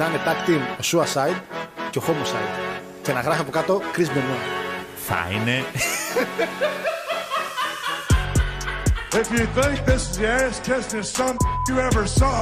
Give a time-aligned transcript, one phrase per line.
[0.00, 1.40] να είναι tag team ο Suicide
[1.90, 2.54] και ο Homicide.
[3.02, 4.44] Και να γράφει από κάτω Chris Benoit.
[5.08, 5.64] Θα είναι.
[9.20, 11.34] If you think this is the ass kissing son
[11.68, 12.36] you ever saw,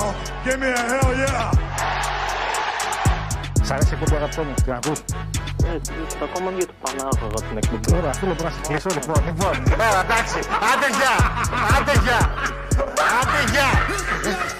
[0.44, 1.50] give me a hell yeah.
[3.62, 4.98] Σ' αρέσει η εκπομπή αγαπητό μου, την ακούς;
[5.64, 5.80] Ε,
[6.22, 7.96] ακόμα για το Πανάγωγο την εκπομπή.
[7.98, 9.22] Ωραία, θέλω να σε κλείσω λοιπόν.
[9.26, 10.38] Λοιπόν, ωραία, εντάξει.
[10.70, 11.14] Άντε γεια,
[11.76, 12.20] άντε γεια,
[13.20, 14.57] άντε γεια.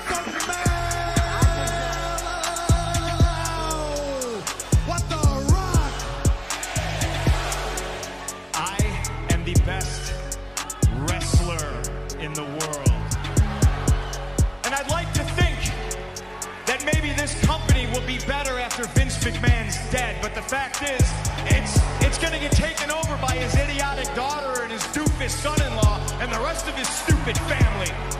[20.28, 21.00] But the fact is,
[21.46, 26.30] it's it's gonna get taken over by his idiotic daughter and his doofus son-in-law and
[26.30, 28.17] the rest of his stupid family.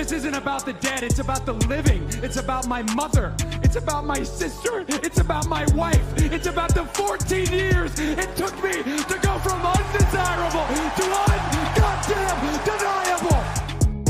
[0.00, 1.00] This isn't about the dead.
[1.08, 2.02] It's about the living.
[2.26, 3.26] It's about my mother.
[3.66, 4.74] It's about my sister.
[5.06, 6.06] It's about my wife.
[6.36, 8.74] It's about the 14 years it took me
[9.10, 10.66] to go from undesirable
[10.98, 13.42] to ungoddamn deniable.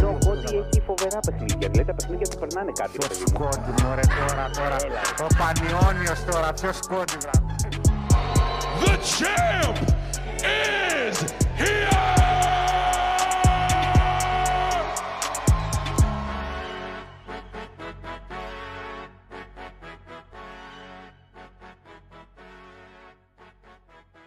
[0.02, 1.69] Ο Κόντι έχει φοβερά παιχνίδια.
[1.70, 3.27] Δηλαδή τα παιχνίδια του περνάνε κάτι, Ποιος παιδί μου.
[3.48, 4.77] σκόντι, μωρέ, τώρα, τώρα.
[5.20, 7.30] Ο Πανιόνιος τώρα, ποιος σκόντι, βρά.
[8.84, 9.77] The champ
[10.42, 11.16] is
[11.61, 12.19] here!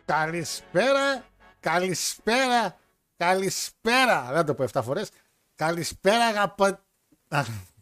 [0.05, 1.25] Καλησπέρα,
[1.61, 2.77] καλησπέρα,
[3.17, 4.31] καλησπέρα.
[4.33, 5.11] Δεν το πω 7 φορές.
[5.55, 6.79] Καλησπέρα αγαπητό.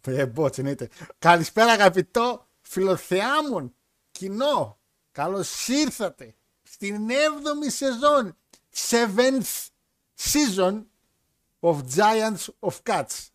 [0.06, 0.88] Ε, μπότς εννοείται.
[1.18, 3.74] Καλησπέρα αγαπητό φιλοθεάμων
[4.10, 4.78] κοινό.
[5.12, 8.36] Καλώς ήρθατε στην 7η σεζόν.
[8.90, 9.68] 7th
[10.18, 10.82] season
[11.60, 13.26] of Giants of Cats.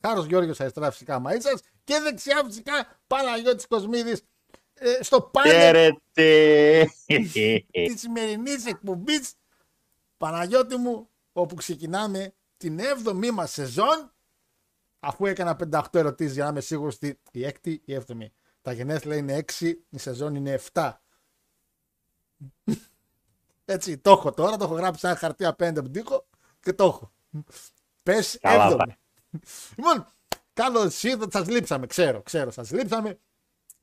[0.00, 4.24] Χάρος Γιώργος αριστερά φυσικά Μαΐτσας και δεξιά φυσικά Παναγιώτης Κοσμίδης ε,
[5.00, 6.90] στο πάνελ Χαίρετε.
[7.70, 9.34] της σημερινής εκπομπής
[10.16, 14.12] Παναγιώτη μου, όπου ξεκινάμε την 7η μας σεζόν.
[15.00, 18.32] Αφού έκανα 58 ερωτήσεις για να είμαι σίγουρος ότι η έκτη ή η έβδομη.
[18.62, 20.92] Τα γενέθλια είναι 6, η σεζόν είναι 7.
[23.64, 26.26] Έτσι, το έχω τώρα, το έχω γράψει σε ένα χαρτί απέναντι από την τοίχο
[26.60, 27.12] και το έχω.
[28.02, 28.76] Πες Καλά 7η.
[28.76, 28.96] πάει.
[29.76, 30.06] Λοιπόν,
[30.52, 33.18] καλώς ήρθατε, σας λείψαμε, ξέρω, ξέρω, σας λείψαμε.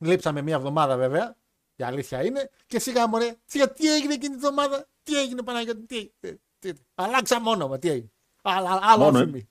[0.02, 1.36] Λείψαμε μία εβδομάδα βέβαια,
[1.76, 2.50] η αλήθεια είναι.
[2.66, 6.12] Και σιγά μωρέ, σιγά τι έγινε εκείνη τη εβδομάδα, τι έγινε Παναγιώτη, τι έγινε.
[6.58, 6.80] Τι, τι.
[6.94, 8.10] Αλλάξαμε όνομα, τι έγινε;
[8.42, 9.22] Άλλα, άλλο Μόνο, ε.
[9.22, 9.48] όφημη.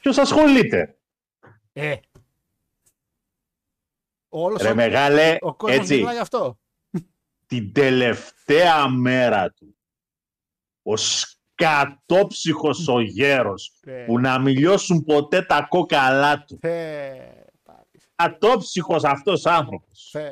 [0.00, 0.98] Ποιος ασχολείται;
[1.72, 1.96] Ε.
[4.28, 6.58] Όλος Ρε ο, μεγάλε, ο κόσμος έτσι, μιλάει γι' αυτό.
[7.46, 9.76] την τελευταία μέρα του,
[10.82, 16.58] ο σκατόψυχος ο γέρος, Ε, που να μιλιώσουν ποτέ τα κόκαλά του.
[16.60, 17.16] θε,
[18.24, 20.08] Σκατόψυχος αυτός άνθρωπος.
[20.12, 20.28] θε,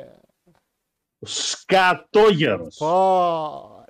[1.19, 2.75] Ο σκατόγερος.
[2.79, 3.83] πω.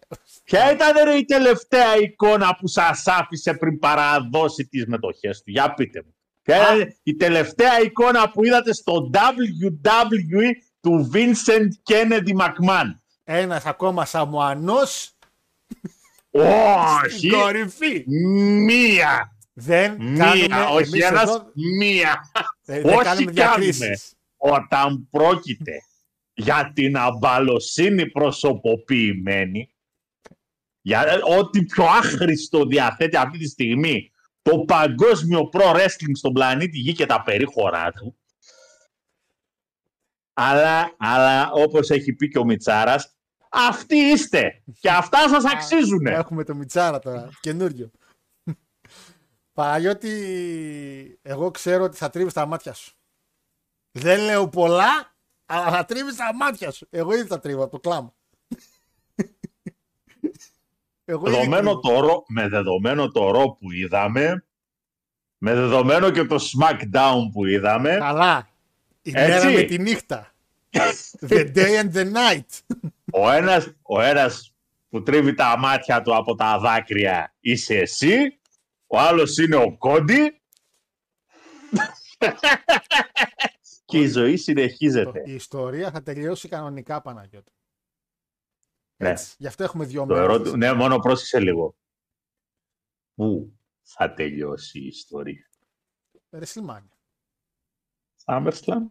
[0.44, 5.74] Ποια ήταν ρε, η τελευταία εικόνα που σας άφησε πριν παραδώσει τις μετοχές του; Για
[5.74, 6.14] πείτε μου.
[6.42, 12.92] Ποια ήταν η τελευταία εικόνα που είδατε στο WWE του Vincent Kennedy McMahon;
[13.24, 15.12] Ένας ακόμα Σαμουανός
[16.32, 17.18] Όχι.
[17.18, 18.04] στην κορυφή.
[18.66, 19.38] Μία.
[19.54, 20.26] Δεν Μία.
[20.26, 21.22] κάνουμε Όχι εμείς ένας.
[21.24, 22.32] εδώ, Μία.
[22.70, 23.32] Ε, δεν Όχι κάνουμε κάνουμε.
[23.32, 24.14] διακρίσεις.
[24.38, 25.74] Όταν πρόκειται
[26.34, 29.74] για την αμπαλοσύνη προσωποποιημένη,
[30.82, 36.94] για ό,τι πιο άχρηστο διαθέτει αυτή τη στιγμή το παγκόσμιο pro wrestling στον πλανήτη Γη
[36.94, 38.18] και τα περίχωρά του.
[40.34, 43.16] Αλλά, αλλά όπως έχει πει και ο Μιτσάρας,
[43.50, 46.06] αυτοί είστε και αυτά σας αξίζουν.
[46.06, 47.92] Έχουμε το Μιτσάρα τώρα, καινούριο.
[49.60, 52.94] Παναγιώτη, εγώ ξέρω ότι θα τρίβεις τα μάτια σου.
[53.92, 55.16] Δεν λέω πολλά,
[55.46, 56.88] αλλά θα τρίβεις τα μάτια σου.
[56.90, 58.14] Εγώ ήδη τα τρίβω από το κλάμα.
[61.06, 62.00] Εγώ ήδη Δεδομένο τρίβω.
[62.00, 64.46] το ρο, με δεδομένο το ρο που είδαμε,
[65.38, 68.50] με δεδομένο και το SmackDown που είδαμε, Καλά.
[69.02, 69.30] Η Έτσι.
[69.30, 70.34] μέρα με τη νύχτα.
[71.28, 72.78] The day and the night.
[73.12, 74.54] ο ένας, ο ένας
[74.90, 78.39] που τρίβει τα μάτια του από τα δάκρυα είσαι εσύ,
[78.92, 80.42] ο άλλος είναι ο Κόντι
[83.86, 85.24] και η ζωή συνεχίζεται.
[85.26, 87.52] Η ιστορία θα τελειώσει κανονικά, Παναγιώτη.
[88.96, 89.10] Ναι.
[89.10, 89.36] Έτσι.
[89.38, 90.24] Γι' αυτό έχουμε δύο Το μέρες.
[90.24, 91.76] ερώτημα, ναι, μόνο πρόσεξε λίγο.
[93.16, 95.50] Πού θα τελειώσει η ιστορία;
[96.32, 96.90] WrestleMania.
[98.26, 98.84] SummerSlam.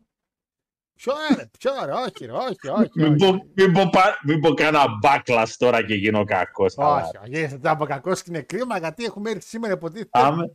[1.02, 2.90] Ποιο ρε, ποιο ρε, όχι ρε, όχι, όχι.
[2.94, 3.16] Μην όχι.
[3.16, 6.74] πω, μην, πω, πα- μην πω κάνα backlash τώρα και γίνω κακός.
[6.76, 10.10] Όχι, όχι, θα τα πω κακός και είναι κρίμα γιατί έχουμε έρθει σήμερα υποτίθεται.
[10.12, 10.50] Summer-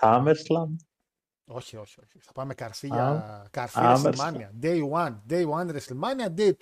[0.00, 0.76] SummerSlam.
[1.48, 2.18] Όχι, όχι, όχι.
[2.20, 4.64] Θα πάμε καρφί Α, για καρφί α, WrestleMania.
[4.64, 6.52] Day 1, Day 1 WrestleMania, Day 2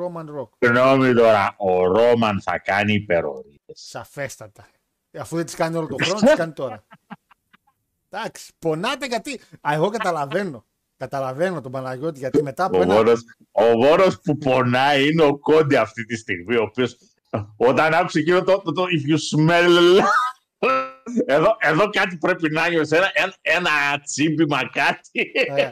[0.00, 0.48] Roman Rock.
[0.58, 3.56] Συγγνώμη τώρα, ο Ρόμαν θα κάνει υπερορίες.
[3.72, 4.66] Σαφέστατα.
[5.10, 6.84] Ε, Αφού δεν τις κάνει όλο τον χρόνο, τις κάνει τώρα.
[8.10, 9.40] Εντάξει, πονάτε γιατί.
[9.60, 10.64] Α, εγώ καταλαβαίνω.
[11.08, 12.94] Καταλαβαίνω τον Παναγιώτη γιατί μετά από Ο ένα.
[12.94, 13.20] μόνος,
[13.52, 16.96] ο μόνος που πονάει είναι ο Κόντι αυτή τη στιγμή, ο οποίος
[17.56, 20.00] όταν άκουσε εκείνο το, το, το if you smell...
[21.26, 25.32] Εδώ, εδώ κάτι πρέπει να νιώσει, ένα, ένα, ένα τσίμπημα κάτι.
[25.56, 25.70] Ε,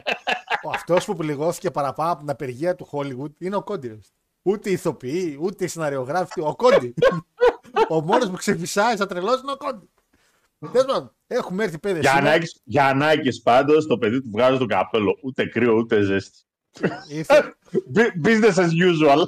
[0.63, 3.87] ο αυτός που πληγώθηκε παραπάνω από την απεργία του Hollywood είναι ο Κόντι.
[3.87, 3.97] ρε.
[4.41, 6.93] Ούτε ηθοποιοί, ούτε σεναριογράφοι, ο Κόντι.
[7.89, 9.89] ο μόνος που ξεφυσάει σαν τρελός είναι ο Κόντι.
[10.71, 12.19] Τέλο πάντων, έχουμε έρθει πέντε σήμερα.
[12.19, 16.39] Γιαννάκης, Γιαννάκης πάντως, το παιδί του βγάζει το καπέλο, ούτε κρύο ούτε ζέστη.
[17.09, 17.55] Ήρθε.
[17.95, 19.23] Bu- Business as usual.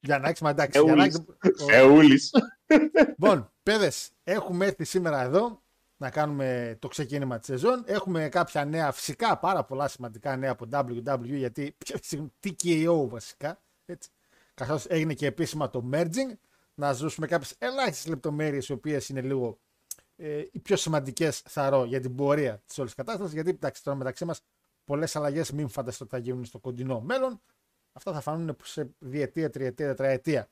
[0.00, 0.78] Γιαννάκης, μα εντάξει.
[0.78, 0.94] Εούλης.
[0.94, 1.16] Γιαννάκη,
[1.62, 2.30] ο- Εούλης.
[3.08, 5.62] Λοιπόν, παιδες, έχουμε έρθει σήμερα εδώ
[5.96, 7.82] να κάνουμε το ξεκίνημα της σεζόν.
[7.86, 11.76] Έχουμε κάποια νέα, φυσικά πάρα πολλά σημαντικά νέα από WWE, γιατί
[12.46, 13.60] TKO βασικά.
[13.86, 14.10] Έτσι.
[14.54, 16.32] Καθώς έγινε και επίσημα το merging.
[16.74, 19.58] Να ζήσουμε κάποιες ελάχιστες λεπτομέρειες, οι οποίες είναι λίγο
[20.22, 23.32] ε, οι πιο σημαντικές, θαρώ, για την πορεία της όλης κατάστασης.
[23.32, 24.40] Γιατί εντάξει, τώρα μεταξύ μας
[24.84, 27.40] πολλές αλλαγές μην φανταστείτε ότι θα γίνουν στο κοντινό μέλλον.
[27.92, 30.48] Αυτά θα φανούν σε διετία, τριετία, τετραετία.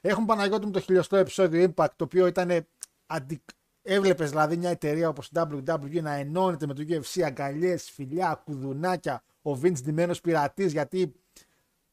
[0.00, 2.66] Έχουμε Παναγιώτη μου το χιλιοστό επεισόδιο Impact, το οποίο ήταν.
[3.06, 3.42] Αντι...
[3.82, 9.22] Έβλεπες δηλαδή μια εταιρεία όπως η WWE να ενώνεται με το UFC, αγκαλιές, φιλιά, κουδουνάκια,
[9.42, 11.12] ο Vince ντυμένο πειρατής, γιατί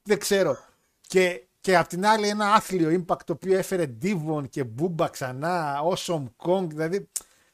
[0.03, 0.57] δεν ξέρω.
[1.01, 5.81] Και, και απ' την άλλη ένα άθλιο Impact το οποίο έφερε Divon και Booba ξανά,
[5.83, 7.09] Awesome Kong, δηλαδή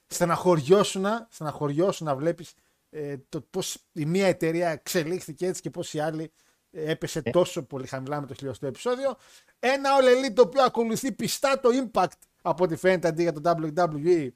[0.08, 2.54] στεναχωριώσουν, στεναχωριώσουν να βλέπεις
[2.90, 6.32] ε, το πώς η μία εταιρεία εξελίχθηκε έτσι και πώς η άλλη
[6.72, 9.16] ε, έπεσε τόσο πολύ χαμηλά με το χιλιοστό επεισόδιο.
[9.60, 13.42] Ένα All Elite το οποίο ακολουθεί πιστά το Impact από ό,τι φαίνεται αντί για το
[13.46, 14.30] WWE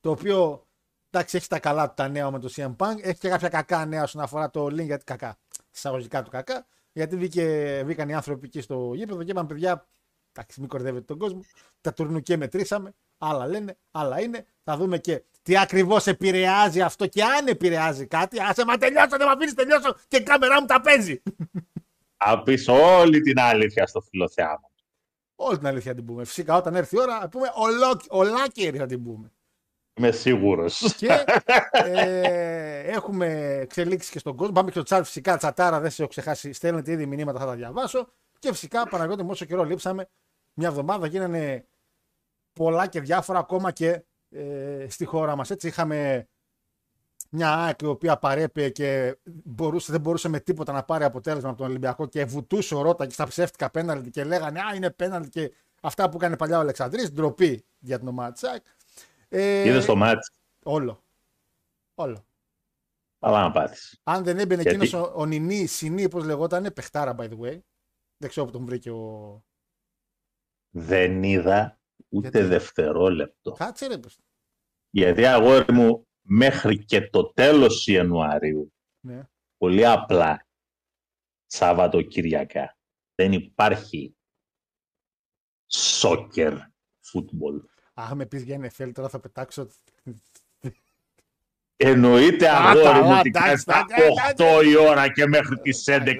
[0.00, 0.66] το οποίο
[1.10, 2.94] εντάξει έχει τα καλά του τα νέα με το CM Punk.
[3.02, 5.38] Έχει και κάποια κακά νέα όσον αφορά το link γιατί κακά.
[5.72, 9.88] Εισαγωγικά του κακά γιατί βγήκε, βγήκαν οι άνθρωποι εκεί στο γήπεδο και είπαν παιδιά
[10.32, 11.40] εντάξει μην κορδεύετε τον κόσμο
[11.80, 17.22] τα τουρνουκέ μετρήσαμε άλλα λένε, άλλα είναι θα δούμε και τι ακριβώς επηρεάζει αυτό και
[17.24, 20.80] αν επηρεάζει κάτι άσε μα τελειώσω δεν με αφήνεις τελειώσω και η κάμερά μου τα
[20.80, 21.22] παίζει
[22.16, 24.70] Θα πεις όλη την αλήθεια στο φιλοθεάμα.
[25.34, 26.24] Όλη την αλήθεια θα την πούμε.
[26.24, 29.32] Φυσικά όταν έρθει η ώρα θα πούμε ολόκ- ολάκερη θα την πούμε.
[29.94, 30.94] Είμαι σίγουρος.
[30.96, 31.24] Και
[31.72, 34.52] ε, έχουμε εξελίξεις και στον κόσμο.
[34.54, 35.36] Πάμε και στο chat φυσικά.
[35.36, 36.52] Τσατάρα δεν σε έχω ξεχάσει.
[36.52, 38.08] Στέλνετε ήδη μηνύματα, θα τα διαβάσω.
[38.38, 40.08] Και φυσικά Παναγιώτη μου όσο καιρό λείψαμε.
[40.54, 41.66] Μια εβδομάδα γίνανε
[42.52, 45.50] πολλά και διάφορα ακόμα και ε, στη χώρα μας.
[45.50, 46.28] Έτσι είχαμε
[47.30, 51.58] μια ΑΕΚ η οποία παρέπε και μπορούσε, δεν μπορούσε με τίποτα να πάρει αποτέλεσμα από
[51.58, 55.28] τον Ολυμπιακό και βουτούσε ο Ρότα και στα ψεύτικα πέναλτι και λέγανε Α, είναι πέναλτι
[55.28, 55.52] και
[55.82, 57.12] αυτά που έκανε παλιά ο Αλεξανδρής.
[57.12, 58.64] Ντροπή για την ομάδα της ΑΕΚ.
[59.34, 60.32] Ε, Είδες το μάτι.
[60.62, 61.04] Όλο.
[61.94, 62.26] Όλο.
[63.18, 64.00] Αλλά να πάθεις.
[64.02, 67.58] Αν δεν έμπαινε Γιατί- εκείνος ο, ο Νινή, Σινή, πώς λεγότανε, παιχτάρα by the way.
[68.16, 69.44] Δεν ξέρω που τον βρήκε ο.
[70.70, 73.52] Δεν είδα ούτε Γιατί; δευτερόλεπτο.
[73.52, 73.98] Κάτσε ρε.
[73.98, 74.18] πες.
[74.90, 79.28] Γιατί αγόρι μου μέχρι και το τέλος Ιανουαρίου Ναι.
[79.56, 80.46] πολύ απλά
[81.46, 82.76] Σαββατοκυριακά
[83.14, 84.16] δεν υπάρχει
[85.66, 86.54] σόκερ
[87.00, 87.62] φούτμπολ.
[87.94, 89.68] Αχ, με πεις για NFL τώρα θα πετάξω.
[91.76, 95.84] Εννοείται Α, αγόρι καλά, μου ότι εντάξει, στα εντάξει, 8 η ώρα και μέχρι τις
[95.86, 96.14] 11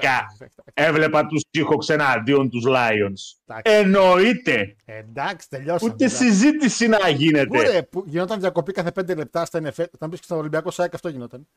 [0.74, 3.38] έβλεπα τους Seahawks εναντίον τους Lions.
[3.46, 3.78] Εντάξει.
[3.78, 4.76] Εννοείται.
[4.84, 5.92] Εντάξει, τελειώσαμε.
[5.92, 6.24] Ούτε εντάξει.
[6.24, 7.70] συζήτηση να Πού γίνεται.
[7.70, 9.84] ρε, που γινόταν διακοπή κάθε 5 λεπτά στα NFL.
[9.98, 11.48] Θα μπει και στο Ολυμπιακό ΣΑΕΚ αυτό γινόταν.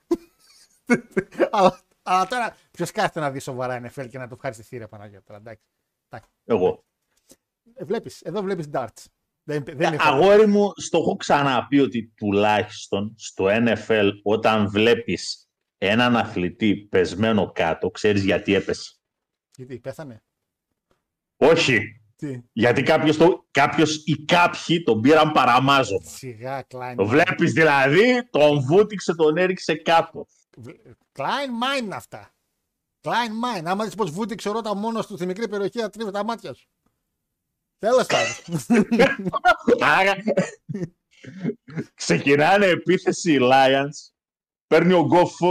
[1.51, 5.25] αλλά, αλλά τώρα ποιος κάθεται να δει σοβαρά NFL και να το ευχαριστηθεί ρε Παναγιώτη.
[5.25, 5.63] τώρα, Εντάξει.
[6.45, 6.83] Εγώ.
[7.75, 9.03] Ε, βλέπεις, εδώ βλέπεις darts.
[9.47, 16.15] Δεν, δεν είναι Αγόρι μου, στο έχω ξαναπεί ότι τουλάχιστον στο NFL όταν βλέπεις έναν
[16.15, 18.91] αθλητή πεσμένο κάτω, ξέρεις γιατί έπεσε.
[19.57, 20.23] Γιατί πέθανε;
[21.37, 21.79] Όχι.
[22.15, 26.09] Τι; Γιατί κάποιος, το, κάποιος ή κάποιοι τον πήραν παραμάζωμα.
[26.09, 26.93] Σιγά, Klein.
[26.95, 30.25] Το βλέπεις δηλαδή, τον βούτυξε, τον έριξε κάτω.
[31.13, 32.33] Klein Mine είναι αυτά.
[33.01, 33.63] Klein Mine.
[33.65, 36.53] Άμα δεις πως βούτυξε ο Ρώτα μόνος του στη μικρή περιοχή θα τρίβει τα μάτια
[36.53, 36.69] σου.
[37.79, 38.33] Τέλος πάντων.
[39.79, 40.15] Άρα,
[41.93, 44.13] ξεκινάνε επίθεση οι Lions,
[44.67, 45.47] παίρνει ο Γκοφ ε,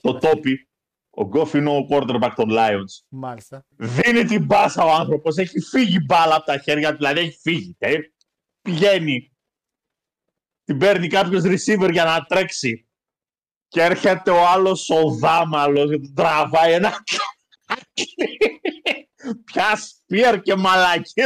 [0.00, 0.68] το τόπι,
[1.10, 3.66] ο Γκοφ είναι ο quarterback των Lions, Μάλιστα.
[3.76, 7.76] δίνει την μπάσα ο άνθρωπος, έχει φύγει μπάλα από τα χέρια του, δηλαδή έχει φύγει,
[7.78, 7.96] ε.
[8.60, 9.32] πηγαίνει,
[10.64, 12.82] την παίρνει κάποιος receiver για να τρέξει.
[13.68, 16.92] Και έρχεται ο άλλος ο δάμαλος και του τραβάει ένα.
[19.44, 21.22] Πια σπίρ και μαλακή.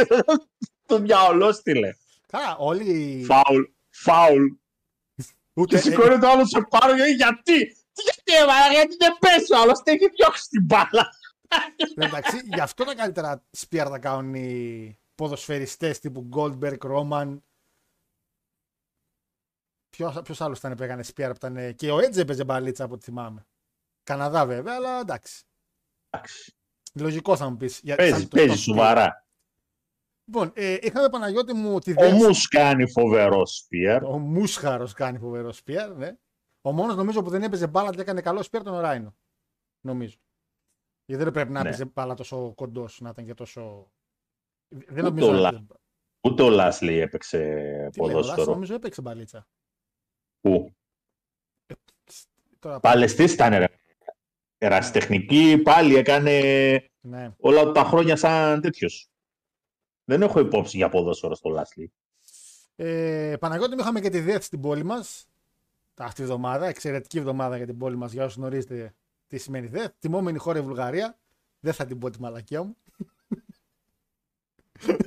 [0.85, 1.93] Το διαολό στείλε.
[2.27, 3.25] Καλά, όλοι.
[3.27, 3.63] Φάουλ.
[3.89, 4.45] Φάουλ.
[5.53, 9.17] Ούτε, Και σηκώνει το άλλος σε πάνω και γιατί; Τι γιατί, ε, μαλάκα, γιατί δεν
[9.19, 9.81] πέσει ο άλλος.
[9.83, 11.09] Τι έχει διώξει την μπάλα.
[11.95, 17.37] ε, εντάξει, γι' αυτό τα καλύτερα σπιάρ τα κάνουν οι ποδοσφαιριστές τύπου Goldberg, Roman.
[19.89, 21.57] Ποιος, ποιος άλλος ήταν που έκανε σπιάρ που ήταν.
[21.57, 23.45] ε, Και ο Edge έπαιζε μπαλίτσα από ό,τι θυμάμαι.
[24.03, 25.43] Καναδά βέβαια, αλλά εντάξει.
[26.09, 26.53] Εντάξει.
[26.99, 27.81] Λογικό θα μου πεις.
[27.95, 29.27] Παίζει, παίζει σοβαρά.
[30.25, 32.23] Λοιπόν, ε, είχαμε Παναγιώτη μου τη Ο δεύτερη.
[32.23, 34.03] Μους κάνει φοβερό σπιερ.
[34.03, 36.17] Ο Μούσχαρο κάνει φοβερό σπιέρ, ναι.
[36.61, 39.15] Ο μόνος νομίζω που δεν έπαιζε μπάλα και έκανε καλό σπιέρ ήταν ο Ράινο.
[39.85, 40.17] Νομίζω.
[41.05, 41.67] Γιατί δεν πρέπει να Ναι.
[41.67, 43.91] έπαιζε μπάλα τόσο κοντός, να ήταν και τόσο.
[44.75, 45.71] Δεν Ούτε νομίζω ο να Λα- έπαιζε-
[46.27, 47.37] Ούτε ο Λάσλι έπαιξε
[47.91, 48.51] Τι λέει, ο Λάσης ποδόσφαιρο.
[48.53, 49.47] νομίζω έπαιξε μπαλίτσα.
[50.39, 50.73] Πού;
[52.59, 53.67] Τώρα, Παλαιστής ήταν ρε.
[54.63, 56.39] Ερασιτεχνική πάλι έκανε
[57.01, 57.33] ναι.
[57.39, 59.09] όλα τα χρόνια σαν τέτοιος.
[60.05, 61.91] Δεν έχω υπόψη για ποδόσφαιρο στο Λάσλι.
[62.75, 65.25] Ε, Παναγιώτη, μου είχαμε και τη ΔΕΘ στην πόλη μας.
[65.97, 68.11] Αυτή τη εβδομάδα, εξαιρετική εβδομάδα για την πόλη μας.
[68.11, 68.93] Για όσου γνωρίζετε
[69.27, 69.87] τι σημαίνει ΔΕΘ.
[69.99, 71.17] Τιμόμενη χώρα η Βουλγαρία.
[71.59, 72.77] Δεν θα την πω τη μαλακία μου.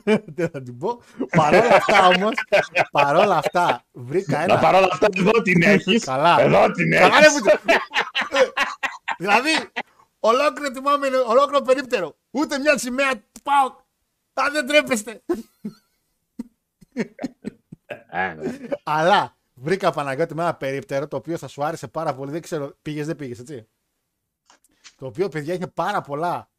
[0.36, 1.00] Δεν θα την πω.
[1.36, 2.34] Παρόλα αυτά όμως,
[2.90, 4.58] παρόλα αυτά, βρήκα Να ένα.
[4.58, 6.04] παρόλα αυτά εδώ την έχεις.
[6.04, 6.40] Καλά.
[6.40, 7.42] Εδώ την Καλά, ρε, έχεις.
[9.16, 9.70] Που- Ε, δηλαδή,
[10.20, 12.16] ολόκληρο τιμόμενο, ολόκληρο περίπτερο.
[12.30, 13.84] Ούτε μια σημαία του πάω.
[14.32, 15.22] Αν δεν τρέπεστε.
[18.82, 22.30] Αλλά βρήκα Παναγιώτη με ένα περίπτερο το οποίο θα σου άρεσε πάρα πολύ.
[22.30, 23.68] Δεν ξέρω, πήγες, δεν πήγες, έτσι.
[24.96, 26.50] Το οποίο, παιδιά, είχε πάρα πολλά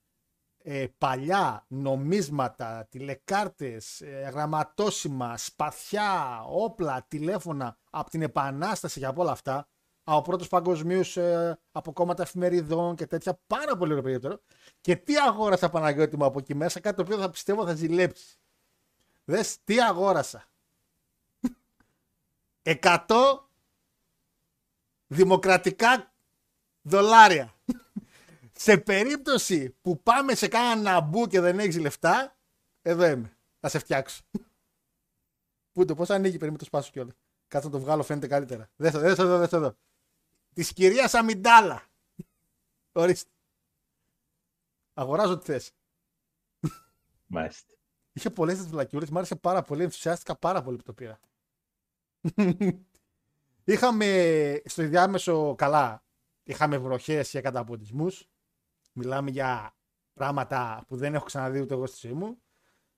[0.63, 9.31] ε, παλιά νομίσματα, τηλεκάρτες, ε, γραμματόσημα, σπαθιά, όπλα, τηλέφωνα από την Επανάσταση και από όλα
[9.31, 9.67] αυτά.
[10.09, 13.39] Από πρώτους παγκοσμίους ε, από κόμματα εφημεριδών και τέτοια.
[13.47, 14.41] Πάρα πολύ ωραίο περίπτερο.
[14.81, 18.37] Και τι αγόρασα Παναγιώτη μου από εκεί μέσα, κάτι το οποίο θα πιστεύω θα ζηλέψει.
[19.23, 20.45] Δες τι αγόρασα.
[22.81, 23.05] 100
[25.07, 26.13] δημοκρατικά
[26.81, 27.53] δολάρια.
[28.65, 32.37] σε περίπτωση που πάμε σε κάνα ναμπού και δεν έχεις λεφτά,
[32.81, 33.37] εδώ είμαι.
[33.59, 34.23] Θα σε φτιάξω.
[35.73, 37.13] Πού το, πώς ανοίγει, περίμενε το σπάσω κιόλας.
[37.47, 38.69] Κάτσε να το βγάλω, φαίνεται καλύτερα.
[38.75, 39.75] Δες το, δες το εδώ, δες το εδώ.
[40.57, 41.83] Της κυρίας Αμιντάλα.
[42.91, 43.29] Ορίστε.
[44.93, 45.71] Αγοράζω τι θες.
[47.25, 47.73] Μάλιστα.
[48.13, 51.19] Είχε πολλές τις βλακιούλες, μου άρεσε πάρα πολύ, ενθουσιάστηκα πάρα πολύ που το πήρα.
[53.63, 56.03] είχαμε στο διάμεσο καλά,
[56.43, 58.29] είχαμε βροχές και καταποντισμούς.
[58.93, 59.75] Μιλάμε για
[60.13, 62.41] πράγματα που δεν έχω ξαναδεί ούτε εγώ στη ζωή μου.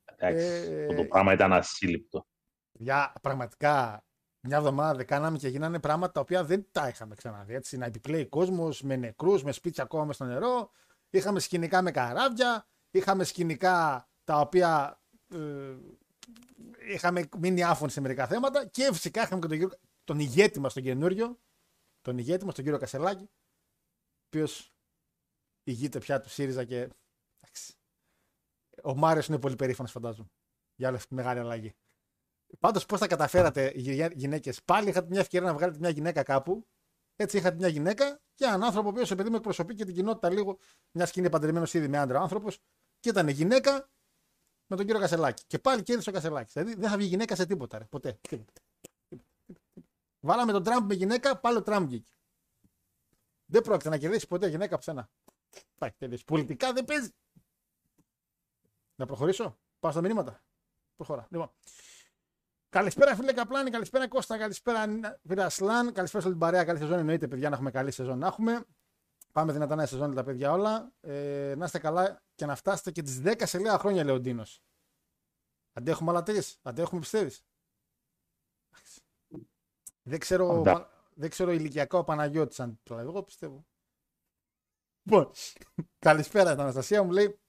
[0.05, 0.45] Εντάξει.
[0.45, 2.27] Ε, Αυτό το πράγμα ήταν ασύλληπτο.
[2.71, 4.03] Για πραγματικά
[4.41, 7.53] μια εβδομάδα δεν κάναμε και γίνανε πράγματα τα οποία δεν τα είχαμε ξαναδεί.
[7.53, 10.71] Έτσι, να επιπλέει κόσμος με νεκρούς, με σπίτια ακόμα μες στο νερό.
[11.09, 12.67] Είχαμε σκηνικά με καράβια.
[12.91, 15.01] Είχαμε σκηνικά τα οποία
[15.33, 15.75] ε,
[16.89, 18.65] είχαμε μείνει άφωνοι σε μερικά θέματα.
[18.65, 21.39] Και φυσικά είχαμε και τον, κύριο, τον ηγέτη μας τον καινούριο.
[22.01, 23.23] Τον ηγέτη μας, τον κύριο Κασελάκη.
[23.23, 24.73] Ο οποίος
[25.63, 26.89] ηγείται πια του ΣΥΡΙΖΑ και.
[27.39, 27.73] εντάξει.
[28.83, 30.29] Ο Μάριος είναι πολύ περήφανος, φαντάζομαι.
[30.75, 31.75] Για όλη αυτή τη μεγάλη αλλαγή.
[32.59, 34.63] Πάντως, πώς τα καταφέρατε οι γυναίκες.
[34.63, 36.67] Πάλι είχατε μια ευκαιρία να βγάλετε μια γυναίκα κάπου.
[37.15, 40.29] Έτσι, είχατε μια γυναίκα και έναν άνθρωπο ο οποίος επειδή με εκπροσωπεί και την κοινότητα
[40.29, 40.57] λίγο,
[40.91, 42.59] μια και είναι παντρεμένος ήδη με άντρα άνθρωπος,
[42.99, 43.89] και ήταν γυναίκα
[44.67, 45.43] με τον κύριο Κασελάκη.
[45.47, 46.53] Και πάλι κέρδισε ο Κασελάκης.
[46.53, 47.77] Δηλαδή δεν θα βγει γυναίκα σε τίποτα.
[47.77, 47.85] Ρε.
[47.85, 48.19] Ποτέ.
[48.29, 48.61] Τίποτα.
[50.19, 52.11] Βάλαμε τον Τραμπ με γυναίκα, πάλι ο Τραμπ βγήκε.
[53.45, 55.09] Δεν πρόκειται να κερδίσει ποτέ γυναίκα από σένα.
[55.77, 56.23] Πάει, τελείωσε.
[56.23, 57.09] Πολιτικά δεν παίζει.
[58.95, 59.57] Να προχωρήσω.
[59.79, 60.43] Πάω στα μηνύματα.
[60.95, 61.27] Προχωρά.
[61.29, 61.51] Λοιπόν.
[62.69, 64.85] Καλησπέρα φίλε Καπλάνη, καλησπέρα Κώστα, καλησπέρα
[65.27, 66.63] φίλε Ασλάν, καλησπέρα σε όλη την παρέα.
[66.63, 68.65] Καλή σεζόν εννοείται, παιδιά, να έχουμε καλή σεζόν να έχουμε.
[69.31, 70.91] Πάμε δυνατά να σεζόν τα παιδιά όλα.
[71.01, 74.19] Ε, να είστε καλά και να φτάσετε και τις 10 σε λίγα χρόνια, λέει ο
[74.19, 74.63] Ντίνος.
[75.73, 77.45] Αντέχουμε άλλα τρεις, αντέχουμε πιστεύεις;
[80.01, 83.05] Δεν ξέρω, Αντα- δεν ξέρω ηλικιακά ο Παναγιώτης αν το λέει.
[83.05, 83.65] Εγώ πιστεύω.
[85.03, 85.31] Λοιπόν,
[85.99, 87.39] καλησπέρα την Αναστασία μου λέει.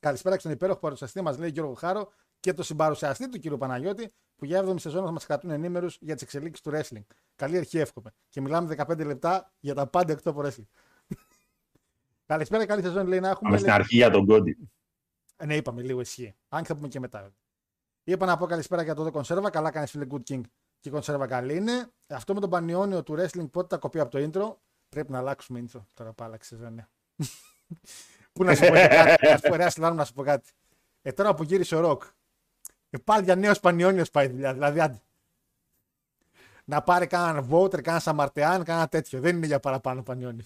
[0.00, 4.12] Καλησπέρα και στον υπέροχο παρουσιαστή μας, λέει Γιώργο Χάρο, και τον συμπαρουσιαστή του κύριο Παναγιώτη,
[4.38, 7.04] που για 7η σεζόν θα μας κρατούν ενήμερους για τις εξελίξεις του wrestling.
[7.36, 8.10] Καλή αρχή, εύχομαι.
[8.28, 10.66] Και μιλάμε 15 λεπτά για τα πάντα εκτό από wrestling.
[12.26, 13.42] Καλησπέρα, καλή σεζόν λέει να έχουμε.
[13.50, 14.56] Πάμε στην λέει- αρχή για τον Κόντι.
[15.36, 16.34] ε, Ναι, είπαμε λίγο ισχύει.
[16.48, 17.18] Αν και θα πούμε και μετά.
[17.18, 17.36] βέβαια.
[18.04, 19.50] Είπα να πω καλησπέρα για το The Conserva.
[19.50, 20.40] Καλά κάνεις φίλε Good King
[20.80, 21.90] και η Conserva καλή είναι.
[22.06, 24.56] Αυτό με τον πανιόνιο του wrestling πότε τα κοπεί από το intro.
[24.88, 25.80] Πρέπει να αλλάξουμε intro.
[25.94, 26.88] Τώρα πάλι άλλαξε σεζόν.
[28.32, 29.26] Πού να σου πω και κάτι.
[29.26, 30.50] Να σου πω, ρε, Άσυλα, να σου πω κάτι.
[31.02, 32.02] Ε, τώρα που γύρισε ο Ροκ.
[32.90, 34.52] Ε, πάλι για νέο πανιόνιο πάει η δουλειά.
[34.52, 35.02] Δηλαδή, άντε.
[36.64, 39.20] να πάρει κανέναν Βότερ, κανένα Σαμαρτεάν, κανένα τέτοιο.
[39.20, 40.44] Δεν είναι για παραπάνω Πανιόνι.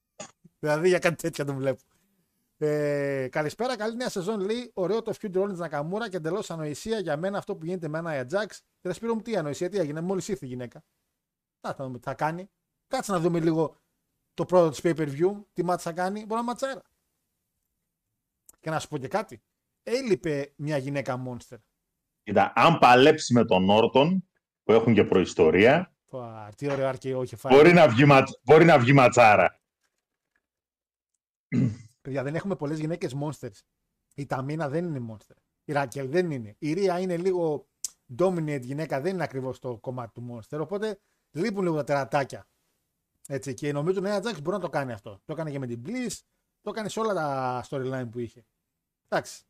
[0.60, 1.82] δηλαδή για κάτι τέτοιο τον βλέπω.
[2.58, 4.40] Ε, καλησπέρα, καλή νέα σεζόν.
[4.40, 7.98] Λέει ωραίο το feud Rollins Νακαμούρα και εντελώς ανοησία για μένα αυτό που γίνεται με
[7.98, 8.46] ένα Ajax.
[8.80, 10.82] Και θα σπίρω μου τι ανοησία, τι έγινε, μόλις ήρθε η γυναίκα.
[11.60, 12.50] Θα, θα δούμε τι θα κάνει.
[12.88, 13.76] Κάτσε να δούμε λίγο
[14.34, 16.20] το πρώτο της pay per view, τι μάτσα θα κάνει.
[16.20, 16.82] Μπορεί να ματσάρα.
[18.60, 19.42] Και να σου πω και κάτι.
[19.82, 21.58] Έλειπε μια γυναίκα monster.
[22.22, 24.28] Κοίτα, αν παλέψει με τον Όρτον,
[24.62, 27.54] που έχουν και προϊστορία, Πα, τι ωραίο αρκεό είχε φάει.
[27.54, 29.60] μπορεί να βγει, ματ- μπορεί να βγει ματσάρα.
[32.02, 33.60] Παιδιά, δεν έχουμε πολλές γυναίκες monsters.
[34.14, 35.36] Η Ταμίνα δεν είναι monster.
[35.64, 36.54] Η Ράκελ δεν είναι.
[36.58, 37.68] Η Ρία είναι λίγο
[38.18, 40.58] dominate γυναίκα, δεν είναι ακριβώς το κομμάτι του monster.
[40.60, 41.00] Οπότε
[41.30, 42.46] λείπουν λίγο τα τερατάκια.
[43.28, 45.10] Έτσι, και νομίζω ότι ο Νέα Jax μπορεί να το κάνει αυτό.
[45.24, 46.18] Το έκανε και με την Bliss,
[46.60, 48.44] το έκανε σε όλα τα storyline που είχε.
[49.08, 49.42] Εντάξει.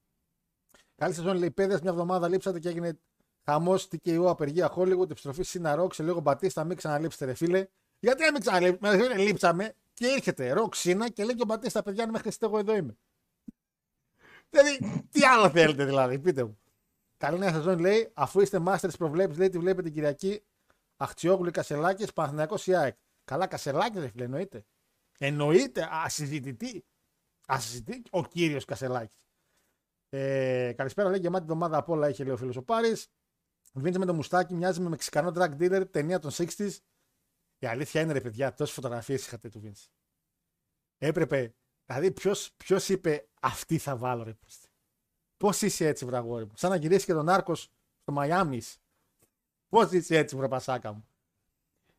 [0.94, 2.98] Καλή σεζόν, λέει παιδε, μια εβδομάδα λείψατε και έγινε
[3.44, 7.66] χαμός TKO απεργία Hollywood, επιστροφή Σίνα Ροκ σε λίγο Μπατίστα, μην ξαναλείψετε, ρε φίλε.
[7.98, 12.04] Γιατί να μην ξαναλείψαμε, λείψαμε και έρχεται Ροκ Σίνα και λέει και ο Μπατίστα, παιδιά,
[12.04, 12.96] αν με χρειαστείτε, εγώ εδώ είμαι.
[14.50, 16.58] δηλαδή, τι άλλο θέλετε δηλαδή, πείτε μου.
[17.16, 20.42] Καλή νέα σεζόν λέει, αφού είστε masters προβλέψει, λέει, τη βλέπετε την Κυριακή.
[20.96, 22.96] Αχτσιόγλου Κασελάκης, Παναθυνακό Ιάεκ.
[23.24, 24.64] Καλά, Κασελάκη, ρε φίλε, εννοείται.
[25.18, 26.84] Εννοείται, ασυζητητή.
[27.46, 29.26] Ασυζητητή ο κύριος Κασελάκης.
[30.14, 33.08] Ε, καλησπέρα, λέει γεμάτη εβδομάδα από όλα είχε λέει ο φίλος ο Πάρης.
[33.72, 36.76] Βίντεο με το μουστάκι μοιάζει με μεξικανό drug dealer, ταινία των 60s.
[37.58, 39.76] Η αλήθεια είναι ρε παιδιά, τόσες φωτογραφίες είχατε του Βίντ.
[40.98, 41.54] Έπρεπε,
[41.86, 44.32] δηλαδή ποιος ποιος είπε αυτή θα βάλω ρε
[45.36, 46.52] Πώς είσαι έτσι, βραγόρι μου.
[46.54, 48.78] Σαν να γυρίσει και τον Άρκος στο Μαϊάμις.
[49.68, 51.06] Πώς είσαι έτσι, βραπασάκα μου.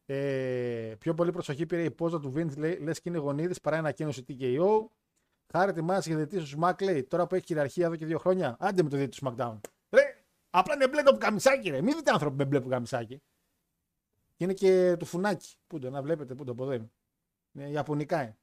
[0.06, 3.78] Ε, πιο πολύ προσοχή πήρε η πόζα του Vince, λέει, λες και είναι γονίδης παρά
[3.78, 4.88] ανακοίνωση TKO.
[5.56, 8.56] Χάρη ετοιμάζει για διετή στο Smack, λέει, τώρα που έχει κυριαρχία εδώ και δύο χρόνια,
[8.60, 9.60] άντε με το διετή του SmackDown.
[9.90, 11.82] Ρε, απλά είναι μπλε το καμισάκι, ρε.
[11.82, 13.22] Μην δείτε άνθρωποι με μπλε που καμισάκι.
[14.36, 15.56] Και είναι και του φουνάκι.
[15.68, 16.90] Πού το, να βλέπετε, πού το ποδέ.
[17.52, 18.38] Είναι Ιαπωνικά είναι.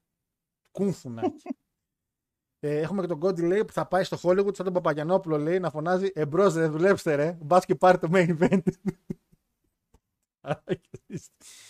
[0.70, 1.42] Κουν φουνάκι.
[2.62, 5.58] Ε, έχουμε και τον Κόντι λέει που θα πάει στο Hollywood σαν τον Παπαγιανόπουλο λέει
[5.58, 7.38] να φωνάζει Εμπρό ρε, δουλέψτε ρε.
[7.40, 8.62] Μπας και πάρει το main event.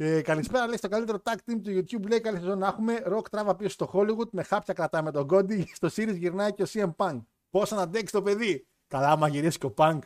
[0.00, 2.08] ε, καλησπέρα, λέει στο καλύτερο tag team του YouTube.
[2.08, 3.02] Λέει καλή σεζόν να έχουμε.
[3.04, 4.30] Ροκ τράβα πίσω στο Hollywood.
[4.30, 5.68] Με χάπια κρατάμε τον Κόντι.
[5.74, 7.20] Στο Series γυρνάει και ο CM Punk.
[7.50, 8.66] Πώς να αντέξει το παιδί.
[8.86, 9.98] Καλά, άμα γυρίσει και ο Punk.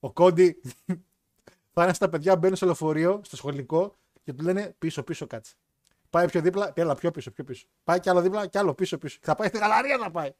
[0.00, 0.60] Ο Κόντι
[1.74, 5.54] θα είναι στα παιδιά μπαίνουν στο λεωφορείο, στο σχολικό και του λένε πίσω, πίσω κάτσε.
[6.10, 7.66] Πάει πιο δίπλα, έλα πιο πίσω, πιο πίσω.
[7.84, 9.18] Πάει κι άλλο δίπλα, κι άλλο πίσω, πίσω.
[9.22, 10.30] Θα πάει στη γαλαρία να πάει.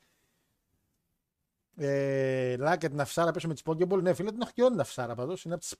[1.76, 4.02] Ε, Λάκετ την αφισάρα πίσω με τη Pokéball.
[4.02, 5.34] Ναι, φίλε, την έχω και όλη την αφισάρα πάντω.
[5.44, 5.76] Είναι από τις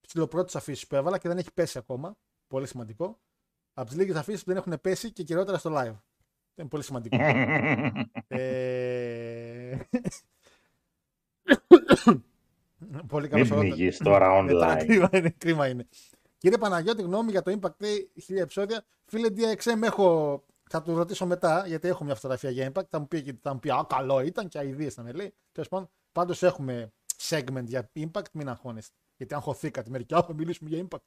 [0.00, 2.16] ψηλοπρώτε αφήσεις που έβαλα και δεν έχει πέσει ακόμα.
[2.48, 3.20] Πολύ σημαντικό.
[3.72, 5.96] Από τις λίγες αφήσεις που δεν έχουν πέσει και κυριότερα στο live.
[6.54, 7.16] Είναι πολύ σημαντικό.
[8.28, 9.76] ε...
[13.06, 14.84] πολύ Μην καλός πνιγείς τώρα Ε, τώρα online.
[14.86, 15.86] κρίμα είναι, κρίμα είναι.
[16.38, 17.96] Κύριε Παναγιώτη, γνώμη για το Impact Day
[18.28, 18.84] 1000 επεισόδια.
[19.04, 20.44] Φίλε DXM, έχω.
[20.70, 22.86] Θα του ρωτήσω μετά, γιατί έχω μια φωτογραφία για Impact.
[22.88, 25.34] Θα μου πει, θα μου πει Α, καλό ήταν και αειδίε θα με λέει.
[25.52, 26.92] Τέλος πάντων, πάντως έχουμε
[27.28, 28.94] segment για Impact, μην αγχώνεστε.
[29.16, 31.04] Γιατί αν χωθήκατε μερικοί, Α, θα μιλήσουμε για Impact.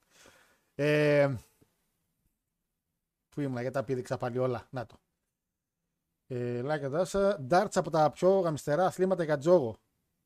[0.82, 1.36] Ε,
[3.30, 4.68] πού ήμουν, γιατί τα πήδηξα πάλι όλα.
[4.70, 4.98] Να το.
[6.28, 7.46] Ε, like δάσα.
[7.50, 9.78] Darts από τα πιο γαμιστερά αθλήματα για τζόγο.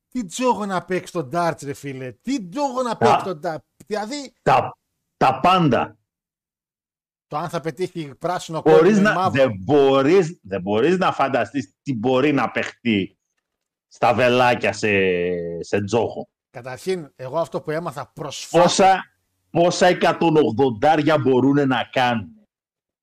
[0.08, 2.12] Τι τζόγο να παίξει το darts, ρε φίλε.
[2.12, 3.58] Τι τζόγο να παίξει το darts.
[3.86, 4.76] Δηλαδή, Τα,
[5.16, 5.98] τα πάντα.
[7.26, 9.42] το αν θα πετύχει πράσινο Μπορείς κόκκινο ή να, μαύρο.
[9.42, 13.18] δεν, μπορείς, δεν μπορείς να φανταστείς τι μπορεί να παιχτεί
[13.86, 14.88] στα βελάκια σε,
[15.62, 16.28] σε τζόχο.
[16.50, 18.66] Καταρχήν, εγώ αυτό που έμαθα προσφάτως.
[18.66, 19.13] Πόσα,
[19.54, 22.28] πόσα 180 μπορούν να κάνουν.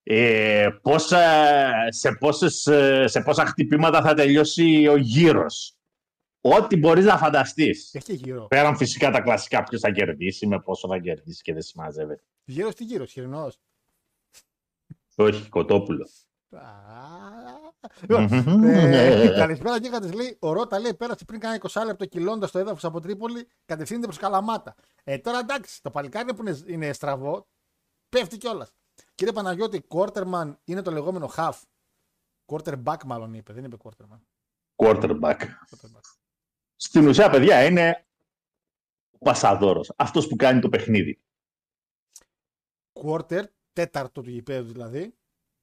[0.04, 1.20] Ε, πόσα,
[1.90, 5.76] σε, πόσες, ε, σε πόσα χτυπήματα θα τελειώσει ο γύρος.
[6.42, 7.94] Ό,τι μπορείς να φανταστείς.
[7.94, 8.48] Έχει γύρω.
[8.48, 12.24] Πέραν φυσικά τα κλασικά ποιος θα κερδίσει, με πόσο θα κερδίσει και δεν συμμαζεύεται.
[12.46, 13.60] Γύρω τι γύρω, χοιρινός.
[15.16, 16.10] Όχι, κοτόπουλο.
[18.08, 22.60] Ε, καλησπέρα και τη λέει: Ο Ρότα λέει: Πέρασε πριν κάνα 20 λεπτό κυλώντας το
[22.60, 24.76] έδαφος από Τρίπολη, κατευθύνεται προς Καλαμάτα.
[25.04, 27.48] Ε, τώρα εντάξει, το παλικάρι που είναι, είναι στραβό,
[28.10, 28.74] πέφτει κιόλας.
[29.16, 31.62] Κύριε Παναγιώτη, quarterman είναι το λεγόμενο half.
[32.46, 34.20] Quarterback μάλλον είπε, δεν είπε quarterman.
[34.76, 35.40] Quarterback.
[35.40, 36.16] Quarterback.
[36.76, 38.06] Στην ουσία, παιδιά, είναι
[39.12, 39.94] ο πασαδόρος.
[39.96, 41.22] Αυτός που κάνει το παιχνίδι.
[42.94, 45.16] Quarter, τέταρτο του γηπέδου δηλαδή,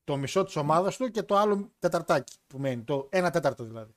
[0.08, 2.82] το μισό της ομάδας του και το άλλο τεταρτάκι που μένει.
[2.82, 3.94] Το ένα τέταρτο δηλαδή.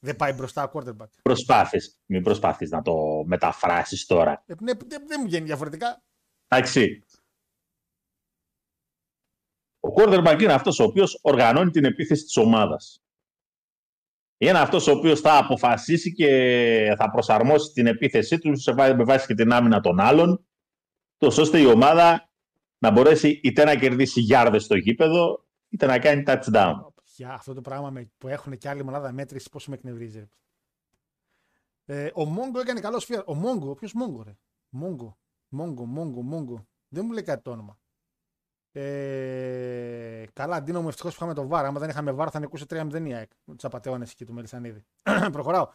[0.00, 1.08] Δεν πάει μπροστά ο quarterback.
[1.22, 1.98] Προσπάθεις.
[2.06, 2.94] Μην προσπάθεις να το
[3.26, 4.42] μεταφράσεις τώρα.
[4.46, 6.02] Ε, ναι, δεν δεν μου βγαίνει διαφορετικά.
[6.48, 7.04] Εντάξει.
[9.80, 13.00] Ο quarterback είναι αυτός ο οποίος οργανώνει την επίθεση της ομάδας.
[14.38, 19.04] είναι αυτός ο οποίος θα αποφασίσει και θα προσαρμόσει την επίθεσή του σε βά- με
[19.04, 20.46] βάση και την άμυνα των άλλων,
[21.16, 22.30] τόσο ώστε η ομάδα
[22.78, 26.74] να μπορέσει είτε να κερδίσει γιάρδες στο γήπεδο, είτε να κάνει touchdown.
[27.16, 30.18] Για αυτό το πράγμα με- που έχουν και άλλη μονάδα μέτρησης, πώ με εκνευρίζει.
[30.18, 30.28] ρε.
[31.88, 33.22] Ε, ο Μόγκο έκανε καλό σφαίρα.
[33.26, 34.36] Ο Μόγκο, ποιος Μόγκο, ρε;
[34.68, 36.66] Μόγκο, Μόγκο, Μόγκο, Μόγκο.
[36.88, 37.78] Δεν μου λέει κάτι το όνομα.
[38.72, 41.64] Ε, καλά, Ντίνο μου ευτυχώς που είχαμε το βάρ.
[41.64, 43.30] Άμα δεν είχαμε βάρ, θα νικούσε 3-0 η ΑΕΚ.
[43.44, 44.84] Με του απαταιώνε εκεί του Μελισανίδη.
[45.32, 45.68] Προχωράω.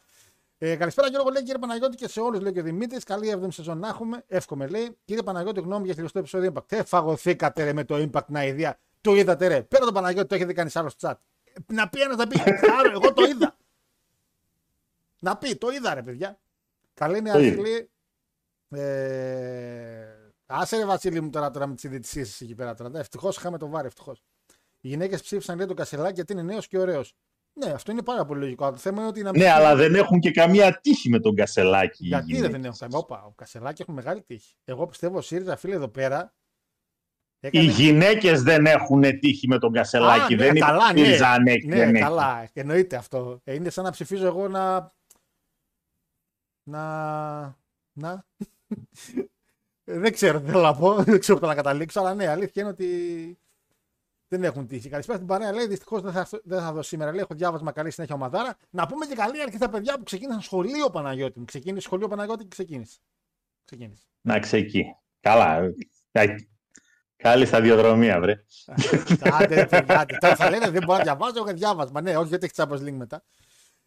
[0.63, 3.03] Ε, καλησπέρα Γιώργο, λέει κύριε Παναγιώτη και σε όλους, λέει και ο Δημήτρης.
[3.03, 4.23] Καλή 7η σεζόν να έχουμε.
[4.27, 4.97] Εύχομαι, λέει.
[5.05, 6.71] Κύριε Παναγιώτη, γνώμη για χιλιοστό επεισόδιο Impact.
[6.71, 8.79] Ε, φαγωθήκατε ρε, με το Impact να ιδέα.
[9.01, 9.63] Το είδατε ρε.
[9.63, 11.13] Πέρα τον Παναγιώτη, το έχετε κάνει άλλος στο chat.
[11.43, 12.39] Ε, Να πει ένας να πει.
[12.79, 13.57] «Άρα, εγώ το είδα.
[15.19, 16.39] Να πει, το είδα ρε παιδιά.
[16.93, 17.61] Καλή είναι Το αρχή, είδε.
[17.61, 17.89] λέει.
[18.69, 20.05] Ε,
[20.45, 22.99] άσε ρε Βασίλη μου τώρα, τώρα με τις ειδησίε εκεί πέρα τώρα.
[22.99, 24.23] Ευτυχώς είχαμε το βάρη, ευτυχώς.
[24.81, 27.15] Οι γυναίκες ψήφισαν λέει τον Κασελάκη γιατί είναι νέος και ωραίος.
[27.53, 28.63] Ναι, αυτό είναι πάρα πολύ λογικό.
[28.63, 29.41] Αλλά Το θέμα είναι ότι να μην.
[29.41, 32.03] Ναι, αλλά δεν έχουν και καμία τύχη με τον Κασελάκη.
[32.03, 32.51] οι Γιατί ρε, γυναίκες.
[32.57, 32.97] δεν έχω καμία.
[32.97, 34.55] Όπα, ο Κασελάκη έχουν μεγάλη τύχη.
[34.65, 36.33] Εγώ πιστεύω ο ΣΥΡΙΖΑ φίλε εδώ πέρα.
[37.39, 40.33] Οι έκανε- γυναίκες δεν έχουν τύχη με τον Κασελάκη.
[40.33, 40.99] Α, ναι, δεν καλά, ναι.
[40.99, 42.03] ήρθαν αν έχει, Ναι, δεν έχει.
[42.03, 42.49] καλά.
[42.53, 43.41] Εννοείται αυτό.
[43.43, 44.91] Ε, Είναι σαν να ψηφίζω εγώ να.
[46.63, 47.59] Να.
[47.93, 48.25] Να.
[49.83, 51.03] Ε, δεν ξέρω τι θέλω να πω.
[51.03, 51.99] Δεν ξέρω πού να καταλήξω.
[51.99, 53.37] Αλλά ναι, αλήθεια είναι ότι
[54.31, 54.89] δεν έχουν τύχη.
[54.89, 55.51] Καλησπέρα στην παρέα.
[55.51, 57.11] Λέει δυστυχώς δεν θα, δεν θα δω σήμερα.
[57.11, 58.57] Λέει έχω διάβασμα καλή συνέχεια ομαδάρα.
[58.69, 61.45] Να πούμε και καλή αρχή στα παιδιά που ξεκίνησαν σχολείο Παναγιώτη μου.
[61.45, 62.99] Ξεκίνησε σχολείο Παναγιώτη και ξεκίνησε.
[63.65, 64.03] Ξεκίνησε.
[64.21, 64.95] Να ξεκεί.
[65.19, 65.71] Καλά.
[66.11, 66.35] Ε,
[67.15, 68.43] Καλή σταδιοδρομία, βρε.
[69.21, 70.17] Άντε, ρε παιδιά, άντε.
[70.17, 72.01] Τώρα θα λένε δεν μπορώ να διαβάζω, έχω διάβασμα.
[72.01, 73.23] Ναι, όχι, γιατί έχει Champions Link μετά.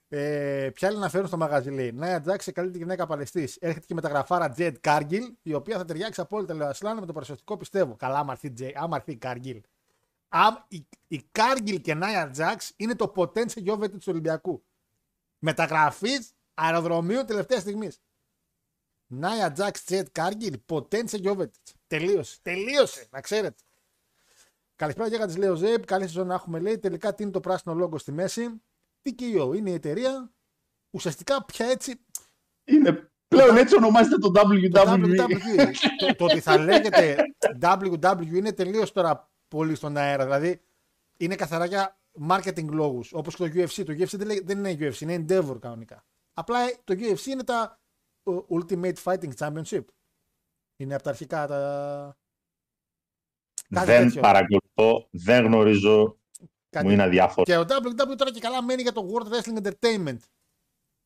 [0.09, 1.92] Ε, ποια άλλη να φέρουν στο μαγαζί, λέει.
[1.92, 3.57] Νάια Τζάξ, καλύτερη γυναίκα Παλαιστής.
[3.57, 7.12] Έρχεται και μεταγραφάρα Τζετ Κάργκιλ, η οποία θα ταιριάξει απόλυτα, λέει ο Ασλάν, με το
[7.12, 7.96] παρουσιαστικό πιστεύω.
[7.96, 9.18] Καλά, άμα έρθει, Τζε- άμα έρθει
[10.35, 10.55] η Κάργκιλ.
[10.55, 14.64] Αμ, η, η Κάργκιλ και Νάια Τζάξ είναι το Ποντένσε Γιόβετιτς του Ολυμπιακού.
[15.38, 18.01] Μεταγραφής αεροδρομίου τελευταίας στιγμής.
[19.07, 21.59] Νάια Τζάξ Τζέιντ Κάργκιλ, Ποντένσε Γιόβετιτς.
[21.87, 22.38] Τελείωσε.
[22.42, 23.62] Τελείωσε, να ξέρετε.
[24.77, 25.87] Καλησπέρα για τη Λέω Ζέιπ.
[25.87, 26.79] Καλή σεζόν να έχουμε λέει.
[26.79, 28.62] Τελικά τι είναι το πράσινο logo στη μέση;
[29.03, 30.33] TKO είναι η εταιρεία.
[30.90, 32.01] Ουσιαστικά πια έτσι.
[32.64, 34.73] Είναι, πλέον έτσι ονομάζεται το Το WWE.
[34.73, 35.73] WWE.
[35.99, 37.16] το, το ότι θα λέγεται
[37.61, 40.25] WWE είναι τελείως τώρα πολύ στον αέρα.
[40.25, 40.61] Δηλαδή
[41.17, 43.12] είναι καθαρά για marketing λόγους.
[43.12, 43.85] Όπως και το UFC.
[43.85, 46.05] Το UFC δεν, λέει- δεν είναι UFC, είναι Endeavor κανονικά.
[46.35, 47.81] Απλά ε, το UFC είναι τα
[48.23, 49.85] ε, Ultimate Fighting Championship.
[50.77, 52.19] Είναι από τα αρχικά τα.
[53.69, 54.21] Κάτι Δεν τέτοιο.
[54.21, 56.19] παρακολουθώ, δεν γνωρίζω,
[56.71, 57.43] Κάτι μου είναι αδιάφορο.
[57.45, 60.19] Και ο WWE τώρα και καλά μένει για το World Wrestling Entertainment.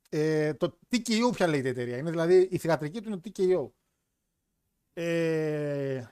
[0.09, 1.97] Ε, το TKO πια λέγεται η εταιρεία.
[1.97, 3.71] Είναι δηλαδή η θηγατρική του είναι το TKO.
[4.93, 6.05] Ε,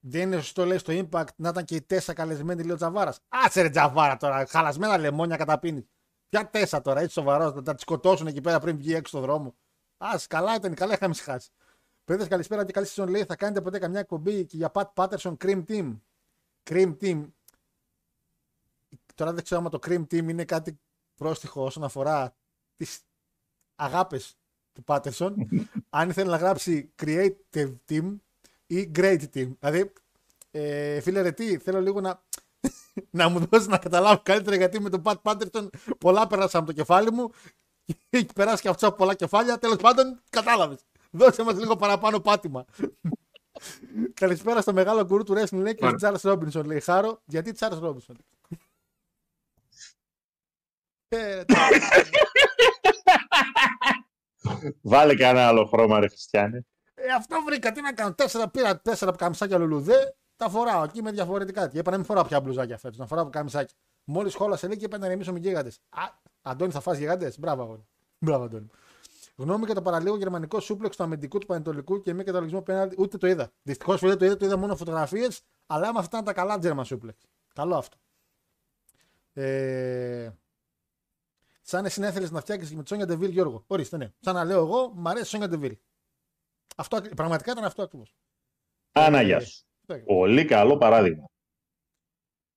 [0.00, 3.20] δεν είναι σωστό λέει στο Impact να ήταν και οι τέσσερα καλεσμένοι λέει ο Τζαβάρας.
[3.28, 5.88] Άτσε ρε Τζαβάρα τώρα, χαλασμένα λεμόνια καταπίνει.
[6.28, 9.20] Ποια τέσσερα τώρα, έτσι σοβαρός, θα τα τις σκοτώσουν εκεί πέρα πριν βγει έξω στο
[9.20, 9.54] δρόμο.
[9.96, 11.50] Α, καλά ήταν, καλά είχαμε σχάσει.
[12.04, 13.24] Παιδες, καλησπέρα και καλή σεζόν λέει.
[13.24, 15.98] Θα κάνετε ποτέ καμιά εκπομπή και για Pat Patterson Cream Team.
[16.70, 17.24] Cream Team.
[19.14, 20.80] Τώρα δεν ξέρω αν το Cream Team είναι κάτι
[21.14, 22.34] πρόστιχο όσον αφορά
[22.76, 23.00] τις
[23.74, 24.38] αγάπες
[24.72, 25.34] του Patterson.
[25.90, 28.16] αν ήθελε να γράψει Creative Team
[28.70, 29.50] ή Great Team.
[29.60, 29.92] Δηλαδή,
[30.50, 32.22] ε, φίλε ρε τι, θέλω λίγο να,
[33.20, 36.72] να μου δώσεις να καταλάβω καλύτερα γιατί με τον Pat Patterson πολλά πέρασα από το
[36.72, 37.30] κεφάλι μου
[37.84, 39.58] και έχει περάσει και αυτό από πολλά κεφάλια.
[39.58, 40.78] Τέλος πάντων, κατάλαβες.
[41.10, 42.64] Δώσε μας λίγο παραπάνω πάτημα.
[44.20, 47.22] Καλησπέρα στο μεγάλο γκουρού του wrestling λέει και στον Τσάρλ Ρόμπινσον λέει χάρο.
[47.24, 48.16] Γιατί Τσάρλ Ρόμπινσον.
[51.08, 51.42] Ε,
[54.82, 56.66] Βάλε κανένα άλλο χρώμα, ρε Χριστιανέ.
[57.06, 57.72] Ε, αυτό βρήκα.
[57.72, 58.14] Τι να κάνω.
[58.14, 60.14] Τέσσερα πήρα τέσσερα καμισάκια λουλουδέ.
[60.36, 61.68] Τα φοράω εκεί με διαφορετικά.
[61.68, 62.98] Και είπα να μην φοράω πια μπλουζάκια φέτος.
[62.98, 63.76] Να φοράω καμισάκια.
[64.04, 65.80] Μόλις χόλασε λέει και είπα να ρεμίσω με γίγαντες.
[65.88, 66.02] Α,
[66.42, 67.32] Αντώνη θα φας γίγαντε.
[67.38, 67.86] Μπράβο, αγόρι.
[68.18, 68.70] Μπράβο, Αντώνη.
[69.36, 72.94] Γνώμη για το παραλίγο γερμανικό σούπλεξ του αμυντικού του Πανετολικού και μη καταλογισμό πέναντι.
[72.98, 73.50] Ούτε το είδα.
[73.62, 75.42] Δυστυχώς δεν το είδα, το είδα μόνο φωτογραφίες.
[75.66, 77.22] Αλλά άμα αυτά ήταν τα καλά German σούπλεξ.
[77.54, 77.96] Καλό αυτό.
[79.32, 80.30] Ε,
[81.62, 83.64] σαν εσύ να ήθελε να φτιάξεις με τη Σόνια Ντεβίλ, Γιώργο.
[83.66, 84.12] Ορίστε, ναι.
[84.20, 85.76] Σαν να λέω εγώ, μ' αρέσει η Σόνια Ντεβίλ.
[86.76, 88.14] Αυτό, ακρι- πραγματικά ήταν αυτό ακριβώς.
[88.92, 89.64] Άνα, γεια σου.
[90.04, 91.24] Πολύ καλό παράδειγμα.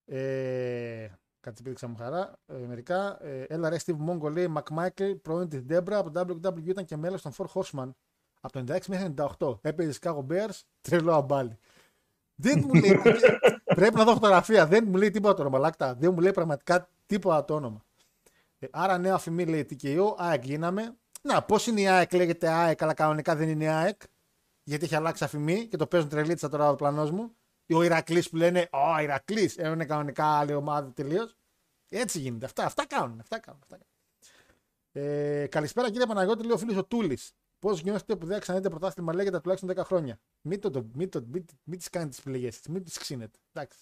[0.05, 1.07] Ε,
[1.39, 2.39] κάτι πήδηξα μου χαρά.
[2.45, 3.23] Ε, μερικά.
[3.25, 6.95] Ε, έλα ρε Steve Mongo λέει McMichael, πρώην της Debra από το WWE ήταν και
[6.97, 7.89] μέλος των Four Horseman.
[8.41, 9.57] Από το 96 μέχρι το 98.
[9.61, 11.57] Έπαιζε Chicago Bears, τρελό αμπάλι.
[12.35, 13.01] Δεν μου λέει.
[13.79, 14.67] πρέπει να δω φωτογραφία.
[14.67, 15.57] Δεν μου λέει τίποτα το όνομα.
[15.57, 15.95] Λάκτα.
[15.95, 17.85] Δεν μου λέει πραγματικά τίποτα το όνομα.
[18.59, 20.97] Ε, άρα νέα αφημί λέει TKO, ΑΕΚ γίναμε.
[21.27, 24.01] Να, πώς είναι η ΑΕΚ, λέγεται ΑΕΚ, αλλά κανονικά δεν είναι ΑΕΚ.
[24.63, 27.35] Γιατί έχει αλλάξει αφημί και το παίζουν τρελίτσα τώρα ο πλανός μου.
[27.73, 31.37] Ο Ηρακλής που λένε Ω, Ηρακλής, είναι κανονικά άλλη ομάδα τελείως.
[31.89, 32.45] Έτσι γίνεται.
[32.45, 33.19] Αυτά, αυτά κάνουν.
[33.19, 33.91] Αυτά κάνουν, αυτά κάνουν.
[34.91, 37.33] Ε, καλησπέρα κύριε Παναγιώτη, λέει ο φίλος ο Τούλης.
[37.59, 40.19] Πώς νιώθετε που δεν ξαναδείτε πρωτάθλημα λέγεται τουλάχιστον 10 χρόνια.
[40.41, 43.39] Μην, το, το, μην, το, μην, μην τις κάνετε τις πληγές, μην τις ξύνετε.
[43.53, 43.79] Εντάξει.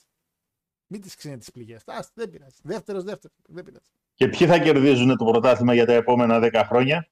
[0.88, 1.84] Μην τις ξύνετε τις πληγές.
[2.14, 2.56] Δεν πειράζει.
[2.64, 3.38] Δεύτερος, δεύτερος.
[3.48, 3.90] Δεν πειράζει.
[4.14, 7.08] Και ποιοι θα κερδίζουν το πρωτάθλημα για τα επόμενα 10 χρόνια;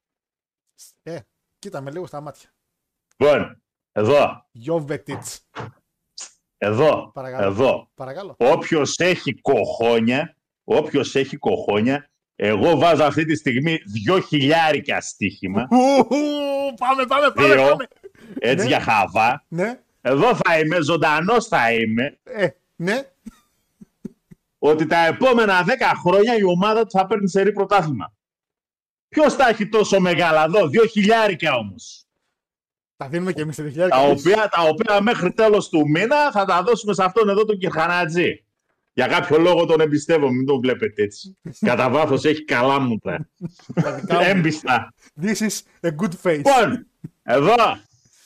[1.04, 1.18] Ε,
[1.60, 2.50] κοίτα με λίγο στα μάτια.
[3.18, 3.62] Λοιπόν,
[3.92, 5.24] εδώ, Γιώβετιτ.
[6.58, 7.48] εδώ, Παρακαλώ.
[7.48, 7.92] εδώ.
[7.96, 8.36] Παρακαλώ.
[8.40, 15.78] Όποιος έχει κοχόνια, όποιος έχει κοχόνια, εγώ βάζω αυτή τη στιγμή δυο χιλιάρικα στοίχημα, Ου,
[15.78, 17.54] ου, Πάμε, πάμε, πάμε.
[17.54, 17.68] Δύο.
[17.70, 17.88] πάμε.
[18.40, 18.70] έτσι Ναι.
[18.70, 19.46] για χαβά.
[19.48, 23.10] Ναι, Εδώ θα είμαι, ζωντανός θα είμαι, ε, ναι.
[24.60, 25.70] ότι τα επόμενα 10
[26.06, 28.14] χρόνια η ομάδα του θα παίρνει σερή πρωτάθλημα.
[29.10, 32.04] Ποιος θα έχει τόσο μεγάλα εδώ, δύο χιλιάρικα όμως.
[32.98, 33.90] Τα δίνουμε και εμείς σε 2000.
[33.90, 37.58] Τα οποία, τα οποία μέχρι τέλος του μήνα θα τα δώσουμε σε αυτόν εδώ τον
[37.58, 38.44] Κυρχανάτζη.
[38.94, 41.38] Για κάποιο λόγο τον εμπιστεύομαι, μην τον βλέπετε έτσι.
[41.66, 43.30] Κατά βάθος έχει καλά μούτρα.
[44.08, 44.94] Έμπιστα.
[45.22, 46.36] This is a good face.
[46.36, 46.88] Λοιπόν,
[47.24, 47.56] εδώ,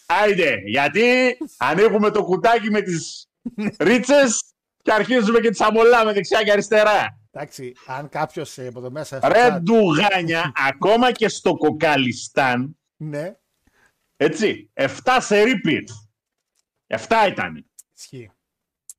[0.05, 3.27] άιντε, γιατί ανοίγουμε το κουτάκι με τις
[3.87, 4.43] ρίτσες
[4.81, 7.22] και αρχίζουμε και τις αμολάμε δεξιά και αριστερά.
[7.35, 9.19] Εντάξει, αν κάποιος από το μέσα.
[9.23, 13.35] Ρε ντουγάνια, ακόμα και στο κοκαλιστάν, Ναι,
[14.15, 14.87] έτσι, 7
[15.19, 15.87] σε repeat.
[16.87, 17.65] 7 ήταν.
[17.97, 18.31] ισχύει.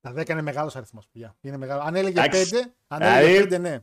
[0.01, 1.09] Τα 10 είναι μεγάλος αριθμός.
[1.41, 1.83] Είναι μεγάλο.
[1.83, 2.55] Αν έλεγε Εντάξει.
[2.55, 3.79] 5, αν έλεγε Δηλαδή, 5, ναι.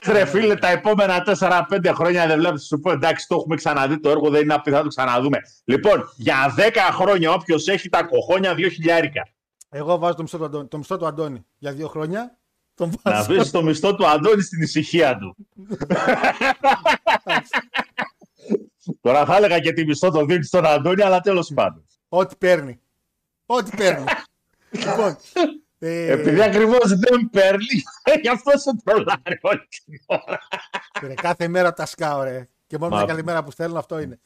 [0.00, 4.00] Πες ρε φίλε, τα επόμενα 4-5 χρόνια δεν βλέπεις, σου πω εντάξει, το έχουμε ξαναδεί,
[4.00, 5.38] το έργο δεν είναι απειθά να το ξαναδούμε.
[5.64, 6.60] Λοιπόν, για 10
[6.92, 9.28] χρόνια όποιος έχει τα κοχόνια, 2 χιλιάρικα.
[9.68, 12.38] Εγώ βάζω το μισθό του Αντώνη, το μισθό του Αντώνη για δύο χρόνια.
[12.78, 13.26] Τον Να βάζω.
[13.32, 15.36] βρεις το μισθό του Αντώνη στην ησυχία του.
[19.00, 21.84] Τώρα θα έλεγα και τη μισθό το δίνεις στον Αντώνη, αλλά τέλος πάντων.
[22.08, 22.80] Ό,τι παίρνει.
[23.46, 24.04] Ό,τι παίρνει.
[24.70, 25.16] λοιπόν.
[25.78, 27.66] ε, Επειδή ακριβώς δεν παίρνει,
[28.22, 30.38] γι' αυτό σε τρολάρει όλη την ώρα.
[31.02, 32.48] ρε, κάθε μέρα τα σκάω, ρε.
[32.66, 34.18] Και μόνο Μα- μια καλημέρα που στέλνω αυτό είναι.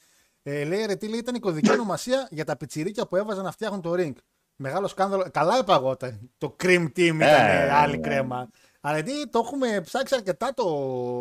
[0.43, 3.51] Ε, λέει ρε, τι λέει, ήταν η κωδική ονομασία για τα πιτσιρίκια που έβαζαν να
[3.53, 4.12] φτιάχνουν το ring.
[4.62, 5.31] Μεγάλο σκάνδαλο.
[5.31, 5.96] Καλά είπα εγώ.
[5.96, 8.03] τα- Το cream team ήταν Ε, ε, άλλη ναι.
[8.09, 8.48] κρέμα.
[8.81, 10.64] Αλλά γιατί το έχουμε ψάξει αρκετά το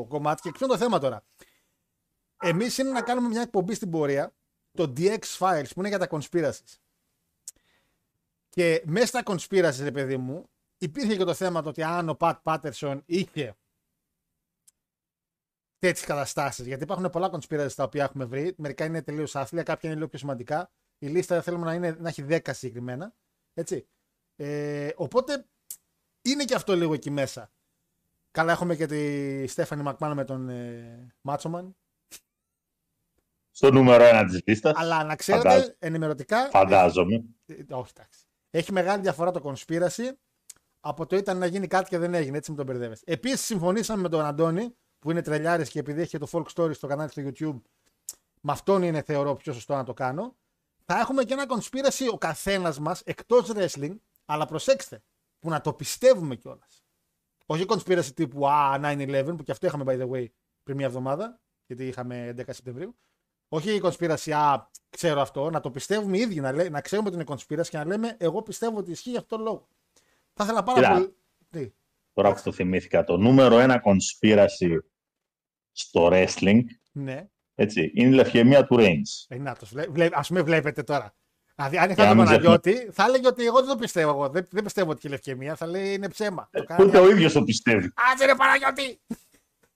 [0.10, 1.24] κομμάτι και ποιο είναι το θέμα τώρα.
[2.42, 4.34] Εμείς είναι να κάνουμε μια εκπομπή στην πορεία,
[4.72, 6.76] το DX Files, που είναι για τα conspiracies.
[8.50, 12.14] Και μέσα στα conspiracies, ρε παιδί μου, υπήρχε και το θέμα το ότι αν ο
[12.16, 13.56] Πατ Πάτερσον είχε
[15.80, 16.66] τέτοιες καταστάσεις.
[16.68, 18.54] Γιατί υπάρχουν πολλά conspiracies τα οποία έχουμε βρει.
[18.58, 20.72] Μερικά είναι τελείως άθλια, κάποια είναι λίγο πιο σημαντικά.
[20.98, 23.14] Η λίστα θέλουμε να, είναι, να έχει 10 συγκεκριμένα.
[23.54, 23.88] Έτσι.
[24.36, 25.46] Ε, οπότε
[26.22, 27.52] είναι και αυτό λίγο εκεί μέσα.
[28.32, 31.76] Καλά, έχουμε και τη Στέφανη Μακμάν με τον ε, Μάτσομαν.
[33.52, 34.74] Στο νούμερο 1 της λίστας.
[34.76, 35.76] Αλλά να ξέρετε, Φαντάζομαι.
[35.80, 36.50] ενημερωτικά.
[36.50, 37.24] Φαντάζομαι.
[37.46, 38.26] Ε, όχι, εντάξει.
[38.50, 40.12] Έχει μεγάλη διαφορά το conspiracy
[40.80, 42.38] από το ήταν να γίνει κάτι και δεν έγινε.
[42.38, 43.04] Έτσι με τον μπερδεύεσαι.
[43.06, 46.76] Επίσης, συμφωνήσαμε με τον Αντώνη, που είναι τρελιάρης και επειδή έχει και το folk story
[46.76, 47.62] στο κανάλι στο YouTube,
[48.42, 50.36] με αυτόν είναι θεωρώ πιο σωστό να το κάνω.
[50.94, 55.04] Θα έχουμε και ένα conspiracy ο καθένας μας εκτός wrestling, αλλά προσέξτε,
[55.40, 56.84] που να το πιστεύουμε κιόλας.
[57.46, 60.26] Όχι conspiracy τύπου Α, 9-11, που και αυτό είχαμε by the way
[60.64, 62.98] πριν μια εβδομάδα, γιατί είχαμε 11 Σεπτεμβρίου.
[63.48, 67.08] Όχι η conspiracy, α, ξέρω αυτό, να το πιστεύουμε οι ίδιοι, να, λέ, να ξέρουμε
[67.08, 69.68] ότι είναι conspiracy και να λέμε Εγώ πιστεύω ότι ισχύει για αυτόν τον λόγο.
[70.34, 70.94] Θα ήθελα πάρα Κοίτα.
[70.94, 71.16] πολύ.
[71.50, 71.74] Τι,
[72.14, 74.78] Τώρα που το θυμήθηκα, το νούμερο 1 conspiracy
[75.72, 77.30] στο wrestling ναι,
[77.62, 79.26] έτσι, είναι η λευκαιμία του Reigns.
[79.28, 81.14] ε, να το βλέ, βλέ, ας με βλέπετε τώρα.
[81.56, 84.10] Δηλαδή, αν Για είχα να τον μην Παναγιώτη, θα έλεγε ότι εγώ δεν το πιστεύω.
[84.10, 84.30] Εγώ.
[84.30, 85.56] Δεν, δεν πιστεύω ότι έχει λευκαιμία.
[85.56, 86.50] Θα λέει είναι ψέμα.
[86.52, 86.84] Το κάνει.
[86.84, 87.92] Ούτε ο ίδιος το πιστεύει.
[88.14, 89.02] Άντε ρε Παναγιώτη!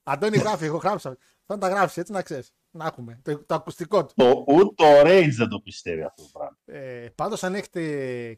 [0.04, 1.18] Αντώνη γράφει, εγώ γράψα.
[1.46, 2.52] Θα τα γράψει έτσι να ξέρεις.
[2.72, 3.20] Να έχουμε.
[3.24, 4.14] Το, το ακουστικό του.
[4.16, 6.58] Το, ούτε ο Reigns δεν το πιστεύει αυτό το πράγμα.
[6.66, 7.82] Ε, Πάντως, αν έχετε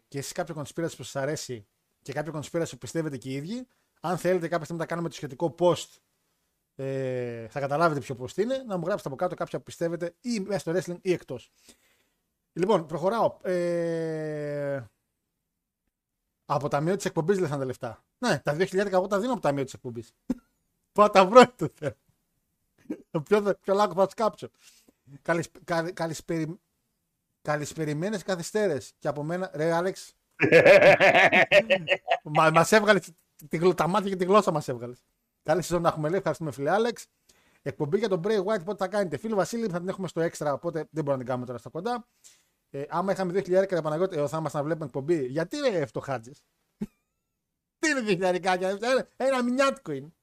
[0.08, 1.68] και εσείς κάποιο conspiracy που σας αρέσει
[2.02, 3.68] και κάποιο conspiracy που πιστεύετε και οι ίδιοι,
[4.02, 5.88] αν θέλετε κάποια στιγμή να κάνουμε το σχετικό post,
[6.80, 10.40] ε, θα καταλάβετε ποιο post είναι, να μου γράψετε από κάτω κάποια που πιστεύετε ή
[10.40, 11.52] μέσα στο wrestling ή εκτός.
[12.54, 13.38] Λοιπόν, προχωράω.
[13.42, 14.84] Ε,
[16.46, 18.04] από ταμείο της εκπομπής δεν θα είναι τα λεφτά.
[18.18, 20.14] Ναι, τα 2.000 εγώ τα δίνω από ταμείο της εκπομπής.
[20.92, 21.96] Πάω να τα βρω είναι το θέμα.
[23.24, 24.50] Ποιο, θα- ποιο λάκκο θα τους κάψω.
[25.22, 26.60] Καλησπε- καλη- καλησπερι-
[27.42, 28.94] Καλησπεριμένες καθυστέρες.
[29.00, 30.14] Και από μένα, ρε Άλεξ,
[32.24, 33.12] μα, μας έβγαλες
[33.50, 35.04] τη, γλω- τα μάτια και τη γλώσσα μας έβγαλες.
[35.48, 37.08] Καλή σεζόν να έχουμε λέει, ευχαριστούμε φίλε Άλεξ.
[37.62, 39.18] Εκπομπή για τον Bray White πότε θα κάνετε.
[39.18, 41.70] Φίλε Βασίλη, θα την έχουμε στο έξτρα, οπότε δεν μπορούμε να την κάνουμε τώρα στα
[41.70, 42.08] κοντά.
[42.70, 45.26] Ε, άμα είχαμε 2.000 και Παναγιώτη, ε, θα ήμασταν να βλέπουμε εκπομπή.
[45.26, 46.32] Γιατί ρε φτωχάτζε.
[47.80, 50.14] Τι είναι 2.000 ένα, ένα μηνιάτικο είναι.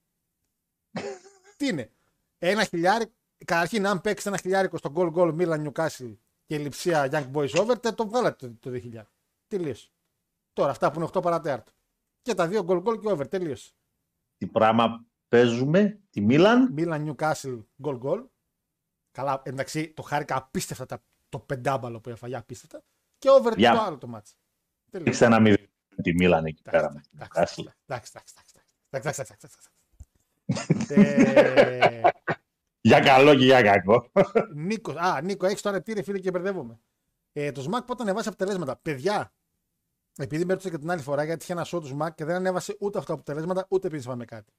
[1.56, 1.90] Τι είναι;
[2.38, 3.12] Ένα χιλιάρικο.
[3.44, 7.80] Καταρχήν, αν παίξεις ένα χιλιάρικο στο goal goal Milan Newcastle και λειψία Young Boys Over,
[7.80, 9.02] τε- το βγάλατε το, το 2000.
[9.46, 9.88] Τελείωσε.
[10.52, 11.72] Τώρα αυτά που είναι 8 παρατέταρτο.
[12.22, 13.28] Και τα δύο goal goal και over.
[13.28, 13.72] Τελείωσε.
[14.37, 15.06] Τι πράγμα
[15.38, 16.72] παίζουμε τη Μίλαν.
[16.72, 18.24] Μίλαν Newcastle goal goal.
[19.10, 22.82] Καλά, εντάξει, το χάρηκα απίστευτα τα- το πεντάμπαλο που έφαγε, απίστευτα.
[23.18, 23.72] Και over Γεια.
[23.72, 24.36] το άλλο το μάτς.
[24.90, 25.08] Τελείως.
[25.08, 25.68] Έχεις ένα μηδέν
[26.02, 26.92] τη Μίλαν εκεί πέρα.
[26.92, 27.72] με την Εντάξει, Newcastle.
[27.86, 28.54] εντάξει, εντάξει, εντάξει,
[28.90, 29.68] εντάξει, εντάξει, εντάξει, εντάξει.
[30.88, 32.00] Ε,
[32.80, 34.10] Για καλό και για κακό.
[34.54, 36.80] Νίκο, α, Νίκο, έχεις τώρα τι ρε φίλε και μπερδεύομαι.
[37.32, 39.32] Ε, το ΣΜΑΚ πότε ανεβάσει αποτελέσματα; Παιδιά,
[40.18, 42.34] επειδή με ρωτήσα και την άλλη φορά γιατί είχε ένα show του ΣΜΑΚ και δεν
[42.36, 44.52] ανέβασε ούτε αυτά τα αποτελέσματα ούτε επειδή είπαμε κάτι.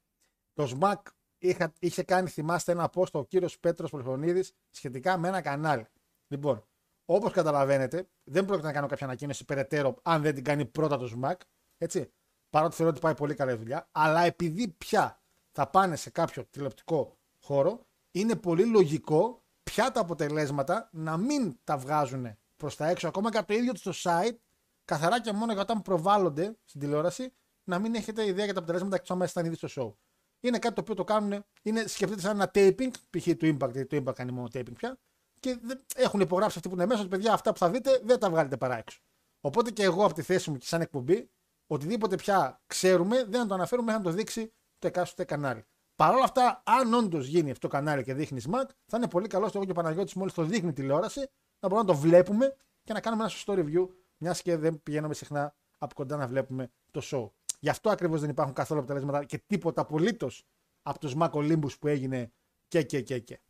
[0.56, 1.06] Το ΣΜΑΚ
[1.38, 5.86] είχα, είχε κάνει, θυμάστε, ένα post ο κύριος Πέτρος Πολυχρονίδης σχετικά με ένα κανάλι.
[6.28, 6.64] Λοιπόν,
[7.04, 11.06] όπως καταλαβαίνετε, δεν πρόκειται να κάνω κάποια ανακοίνωση περαιτέρω αν δεν την κάνει πρώτα το
[11.06, 11.40] ΣΜΑΚ.
[11.78, 12.10] Έτσι.
[12.50, 13.88] Παρότι θεωρώ ότι πάει πολύ καλή δουλειά.
[13.92, 15.20] Αλλά επειδή πια
[15.52, 21.76] θα πάνε σε κάποιο τηλεοπτικό χώρο, είναι πολύ λογικό πια τα αποτελέσματα να μην τα
[21.76, 23.08] βγάζουν προς τα έξω.
[23.08, 24.36] Ακόμα και από το ίδιο του το site,
[24.84, 27.32] καθαρά και μόνο για όταν προβάλλονται στην τηλεόραση,
[27.64, 29.94] να μην έχετε ιδέα για τα αποτελέσματα εκτός αν ήταν ήδη στο show.
[30.40, 33.24] Είναι κάτι το οποίο το κάνουν, είναι, σκεφτείτε σαν ένα taping, π.χ.
[33.36, 34.98] του Impact, γιατί το Impact κάνει μόνο taping πια,
[35.40, 38.18] και δεν- έχουν υπογράψει αυτοί που είναι μέσα ότι παιδιά αυτά που θα δείτε δεν
[38.18, 39.00] τα βγάλετε παρά έξω.
[39.40, 41.30] Οπότε και εγώ από τη θέση μου και σαν εκπομπή,
[41.66, 45.64] οτιδήποτε πια ξέρουμε, δεν θα το αναφέρουμε μέχρι να το δείξει το εκάστοτε κανάλι.
[45.96, 49.28] Παρ' όλα αυτά, αν όντως γίνει αυτό το κανάλι και δείχνει Smack, θα είναι πολύ
[49.28, 51.20] καλό στο εγώ και ο Παναγιώτης μόλις το δείχνει τηλεόραση
[51.60, 55.14] να μπορούμε να το βλέπουμε και να κάνουμε ένα σωστό review, μιας και δεν πηγαίνουμε
[55.14, 57.30] συχνά από κοντά να βλέπουμε το show.
[57.58, 60.46] Γι' αυτό ακριβώς δεν υπάρχουν καθόλου αποτελέσματα και τίποτα απολύτως
[60.82, 62.32] από το Smack Olympus που έγινε
[62.68, 63.40] και και και και.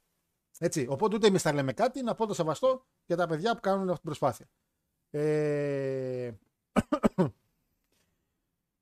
[0.58, 0.86] Έτσι.
[0.88, 3.82] Οπότε ούτε εμείς θα λέμε κάτι, να πω το σεβαστό για τα παιδιά που κάνουν
[3.82, 4.46] αυτή την προσπάθεια.
[5.10, 6.30] Ε...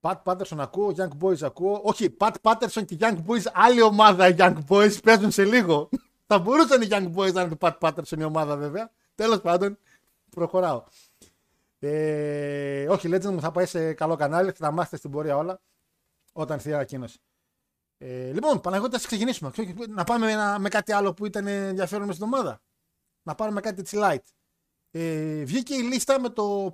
[0.00, 1.80] Πατ Πάτερσον ακούω, Young Boys ακούω.
[1.84, 5.88] Όχι, Πατ Πάτερσον και Young Boys, άλλη ομάδα οι Young Boys παίζουν σε λίγο.
[6.26, 8.90] Θα μπορούσαν οι Young Boys να είναι του Πατ Πάτερσον η ομάδα βέβαια.
[9.14, 9.78] Τέλος πάντων,
[10.30, 10.84] προχωράω.
[11.84, 15.60] Ε, όχι, Legend μου θα πάει σε καλό κανάλι, θα τα μάθετε στην πορεία όλα
[16.32, 17.18] όταν έρθει η ανακοίνωση.
[17.98, 19.50] Ε, λοιπόν, Παναγιώτη, ας ξεκινήσουμε.
[19.88, 22.62] Να πάμε με, ένα- με κάτι άλλο που ήταν ενδιαφέρον μες στην ομάδα.
[23.22, 24.22] Να πάρουμε κάτι έτσι light.
[24.90, 26.66] Ε, βγήκε η λίστα με το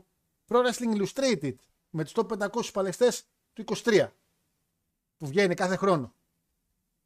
[0.49, 1.55] Pro Wrestling Illustrated
[1.91, 4.07] με τους top 500 παλαιστές του 23
[5.17, 6.15] που βγαίνει κάθε χρόνο.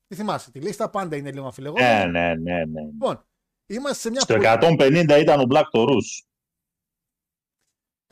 [0.06, 2.10] Τι θυμάσαι, τη λίστα πάντα είναι λίγο αμφιλεγόμενη.
[2.10, 2.80] Ναι, ναι, ναι, ναι.
[2.82, 3.24] Λοιπόν,
[3.66, 6.24] είμαστε σε μια Στο πολύ- 150 ήταν ο Black Taurus.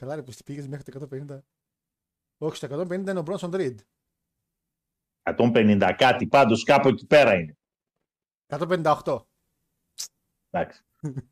[0.02, 1.38] Καλά ρε, που πήγες μέχρι το 150.
[2.38, 3.74] Όχι, στο 150 είναι ο Bronson Reed.
[5.36, 7.56] 150 κάτι, πάντως κάπου εκεί πέρα είναι.
[8.46, 9.18] 158.
[10.50, 10.82] Εντάξει.
[11.00, 11.22] Αυτό-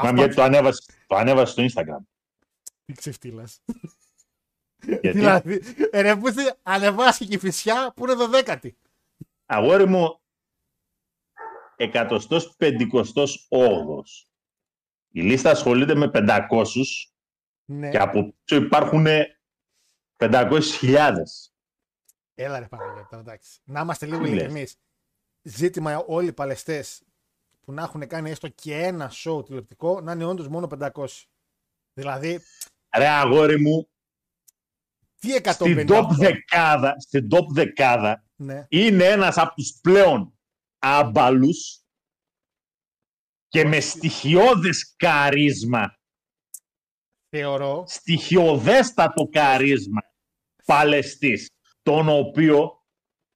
[0.00, 1.98] Θυμάμαι γιατί το ανέβασες, το ανέβασες στο Instagram.
[2.84, 3.62] Τι ξεφτύλας.
[4.82, 8.76] Γιατί, δηλαδή, ε, ρε, που είσαι ανεβάσει και η φυσιά που είναι δωδέκατη.
[9.46, 10.20] αγόρι μου,
[11.76, 14.24] 158ος.
[15.12, 17.09] Η λίστα ασχολείται με 500
[17.72, 17.90] Ναι.
[17.90, 19.06] και από πίσω υπάρχουν
[20.16, 21.12] 500.000.
[22.34, 23.60] Έλα ρε Παναγιώτη, τώρα, εντάξει.
[23.64, 24.76] Να είμαστε λίγο Τι λες; ειλικρινείς.
[25.42, 27.02] Ζήτημα όλοι οι παλαιστές
[27.60, 31.06] που να έχουν κάνει έστω και ένα show τηλεοπτικό να είναι όντως μόνο 500.
[31.92, 32.40] Δηλαδή,
[32.96, 33.88] Ρε αγόρι μου,
[35.18, 35.86] τι στην 150.
[35.88, 38.66] top δεκάδα, στην top δεκάδα Ναι.
[38.68, 40.38] είναι ένας από τους πλέον
[40.78, 41.84] άμπαλους
[43.48, 45.99] και με στοιχειώδες καρίσμα,
[47.40, 50.00] Θεωρώ, στοιχειοδέστατο καρίσμα
[50.64, 51.50] παλαιστής,
[51.82, 52.62] τον οποίο,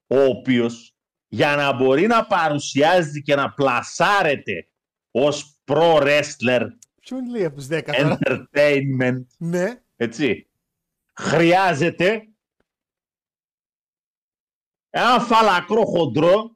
[0.07, 0.95] ο οποίος
[1.27, 4.69] για να μπορεί να παρουσιάζει και να πλασάρεται
[5.11, 6.67] ως pro wrestler
[7.01, 9.83] ποιον λέει από τους 10 τώρα; entertainment, ναι.
[9.95, 10.49] έτσι,
[11.13, 12.27] χρειάζεται
[14.89, 16.55] ένα φαλακρό χοντρό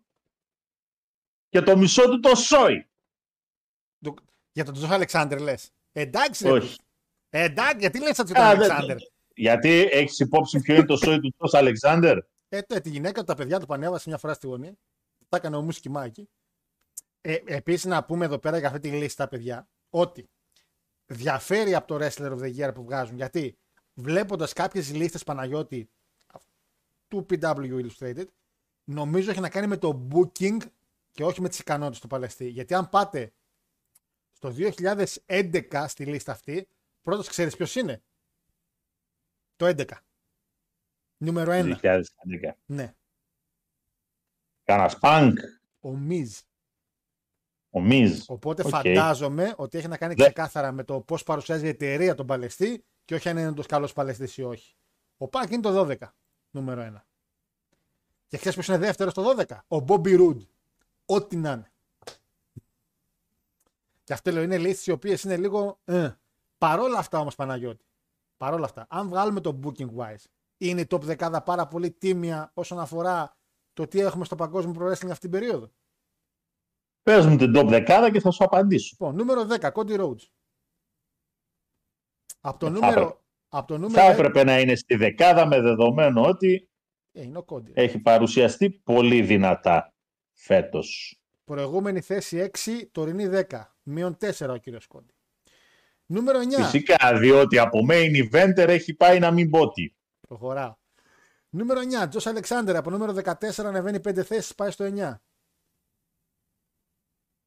[1.49, 2.89] και το μισό του το σόι.
[3.99, 4.13] Το-
[4.51, 5.71] Για τον Τζος Αλεξάνδρ λες.
[5.91, 6.51] Εντάξει ρε.
[6.51, 6.77] Όχι.
[7.29, 8.95] Ε, εντάξει, γιατί λες έτσι τον Α, δεν- Αλεξάνδρ;
[9.35, 12.17] Γιατί έχεις υπόψη ποιο είναι το σόι του Τζος Αλεξάνδερ.
[12.49, 14.73] Ε, το, τη γυναίκα του, τα παιδιά του που ανέβασε μια φορά στη γωνία.
[15.29, 16.29] Τα έκανε ο Μουσκιμάκη.
[17.21, 20.29] Ε, Επίσης, να πούμε εδώ πέρα για αυτή τη λίστα, παιδιά, ότι
[21.05, 23.15] διαφέρει από το Wrestler of the Year που βγάζουν.
[23.15, 23.57] Γιατί
[23.93, 25.89] βλέποντας κάποιες λίστες Παναγιώτη
[27.07, 28.25] του PW Illustrated,
[28.83, 30.57] νομίζω έχει να κάνει με το booking
[31.11, 32.47] και όχι με τις ικανότητες του παλαιστή.
[32.47, 33.31] Γιατί αν πάτε
[34.33, 34.49] στο
[35.27, 36.67] 2011 στη λίστα αυτή,
[37.01, 38.01] πρώτος ξέρεις ποιος είναι;
[39.55, 39.85] Το 11.
[41.17, 41.75] Νούμερο 1.
[41.81, 42.55] 2011.
[42.65, 42.93] Ναι.
[44.63, 45.37] Κάνα Πανκ,
[45.79, 46.39] Ο Miz.
[47.69, 48.23] ο Miz.
[48.27, 48.69] Οπότε Οκ.
[48.69, 52.85] φαντάζομαι ότι έχει να κάνει Δε- ξεκάθαρα με το πώς παρουσιάζει η εταιρεία τον παλαιστή
[53.05, 54.75] και όχι αν είναι το καλός παλαιστής ή όχι.
[55.17, 55.95] Ο Pac είναι το 12,
[56.49, 57.05] νούμερο 1.
[58.27, 60.41] Και ξέρεις ποιος είναι δεύτερος στο 12, ο Μπόμπι Ρουντ.
[61.05, 61.71] Ό,τι να είναι.
[64.03, 65.79] Και αυτό λέω είναι λύσεις οι οποίες είναι λίγο.
[65.85, 66.11] Ε.
[66.59, 67.85] Παρόλα αυτά όμως Παναγιώτη,
[68.37, 70.23] παρόλα αυτά, αν βγάλουμε το booking wise,
[70.57, 73.37] είναι η top δεκάδα πάρα πολύ τίμια όσον αφορά
[73.73, 75.71] το τι έχουμε στο παγκόσμιο pro wrestling αυτή την περίοδο.
[77.01, 78.89] Πες μου την top δεκάδα και θα σου απαντήσω.
[78.99, 80.27] Λοιπόν, νούμερο 10, Cody Rhodes.
[82.41, 83.19] Από το Θα νούμερο, έπρεπε.
[83.49, 86.69] από το Θα νούμερο έπρεπε να είναι στη δεκάδα με δεδομένο ότι
[87.11, 87.71] Ε, είναι ο Cody.
[87.73, 89.93] έχει παρουσιαστεί πολύ δυνατά
[90.33, 91.19] φέτος.
[91.43, 93.61] Προηγούμενη θέση 6, τωρινή 10.
[93.83, 95.13] Μείον 4 ο κύριος Κόντι.
[96.11, 96.43] Νούμερο 9.
[96.63, 99.93] Φυσικά, διότι από main eventer έχει πάει να μην πω τι.
[100.27, 100.75] Προχωράω.
[101.49, 102.07] Νούμερο 9.
[102.09, 105.21] Τζος Αλεξάνδρ από νούμερο 14 ανεβαίνει 5 θέσεις, πάει στο 9.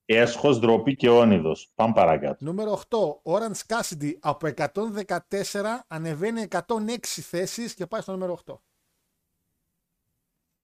[0.05, 1.73] Έσχος, ντροπή και όνειδος.
[1.75, 2.45] Πάμε παρακάτω.
[2.45, 3.21] Νούμερο 8.
[3.23, 8.63] Orange Cassidy από 114 ανεβαίνει 106 θέσεις και πάει στο νούμερο 8.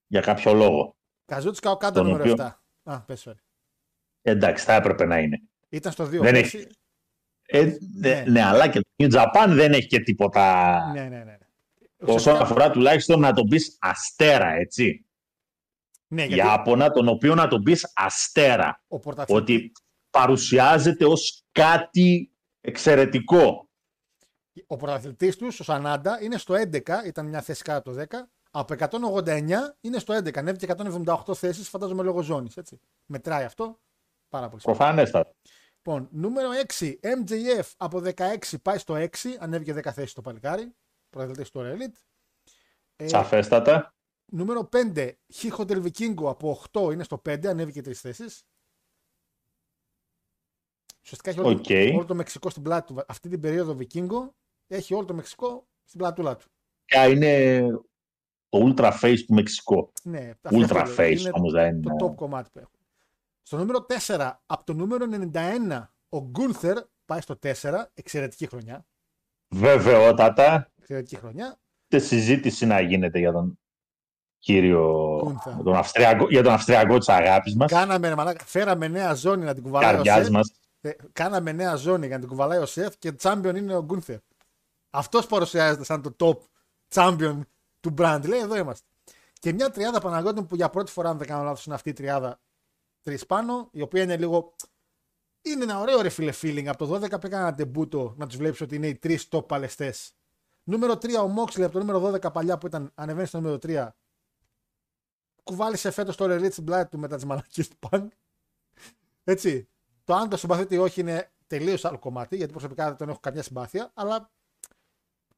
[0.07, 0.95] Για κάποιο λόγο.
[1.25, 2.61] Καζούτσικα ο κάτω Τον νούμερο οποίο- 7.
[2.83, 3.39] Α, πες sorry.
[4.21, 5.41] Εντάξει, θα έπρεπε να είναι.
[5.69, 6.21] Ήταν στο 2.
[6.21, 6.57] Δεν πέρσι.
[6.57, 6.67] έχει.
[7.51, 8.23] Ε, ναι, Ναι.
[8.27, 10.77] ναι, αλλά και το New Japan δεν έχει και τίποτα.
[10.93, 11.23] Ναι, ναι, ναι.
[11.23, 11.37] ναι.
[12.01, 15.05] Όσον Ουσιαστικά- αφορά τουλάχιστον να τον πεις αστέρα, έτσι.
[16.07, 18.81] Ναι, γιατί Ιάπωνα, τον οποίο να τον πεις αστέρα.
[18.87, 19.71] ο πρωταθλητής, Ότι
[20.09, 22.31] παρουσιάζεται ως κάτι
[22.61, 23.69] εξαιρετικό.
[24.67, 28.29] ο πρωταθλητής τους, ο Σανάντα, είναι στο 11, ήταν μια θέση κάτω από το 10.
[28.51, 30.39] Από 189 είναι στο 11.
[30.39, 32.79] Ανέβηκε 178 θέσεις, φαντάζομαι λόγω ζώνης, έτσι.
[33.05, 33.79] Μετράει αυτό.
[34.29, 34.85] Πάρα πολύ σημαντικό.
[34.85, 35.31] Προφανέστατα.
[35.85, 36.49] Λοιπόν, νούμερο
[36.79, 39.07] 6, MJF από 16 πάει στο 6,
[39.39, 40.75] ανέβηκε 10 θέσεις το παλικάρι.
[41.09, 41.99] Πρωταθλητής του Elite.
[42.95, 43.93] Ε, Σαφέστατα.
[44.31, 48.43] Νούμερο 5, Hijo del Vikingo από 8 είναι στο 5, ανέβηκε 3 θέσεις.
[51.03, 51.63] Ουσιαστικά έχει όλο, Οκ.
[51.63, 53.03] το, όλο το Μεξικό στην πλάτη του.
[53.07, 54.35] Αυτή την περίοδο Vikingo
[54.67, 56.45] έχει όλο το Μεξικό στην πλατούλα του.
[56.85, 57.61] Ποια είναι
[58.49, 59.91] το ultra face του Μεξικό.
[60.03, 62.05] Ναι, αυτό Ultra λέω, face είναι όμως δεν το είναι.
[62.05, 62.78] top κομμάτι που έχουν.
[63.49, 67.53] Στο νούμερο 4, από το νούμερο 91, ο Γκούνθερ πάει στο 4,
[67.93, 68.85] εξαιρετική χρονιά.
[69.47, 70.71] Βεβαιότατα.
[70.79, 71.59] Εξαιρετική χρονιά.
[71.87, 73.59] Τε συζήτηση να γίνεται για τον
[74.39, 75.17] κύριο.
[75.23, 75.61] Κούντα.
[75.63, 77.71] τον Αυστριακό, για τον Αυστριακό της αγάπης μας.
[77.71, 80.29] Κάναμε, ρε μαλάκα, φέραμε νέα ζώνη να την κουβαλάει ο Καρδιάς Σεφ.
[80.29, 80.51] μας.
[80.81, 84.17] Ε, κάναμε νέα ζώνη για να την κουβαλάει ο Σεφ και champion είναι ο Γκούνθερ.
[84.89, 86.37] Αυτός παρουσιάζεται σαν το top
[86.95, 87.39] champion
[87.79, 88.21] του brand.
[88.27, 88.87] Λέει εδώ είμαστε.
[89.33, 91.93] Και μια τριάδα Παναγιώτη που για πρώτη φορά, αν δεν κάνω λάθος, είναι αυτή η
[91.93, 92.39] τριάδα
[93.09, 94.55] τρεις πάνω, η οποία είναι λίγο.
[95.41, 96.65] Είναι ένα ωραίο ρε φίλε feeling.
[96.65, 100.13] Από το 12 πήγα ένα τεμπούτο να τους βλέπει ότι είναι οι τρεις top παλαιστές.
[100.63, 103.89] Νούμερο 3 ο Moxley από το νούμερο 12 παλιά που ήταν ανεβαίνει στο νούμερο 3.
[105.43, 108.07] Κουβάλισε φέτος το Elite στην πλάτη του μετά τι μαλακίε του Punk.
[109.23, 109.69] Έτσι.
[110.03, 113.19] Το αν το συμπαθείτε ή όχι είναι τελείως άλλο κομμάτι, γιατί προσωπικά δεν τον έχω
[113.19, 114.31] καμιά συμπάθεια, αλλά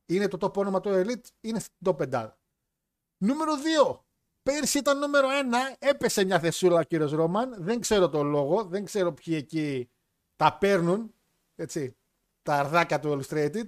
[0.05, 2.31] είναι το top όνομα του Elite, είναι στην top 5.
[3.17, 3.53] Νούμερο
[3.87, 3.99] 2.
[4.43, 5.31] Πέρσι ήταν νούμερο 1,
[5.79, 7.63] έπεσε μια θεσούλα ο κύριος Ρόμαν.
[7.63, 9.89] Δεν ξέρω το λόγο, δεν ξέρω ποιοι εκεί
[10.35, 11.13] τα παίρνουν.
[11.55, 11.97] Έτσι,
[12.41, 13.67] τα αρδάκια του Illustrated.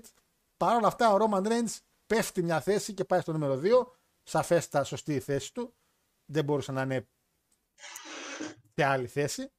[0.58, 3.86] Παρ' όλα αυτά, ο Roman Reigns πέφτει μια θέση και πάει στο νούμερο 2.
[4.24, 5.76] Σαφέστα σωστή η θέση του.
[6.26, 7.08] Δεν μπορούσε να είναι
[8.76, 9.52] σε άλλη θέση.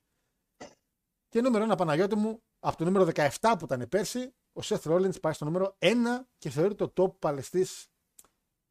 [1.29, 5.21] Και νούμερο 1 Παναγιώτη μου, από το νούμερο 17 που ήταν πέρσι, ο Seth Rollins
[5.21, 5.95] πάει στο νούμερο 1
[6.39, 7.89] και θεωρείται το top παλαιστής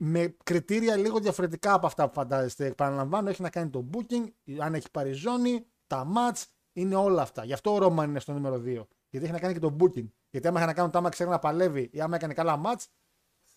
[0.06, 2.66] με κριτήρια λίγο διαφορετικά από αυτά που φαντάζεστε.
[2.66, 4.28] Επαναλαμβάνω, έχει να κάνει το booking,
[4.60, 6.44] αν έχει πάρει ζώνη, τα match,
[6.74, 7.46] είναι όλα αυτά.
[7.46, 8.62] Γι' αυτό ο Ρόμαν είναι στο νούμερο 2.
[9.10, 10.08] Γιατί έχει να κάνει και το booking.
[10.30, 12.86] Γιατί άμα είχε να κάνει το άμα ξέρει να παλεύει ή άμα έκανε καλά match,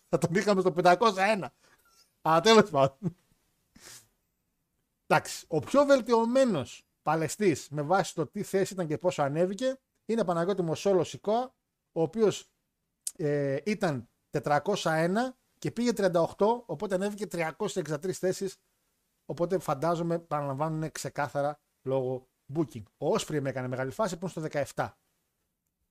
[0.08, 1.46] θα τον είχαμε στο 501.
[2.22, 3.16] Αλλά τέλος πάντων.
[5.06, 10.24] Εντάξει, ο πιο βελτιωμένος παλαιστής με βάση το τι θέση ήταν και πόσο ανέβηκε είναι
[10.24, 11.54] Παναγιώτη μου ο Σόλο Σικόα,
[11.92, 12.50] ο οποίος
[13.16, 15.08] ε, ήταν 401
[15.58, 16.36] και πήγε 38,
[16.66, 18.56] οπότε ανέβηκε 363 θέσεις.
[19.24, 22.82] Οπότε φαντάζομαι, παραλαμβάνουν είναι ξεκάθαρα λόγω booking.
[22.82, 24.92] Ο Όσπρι με έκανε μεγάλη φάση που είναι στο 17.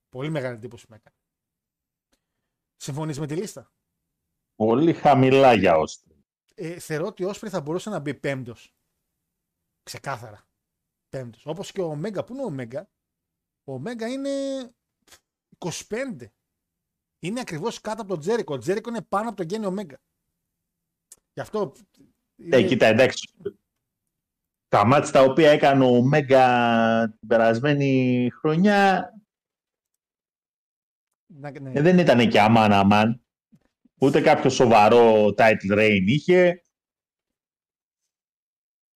[0.10, 1.16] Πολύ μεγάλη εντύπωση με έκανε.
[2.76, 3.72] Συμφωνείς με τη λίστα;
[4.56, 6.00] Πολύ χαμηλά για όσοι.
[6.56, 8.76] Ε, θεωρώ ότι ο Όσπρι θα μπορούσε να μπει πέμπτος.
[9.84, 10.48] Ξεκάθαρα.
[11.10, 11.46] Πέμπτος.
[11.46, 12.24] Όπως και ο Ωμέγα.
[12.24, 12.90] Πού είναι ο Ωμέγα.
[13.64, 14.32] Ο Ωμέγα είναι
[15.58, 16.32] 25.
[17.26, 18.54] Είναι ακριβώς κάτω από τον Τζέρικο.
[18.54, 19.98] Ο Τζέρικο είναι πάνω από τον Γέννη Ωμέγα.
[21.34, 21.74] Γι' αυτό...
[22.50, 23.34] Ε, κοίτα, εντάξει.
[24.68, 29.10] Τα μάτια τα οποία έκανε ο Μέγκα την περασμένη χρονιά
[31.26, 31.72] Να- ναι.
[31.74, 33.26] ε, δεν ήταν και αμάν αμάν.
[34.02, 36.64] Ούτε κάποιο σοβαρό title reign είχε.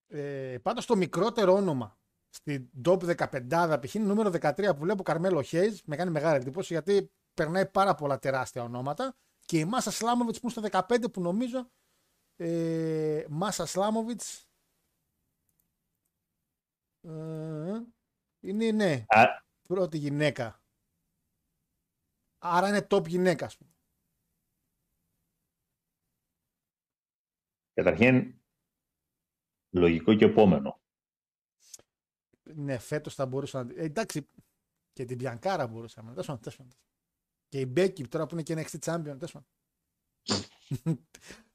[0.07, 1.99] Ε, πάντως το μικρότερο όνομα
[2.29, 3.93] στην top 15 π.χ.
[3.93, 5.79] είναι νούμερο 13 που βλέπω Καρμέλο Χέιζ.
[5.85, 9.17] Με κάνει μεγάλη εντύπωση γιατί περνάει πάρα πολλά τεράστια ονόματα.
[9.45, 11.71] Και η Μάσα Σλάμοβιτς που είναι στο 15 που νομίζω.
[12.35, 14.47] Ε, Μάσα Σλάμοβιτς.
[17.01, 17.81] Ε,
[18.39, 19.23] είναι ναι, Α,
[19.67, 20.63] πρώτη γυναίκα.
[22.37, 23.73] Άρα είναι top γυναίκα, ας πούμε.
[27.73, 28.39] καταρχήν,
[29.69, 30.81] Λογικό και επόμενο.
[32.43, 33.73] Ναι, φέτος θα μπορούσα να.
[33.73, 34.27] Ε, εντάξει,
[34.93, 36.09] και την Πιανκάρα μπορούσαμε.
[36.11, 36.73] Τέλος πάντων, τέλος πάντων.
[37.49, 39.03] Και η Μπέκη τώρα που είναι και NXT Champion.
[39.17, 39.47] τέλος πάντων.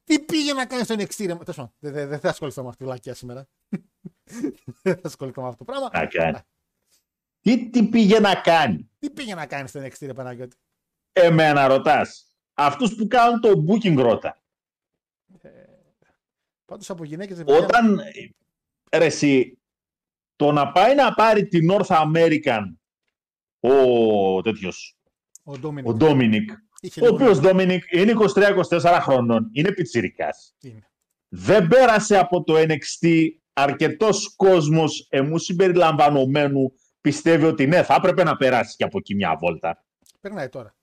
[0.05, 1.35] Τι πήγε να κάνει στο NXT, ρε.
[1.35, 3.49] Τέλος πάντων, Δεν δεν- δεν θα ασχοληθώ με αυτή τη βλακία σήμερα.
[4.83, 5.91] Δεν θα ασχοληθώ με αυτό το πράγμα.
[5.93, 6.39] Να κάνει.
[7.41, 10.57] Τι, τι πήγε να κάνει; Τι πήγε να κάνει στο NXT, ρε Παναγιώτη;
[11.13, 12.37] Εμένα ρωτάς.
[12.55, 14.43] Αυτούς που κάνουν το booking ρώτα.
[16.65, 17.43] Πάντως από γυναίκες.
[17.47, 18.01] Όταν
[18.93, 19.59] ρε εσύ,
[20.37, 22.63] το να πάει να πάρει την North American
[23.61, 24.94] ο τέτοιος,
[25.45, 25.89] Ο Ντόμινικ.
[25.89, 27.51] ο Ντόμινικ, Είχε ο λίγο οποίος νόημα.
[27.51, 28.13] Ντόμινικ είναι
[28.81, 30.55] 23-24 χρονών, είναι πιτσιρικάς.
[30.61, 30.91] Είναι.
[31.29, 38.37] Δεν πέρασε από το NXT αρκετός κόσμος εμού συμπεριλαμβανομένου πιστεύει ότι ναι, θα έπρεπε να
[38.37, 39.85] περάσει και από εκεί μια βόλτα.
[40.21, 40.77] Περνάει τώρα.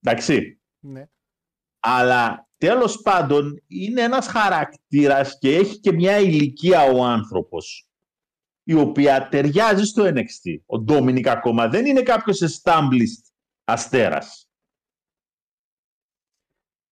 [0.00, 0.60] Εντάξει.
[0.78, 1.08] Ναι.
[1.80, 7.88] Αλλά τέλος πάντων είναι ένας χαρακτήρας και έχει και μια ηλικία ο άνθρωπος
[8.62, 10.60] η οποία ταιριάζει στο NXT.
[10.66, 13.29] Ο Ντόμινικ ακόμα δεν είναι κάποιος established
[13.70, 14.50] αστέρας.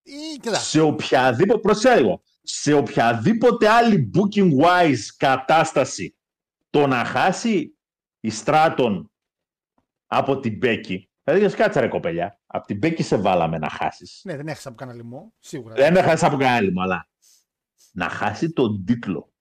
[0.01, 6.17] Ή, κοίτα, Σε οποιαδήποτε, προσέγω, σε οποιαδήποτε άλλη booking wise κατάσταση
[6.69, 7.77] το να χάσει
[8.19, 9.11] η Στράτον
[10.05, 11.11] από την Μπέκη.
[11.23, 14.21] Δηλαδή, κάτσε ρε κοπελιά, από την Μπέκη σε βάλαμε να χάσεις.
[14.23, 15.33] ναι, δεν έχασα από κανένα λοιμό.
[15.39, 15.75] Σίγουρα.
[15.75, 17.09] Δεν έχασες από κανένα άλλο, αλλά
[17.91, 19.33] να χάσει τον τίτλο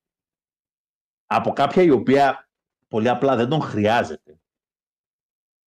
[1.26, 2.51] από κάποια η οποία
[2.89, 4.41] πολύ απλά δεν τον χρειάζεται.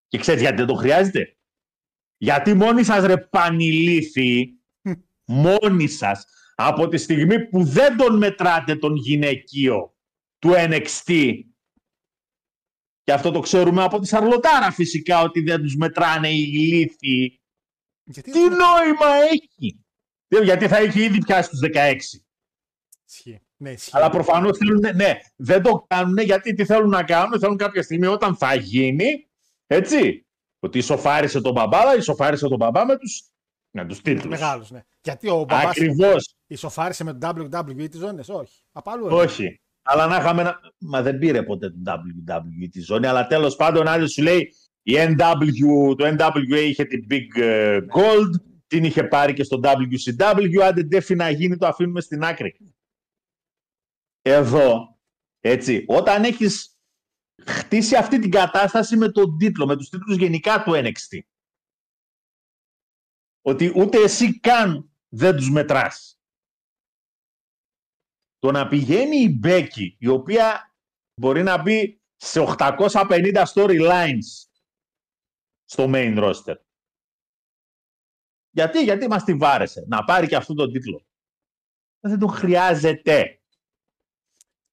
[0.07, 1.37] Και ξέρεις γιατί δεν τον χρειάζεται;
[2.21, 4.61] Γιατί μόνοι σας ρε πανηλήθιοι,
[5.25, 9.95] μόνοι σας, από τη στιγμή που δεν τον μετράτε τον γυναικείο
[10.39, 11.39] του NXT,
[13.03, 17.41] και αυτό το ξέρουμε από τη Σαρλοτάρα φυσικά ότι δεν τους μετράνε οι ηλίθιοι,
[18.03, 19.83] Γιατί τι νόημα έχει;
[20.27, 21.95] Ε, Γιατί θα έχει ήδη πιάσει τους 16.
[23.07, 23.41] Ισχύει.
[23.57, 23.89] Ναι, ισχύει.
[23.93, 27.39] Αλλά προφανώς θέλουν, ναι, δεν το κάνουν γιατί τι θέλουν να κάνουν.
[27.39, 29.29] Θέλουν κάποια στιγμή όταν θα γίνει,
[29.67, 30.25] έτσι.
[30.63, 33.23] Ότι ισοφάρισε τον μπαμπά, αλλά ισοφάρισε τον μπαμπά με τους,
[33.71, 34.39] με τους τίτλους.
[34.39, 34.81] Μεγάλους, ναι.
[35.03, 36.35] Γιατί ο μπαμπάς Ακριβώς.
[36.47, 38.63] ισοφάρισε με το WWE τι ζώνε, όχι.
[38.71, 39.07] Απ' αλλού.
[39.09, 39.61] Όχι.
[39.81, 40.59] Αλλά να είχαμε ένα...
[40.77, 44.53] Μα δεν πήρε ποτέ το WWE τη ζώνη, αλλά τέλος πάντων άλλο σου λέει
[44.83, 50.59] η NW, το NWA είχε την Big ε, Gold, την είχε πάρει και στο WCW,
[50.63, 52.55] άντε ντέφι να γίνει το αφήνουμε στην άκρη.
[54.21, 54.97] Εδώ,
[55.39, 56.79] έτσι, όταν έχεις
[57.45, 61.19] χτίσει αυτή την κατάσταση με τον τίτλο, με τους τίτλους γενικά του NXT,
[63.41, 66.19] ότι ούτε εσύ καν δεν τους μετράς.
[68.37, 70.75] Το να πηγαίνει η Μπέκη, η οποία
[71.13, 74.49] μπορεί να μπει σε 850 storylines
[75.63, 76.55] στο main roster.
[78.49, 81.05] Γιατί, γιατί μας τη βάρεσε να πάρει και αυτό τον τίτλο.
[81.99, 83.40] Δεν τον χρειάζεται.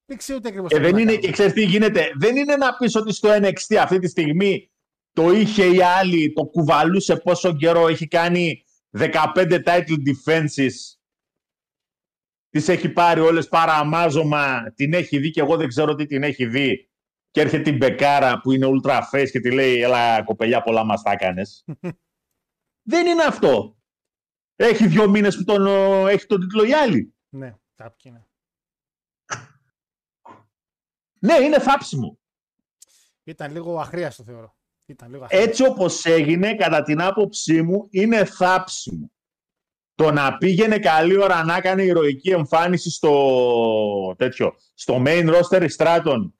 [0.08, 0.70] Δεν ξέρω τι ακριβώς.
[0.70, 3.98] Και δεν είναι, και ξέρεις τι γίνεται, δεν είναι να πεις ότι στο NXT αυτή
[3.98, 4.70] τη στιγμή
[5.12, 8.64] το είχε η άλλη, το κουβαλούσε πόσο καιρό, έχει κάνει
[8.98, 9.12] 15
[9.64, 10.74] title defenses,
[12.48, 16.46] τις έχει πάρει όλες παραμάζωμα, την έχει δει και εγώ δεν ξέρω τι την έχει
[16.46, 16.90] δει
[17.30, 21.02] και έρχεται η Μπεκάρα που είναι ultra face και τη λέει έλα κοπελιά πολλά μας
[21.02, 21.64] τα έκανες.
[22.92, 23.76] δεν είναι αυτό.
[24.56, 27.14] Έχει δύο μήνες που τον, ο, έχει τον τίτλο η άλλη.
[27.28, 28.27] Ναι, κάποιοι είναι.
[31.18, 32.18] Ναι, είναι θάψιμο.
[33.24, 34.56] Ήταν λίγο αχρίαστο θεωρώ.
[34.86, 35.48] Ήταν λίγο αχρίαστο.
[35.50, 39.10] έτσι όπως έγινε, κατά την άποψή μου, είναι θάψιμο.
[39.94, 45.74] Το να πήγαινε καλή ώρα να έκανε ηρωική εμφάνιση στο, τέτοιο, στο main roster η
[45.76, 46.30] Stratton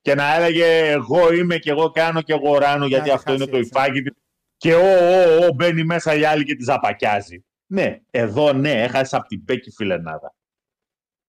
[0.00, 3.38] και να έλεγε εγώ είμαι και εγώ κάνω και εγώ ράνω γιατί να αυτό είναι
[3.38, 3.70] χάσει το έτσι.
[3.74, 4.12] υφάκι της
[4.56, 7.44] και ο, ο, ο, μπαίνει μέσα η άλλη και τη ζαπακιάζει.
[7.66, 10.34] Ναι, εδώ ναι, έχασες από την Πέκη φιλενάδα.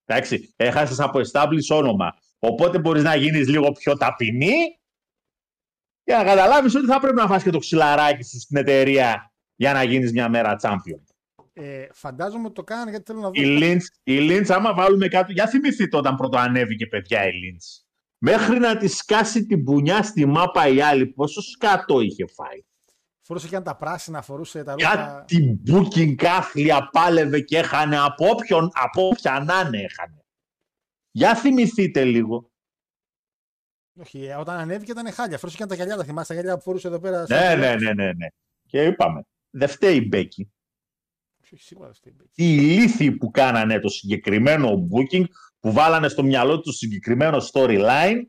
[0.05, 2.13] Εντάξει, έχασες από established όνομα.
[2.39, 4.79] Οπότε μπορείς να γίνεις λίγο πιο ταπεινή
[6.03, 9.73] για να καταλάβεις ότι θα πρέπει να φας και το ξυλαράκι σου στην εταιρεία για
[9.73, 11.01] να γίνεις μια μέρα champion.
[11.53, 13.41] Ε, φαντάζομαι ότι το κάνανε γιατί θέλω να δω.
[13.41, 17.83] Η Lynch, η Lynch, άμα βάλουμε κάτω, για θυμηθείτε όταν πρώτο ανέβηκε παιδιά η Lynch.
[18.17, 22.63] Μέχρι να τη σκάσει την πουνιά στη μάπα η άλλη, πόσο σκάτο είχε φάει.
[23.21, 24.95] Φορούσε και αν τα πράσινα, φορούσε τα ρούχα.
[24.95, 30.18] Κάτι booking κάθλια πάλευε και έχανε από όποιον, από όποια να είναι έχανε.
[31.11, 32.51] Για θυμηθείτε λίγο.
[33.99, 35.37] Όχι, ε, όταν ανέβηκε ήταν χάλια.
[35.37, 37.25] Φορούσε και αν τα γυαλιά, τα θυμάσαι τα γυαλιά που φορούσε εδώ πέρα.
[37.29, 38.27] Ναι, ναι, ναι, ναι, ναι.
[38.65, 40.51] Και είπαμε, δεν φταίει η Μπέκη.
[41.43, 42.15] Όχι, σίγουρα δεν φταίει.
[42.35, 45.23] οι ηλίθιοι που κάνανε το συγκεκριμένο booking,
[45.59, 48.23] που βάλανε στο μυαλό τους το συγκεκριμένο storyline,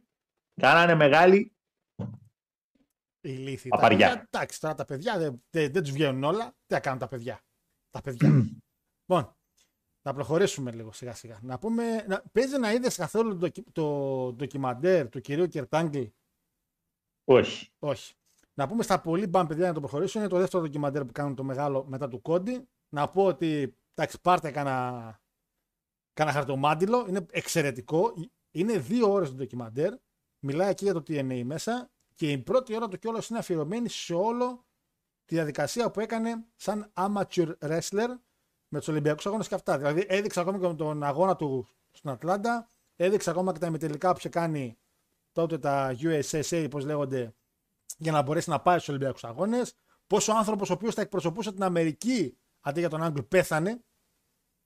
[0.61, 1.55] κάνανε μεγάλη
[3.21, 3.69] Η λύθη.
[3.69, 3.99] Παπαριά.
[3.99, 6.47] Τα παιδιά, εντάξει, τώρα τα παιδιά δεν, δεν, δεν τους βγαίνουν όλα.
[6.67, 7.41] Τι θα κάνουν τα παιδιά;
[7.91, 8.29] Τα παιδιά.
[9.07, 9.37] λοιπόν,
[10.03, 11.39] να προχωρήσουμε λίγο σιγά σιγά.
[11.43, 16.03] Να πούμε, να, παίζει να είδες καθόλου το, ντοκι- το ντοκιμαντέρ του κυρίου Κερτάγκλ.
[17.25, 17.73] Όχι.
[17.79, 18.15] Όχι.
[18.55, 20.19] Να πούμε στα πολύ μπαμ, παιδιά, να το προχωρήσω.
[20.19, 22.69] Είναι το δεύτερο ντοκιμαντέρ που κάνουν το μεγάλο μετά του Κόντι.
[22.89, 25.21] Να πω ότι εντάξει, πάρτε κανένα,
[26.13, 27.07] κανένα χαρτομάτιλο.
[27.09, 28.15] Είναι εξαιρετικό.
[28.51, 29.95] Είναι δύο ώρες το ντοκιμαντέρ.
[30.39, 31.91] Μιλάει και για το TNA μέσα.
[32.15, 34.65] Και η πρώτη ώρα του κιόλας είναι αφιερωμένη σε όλο
[35.25, 38.09] τη διαδικασία που έκανε σαν amateur wrestler
[38.71, 39.79] με τους Ολυμπιακούς Αγώνες και αυτά.
[39.79, 42.69] Δηλαδή έδειξε ακόμα και τον αγώνα του στην Ατλάντα.
[42.97, 44.79] Έδειξε ακόμα και τα ημιτελικά που είχε κάνει
[45.33, 47.35] τότε τα USSA, πώς λέγονται,
[47.97, 49.75] για να μπορέσει να πάει στους Ολυμπιακούς Αγώνες.
[50.07, 53.81] Πόσο άνθρωπος ο οποίος θα εκπροσωπούσε την Αμερική αντί για τον Angle πέθανε.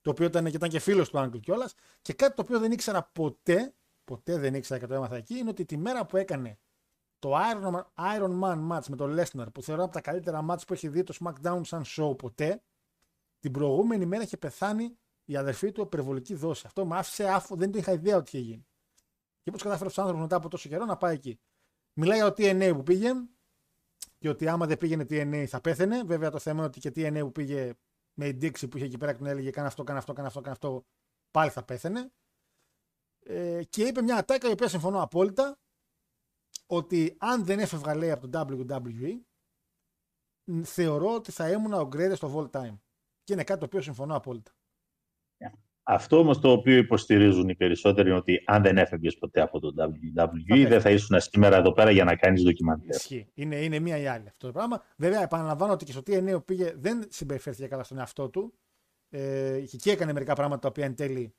[0.01, 1.73] Το οποίο ήταν και, ήταν και φίλος του Angle κιόλας.
[2.01, 5.49] Και κάτι το οποίο δεν ήξερα ποτέ, ποτέ δεν ήξερα και το έμαθα εκεί, είναι
[5.49, 6.59] ότι τη μέρα που έκανε
[7.19, 7.83] το Iron Man,
[8.17, 11.03] Iron Man match με τον Lesnar, που θεωρώ από τα καλύτερα match που έχει δει
[11.03, 12.61] το SmackDown σαν show ποτέ,
[13.45, 16.63] την προηγούμενη μέρα είχε πεθάνει η αδερφή του υπερβολική δόση.
[16.65, 18.67] Αυτό με άφησε άφου, δεν το είχα ιδέα ότι είχε γίνει.
[19.41, 21.39] Και πώ κατάφερε ο άνθρωπος μετά από τόσο καιρό να πάει εκεί.
[21.99, 23.11] Μιλάει για το TNA που πήγε
[24.17, 26.03] και ότι άμα δεν πήγαινε TNA θα πέθαινε.
[26.03, 27.73] Βέβαια το θέμα είναι ότι και TNA που πήγε
[28.13, 30.27] με η Dixie που είχε εκεί πέρα και τον έλεγε κάνε αυτό, κάνε αυτό, κάνε
[30.27, 30.85] αυτό, κάνε αυτό,
[31.31, 32.11] πάλι θα πέθαινε.
[33.19, 35.59] Ε, και είπε μια ατάκα η οποία συμφωνώ απόλυτα
[36.65, 39.19] ότι αν δεν έφευγα λέει από το WWE
[40.43, 42.77] μ, θεωρώ ότι θα ήμουν ο greatest of all time.
[43.25, 44.51] Και είναι κάτι το οποίο συμφωνώ απόλυτα.
[45.87, 49.73] Αυτό όμως το οποίο υποστηρίζουν οι περισσότεροι είναι ότι αν δεν έφευγες ποτέ από το
[49.77, 50.67] WWE, φεύγεις.
[50.67, 52.95] δεν θα ήσουν σήμερα εδώ πέρα για να κάνεις ντοκιμαντέρ.
[52.95, 53.27] Ισχύει.
[53.33, 54.83] Είναι, είναι μία ή άλλη αυτό το πράγμα.
[54.97, 58.53] Βέβαια, επαναλαμβάνω ότι και στο TNA που πήγε δεν συμπεριφέρθηκε καλά στον εαυτό του.
[59.09, 61.35] Ε, και εκεί έκανε μερικά πράγματα τα οποία εν τέλει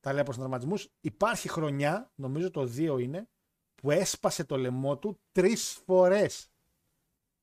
[0.00, 0.88] τα λέει προ τραυματισμούς.
[1.00, 3.28] Υπάρχει χρονιά, νομίζω το 2 είναι,
[3.74, 6.50] που έσπασε το λαιμό του τρεις φορές.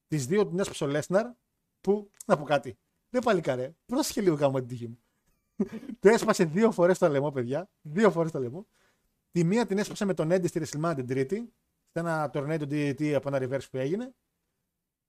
[0.08, 1.26] Τις δύο την έσπασε ο Λέσναρ,
[1.82, 2.12] που.
[2.26, 2.78] Να πω κάτι.
[3.10, 3.76] Δεν παλικάρε.
[3.86, 4.99] Πρόσεχε λίγο γάμο την τύχη μου.
[5.99, 7.70] το έσπασε δύο φορές το λαιμό, παιδιά.
[7.82, 8.68] Δύο φορές το λαιμό.
[9.32, 11.36] Τη μία την έσπασε με τον Έντι στη WrestleMania την Τρίτη,
[11.91, 14.14] σε ένα tornado DDT από ένα reverse που έγινε.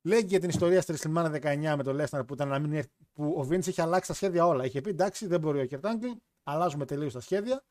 [0.02, 2.72] Λέει και για την ιστορία στη WrestleMania 19 με τον Lesnar που, ήταν να μην
[2.72, 4.64] έρθει- που ο Vince είχε αλλάξει τα σχέδια όλα.
[4.64, 6.06] Είχε πει εντάξει, δεν μπορεί ο Κερτάγκλ,
[6.42, 7.64] αλλάζουμε τελείως τα σχέδια.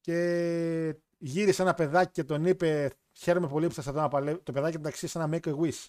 [0.00, 4.40] Και γύρισε ένα παιδάκι και τον είπε: Χαίρομαι πολύ που θα εδώ να παλεύει.
[4.42, 5.86] Το παιδάκι εντάξει σε ένα make a wish.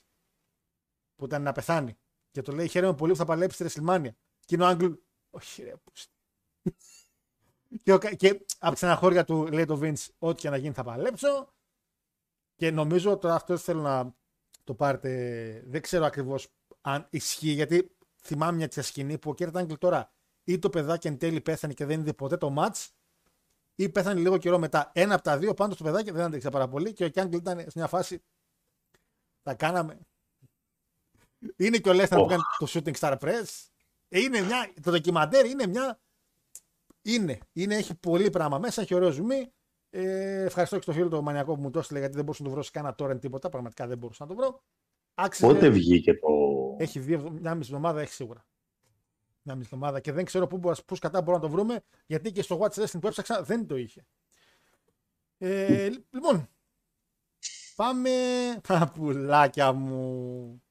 [1.16, 1.98] Που ήταν να πεθάνει.
[2.34, 4.10] Και το λέει: Χαίρομαι πολύ που θα παλέψεις στη WrestleMania.
[4.46, 4.92] Και είναι ο Άγγλ,
[5.30, 6.12] Όχι, ρε, πούστη».
[7.84, 10.74] και, ο, Κα- και από τη στεναχώρια του λέει το Vince: Ό,τι και να γίνει
[10.74, 11.54] θα παλέψω.
[12.56, 14.16] Και νομίζω τώρα αυτό θέλω να
[14.64, 15.64] το πάρετε.
[15.66, 16.48] Δεν ξέρω ακριβώς
[16.82, 20.12] αν ισχύει, γιατί θυμάμαι μια τέτοια σκηνή που ο Kurt Angle τώρα
[20.44, 22.88] ή το παιδάκι εν τέλει πέθανε και δεν είδε ποτέ το match,
[23.76, 24.92] ή πέθανε λίγο καιρό μετά.
[24.94, 27.38] Ένα από τα δύο πάντως το παιδάκι δεν άντεξε πάρα πολύ και ο Kurt Angle
[27.38, 28.24] ήταν σε μια φάση.
[29.42, 30.00] Τα κάναμε.
[31.56, 32.30] Είναι και ο Lesnar που Οχ.
[32.30, 33.68] κάνει το Shooting Star Press.
[34.10, 36.00] Ε, Είναι μια, το ντοκιμαντέρ είναι μια.
[37.02, 39.52] Είναι, είναι, έχει πολύ πράγμα μέσα, έχει ωραίο ζουμί.
[39.90, 42.50] Ε, ευχαριστώ και στο φίλο το μανιακό που μου το έστειλε γιατί δεν μπορούσα να
[42.50, 43.50] το βρω σε κανένα torrent τίποτα.
[43.50, 44.64] Πραγματικά δεν μπορούσα να το βρω.
[45.14, 46.28] Άξιζε, Πότε βγήκε το.
[46.78, 48.46] έχει δύο, εβδο- μια μισή εβδομάδα, έχει σίγουρα.
[49.42, 52.32] Μια μισή εβδομάδα και δεν ξέρω πού, μπορείς- πού κατά μπορούμε να το βρούμε γιατί
[52.32, 54.06] και στο Watch Wrestling που έψαξα δεν το είχε.
[55.38, 56.50] Ε, λοιπόν,
[57.76, 58.10] πάμε.
[58.68, 60.63] Α, πουλάκια μου.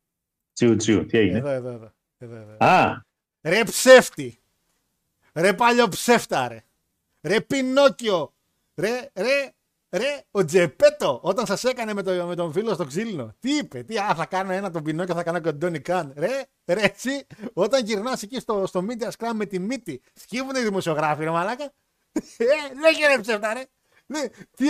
[0.53, 1.93] Τσιου τσιου, τι έγινε; Εδώ, εδώ, εδώ.
[2.19, 2.57] εδώ, εδώ.
[2.59, 3.03] Α,
[3.43, 4.39] Ρε ψεύτη.
[5.35, 6.65] Ρε παλιό ψεύτα ρε.
[7.23, 8.33] Ρε Πινόκιο.
[8.75, 9.53] Ρε, ρε,
[9.91, 13.35] ρε, ο Τζεπέτο όταν σας έκανε με, το, με τον φίλο στο ξύλινο.
[13.41, 16.13] Τι είπε, τι, α, θα κάνω ένα τον Πινόκιο, θα κάνω και τον Τόνι Καν.
[16.17, 20.63] Ρε, ρε, έτσι, όταν γυρνάς εκεί στο, στο Media Scrum με τη μύτη, σκύβουνε οι
[20.63, 21.65] δημοσιογράφοι, ρε μαλάκα.
[22.13, 22.45] Ε,
[22.81, 23.63] δεν είχε ρε ψεύτα, ρε.
[24.07, 24.67] Ναι, τι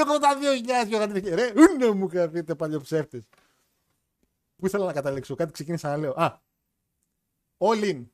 [0.85, 1.35] 82.000 πιο κάτι τέτοιο.
[1.35, 3.23] Ρε, ούνε μου καθείτε παλιό ψεύτες.
[4.63, 6.13] Πού ήθελα να καταλήξω, κάτι ξεκίνησα να λέω.
[6.13, 6.41] Α,
[7.59, 8.05] all in.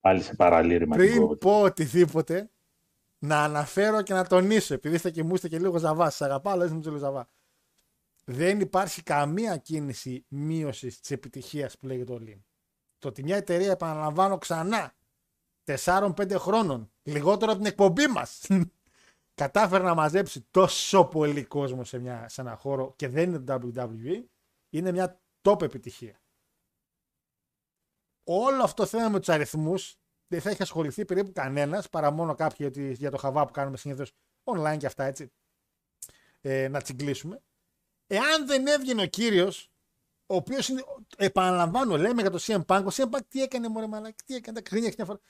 [0.00, 0.96] πάλι σε παραλήρημα.
[0.96, 1.36] την πριν κόβω.
[1.36, 2.50] πω οτιδήποτε,
[3.18, 6.52] να αναφέρω και να τονίσω, επειδή είστε και μου είστε και λίγο ζαβά, σας αγαπάω,
[6.52, 7.28] αλλά είστε μου λίγο ζαβά.
[8.24, 12.40] Δεν υπάρχει καμία κίνηση μείωσης της επιτυχίας που λέγεται All In.
[12.98, 14.94] Το ότι μια εταιρεία, επαναλαμβάνω ξανά,
[15.64, 18.46] 4-5 χρόνων, λιγότερο από την εκπομπή μας,
[19.40, 23.70] κατάφερε να μαζέψει τόσο πολύ κόσμο σε, μια, σε ένα χώρο και δεν είναι το
[23.74, 24.24] WWE,
[24.70, 26.20] είναι μια top επιτυχία.
[28.24, 32.34] Όλο αυτό το θέμα με τους αριθμούς δεν θα έχει ασχοληθεί περίπου κανένας παρά μόνο
[32.34, 34.12] κάποιοι γιατί- για το χαβά που κάνουμε συνήθως
[34.44, 35.32] online και αυτά έτσι.
[36.40, 37.42] Ε, να τσιγκλίσουμε.
[38.06, 39.70] Εάν δεν έβγαινε ο κύριος,
[40.26, 40.84] ο οποίος είναι.
[41.16, 42.84] Επαναλαμβάνω, λέμε για το CM Punk.
[42.84, 45.20] Ο CM Punk τι έκανε, Μωρέ Μαλάκι, τι έκανε, τα κρίνια και φορά.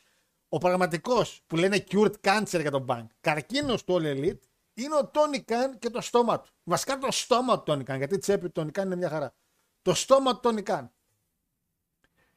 [0.52, 4.40] Ο πραγματικός που λένε cured cancer για τον Punk, καρκίνος του All Elite,
[4.74, 6.50] είναι ο Tony Khan και το στόμα του.
[6.64, 9.34] Βασικά το στόμα του Tony Khan, γιατί η τσέπη του Tony Khan είναι μια χαρά.
[9.82, 10.88] Το στόμα του Tony Khan.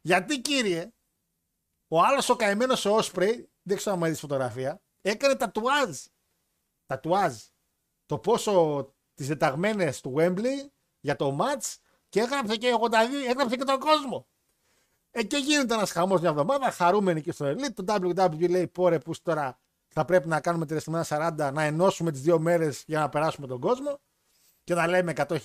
[0.02, 0.94] Γιατί κύριε,
[1.88, 6.00] Ο άλλος ο καημένος ο Όσπρεϊ, δεν ξέρω αν μου έδειξε φωτογραφία, έκανε τατουάζ.
[6.86, 7.44] Τατουάζ.
[8.06, 11.76] Το πόσο τις δεταγμένες του Wembley για το match
[12.10, 12.90] και έγραψε και 82,
[13.28, 14.28] έγραψε και τον κόσμο.
[15.16, 17.74] Ε, και γίνεται ένας χαμός μια εβδομάδα, χαρούμενοι και στο Elite.
[17.74, 22.12] Το WWE λέει: Πόρε, που τώρα θα πρέπει να κάνουμε τη WrestleMania 40, να ενώσουμε
[22.12, 24.00] τις δύο μέρες για να περάσουμε τον κόσμο
[24.64, 25.38] και να λέμε 100.000.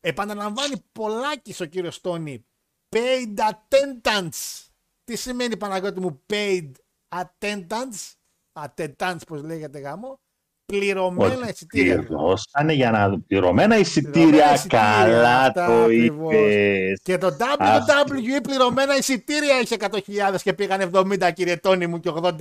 [0.00, 2.46] Επαναλαμβάνει πολλάκις ο κύριος Τόνι.
[2.88, 4.66] Paid attendance.
[5.04, 6.70] Τι σημαίνει Παναγιώτη μου paid
[7.08, 8.12] attendance.
[8.52, 10.20] Attendance, πώ λέγεται γάμο.
[10.66, 11.96] Πληρωμένα Ότι εισιτήρια.
[12.04, 14.12] Πληρώσανε για να πληρωμένα εισιτήρια.
[14.12, 16.32] Πληρωμένα εισιτήρια, Καλά αυτά το ακριβώς.
[16.34, 17.00] είπες.
[17.02, 22.32] Και το WWE πληρωμένα εισιτήρια είχε 100.000 και πήγαν 70 κύριε Τόνι μου και 80.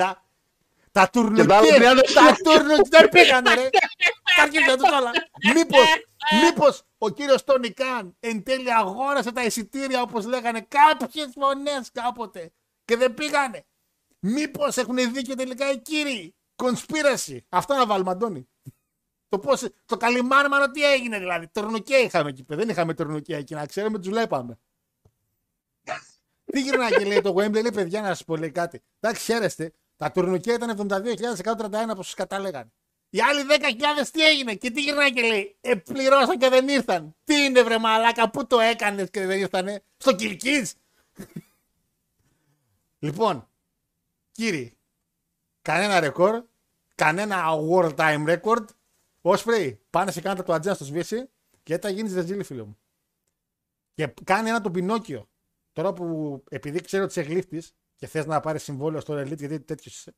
[0.92, 2.02] Τα τουρνουκέ, τα άλλα 30.
[2.14, 3.70] τα τουρνουκέ δεν πήγανε ρε.
[4.36, 5.12] Τα αρχίδια τους όλα.
[5.54, 5.86] Μήπως,
[6.44, 12.52] μήπως ο κύριος Τόνι Καν εν τέλει αγόρασε τα εισιτήρια όπως λέγανε κάποιες φωνές κάποτε
[12.86, 13.66] και δεν πήγανε.
[14.20, 16.36] Μήπως έχουν δίκιο τελικά οι κύριοι.
[16.56, 17.38] Conspiracy.
[17.50, 18.48] Αυτά να βάλουμε Αντώνη.
[19.30, 21.48] Το, πώς, το καλυμάρμαρο τι έγινε δηλαδή.
[21.48, 22.60] Τουρνουκέ είχαμε εκεί πέρα.
[22.60, 24.60] Δεν είχαμε τουρνουκέ εκεί να ξέρουμε, τους βλέπαμε.
[26.46, 28.84] τι γυρνάει και λέει το Wembley, λέει παιδιά να σας πω λέει κάτι.
[29.00, 29.74] Εντάξει, χαίρεστε.
[29.96, 32.72] Τα τουρνουκέ ήταν 72.131 όπως σας κατάλεγαν.
[33.10, 35.58] Οι άλλοι 10.000 τι έγινε και τι γυρνάει και λέει.
[35.62, 37.16] Ε, πληρώσαν και δεν ήρθαν.
[37.24, 40.76] Τι είναι βρε μαλάκα, πού το έκανες και δεν ήρθανε; Στο Κιλκής.
[43.00, 43.50] λοιπόν,
[44.32, 44.78] κύριοι,
[45.66, 46.44] κανένα ρεκόρ,
[46.96, 48.66] κανένα world time record.
[49.22, 51.30] Όσπρεϊ, πάνε σε κάνα το ατζένα στο σβήσει
[51.64, 52.78] και θα γίνεις δεζίλη, φίλε μου.
[53.94, 55.30] Και κάνει ένα τον Πινόκιο.
[55.74, 59.60] Τώρα που επειδή ξέρω ότι είσαι γλύφτης και θες να πάρεις συμβόλαιο στο Elite, γιατί
[59.60, 60.16] τέτοιος είσαι,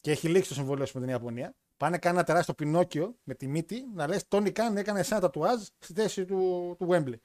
[0.00, 3.34] και έχει λήξει το συμβόλαιο σου με την Ιαπωνία, πάνε κάνει ένα τεράστιο Πινόκιο με
[3.34, 7.18] τη μύτη να λες: Τόνι Καν έκανε ένα τατουάζ στη θέση του, του Wembley.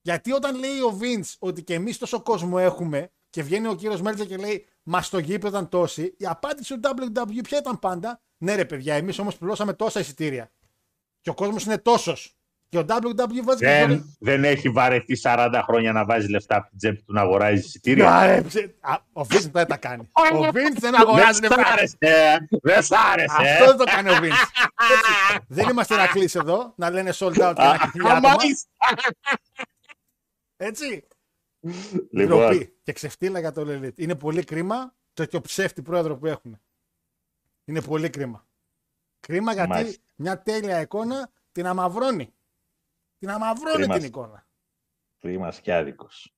[0.00, 4.00] Γιατί όταν λέει ο Vince ότι και εμείς τόσο κόσμο έχουμε και βγαίνει ο κύριος
[4.00, 8.20] Μέλτζερ και λέει Μας στο γήπεδο ήταν τόσοι, η απάντηση του WWE ποια ήταν πάντα;
[8.38, 10.50] Ναι, ρε παιδιά, εμείς όμως πληρώσαμε τόσα εισιτήρια.
[11.20, 12.30] Και ο κόσμος είναι τόσος.
[12.68, 16.68] Και ο WWE βάζει και Δεν, δεν έχει βαρεθεί 40 χρόνια να βάζει λεφτά από
[16.68, 18.16] την τσέπη του να αγοράζει εισιτήρια.
[18.16, 20.10] Άρε, ψε- Α, Ο Vince δεν τα κάνει.
[20.12, 21.72] Ο Vince δεν αγοράζει Δεν σ' λεφτά.
[21.72, 22.36] άρεσε, ε.
[22.62, 23.36] δεν σ' άρεσε.
[23.40, 24.46] Αυτό δεν το κάνει ο Vince.
[24.92, 25.44] Έτσι.
[25.48, 28.28] Δεν είμαστε Ηρακλής εδώ να λένε sold out και ένα χιλιάδε άτομα.
[28.32, 28.68] Αμάλιστα.
[30.56, 31.06] Έτσι.
[32.10, 33.98] Λοιπόν, Ντροπή και ξεφτύλα για το Elite.
[33.98, 36.60] Είναι πολύ κρίμα το τέτοιο ψεύτη πρόεδρο που έχουν.
[37.64, 38.48] Είναι πολύ κρίμα.
[39.20, 40.02] Κρίμα γιατί Μάλιστα.
[40.14, 42.34] μια τέλεια εικόνα την αμαυρώνει.
[43.18, 43.96] Την αμαυρώνει Κρίμα.
[43.96, 44.46] την εικόνα.
[45.22, 46.34] είμαστε και άδικος.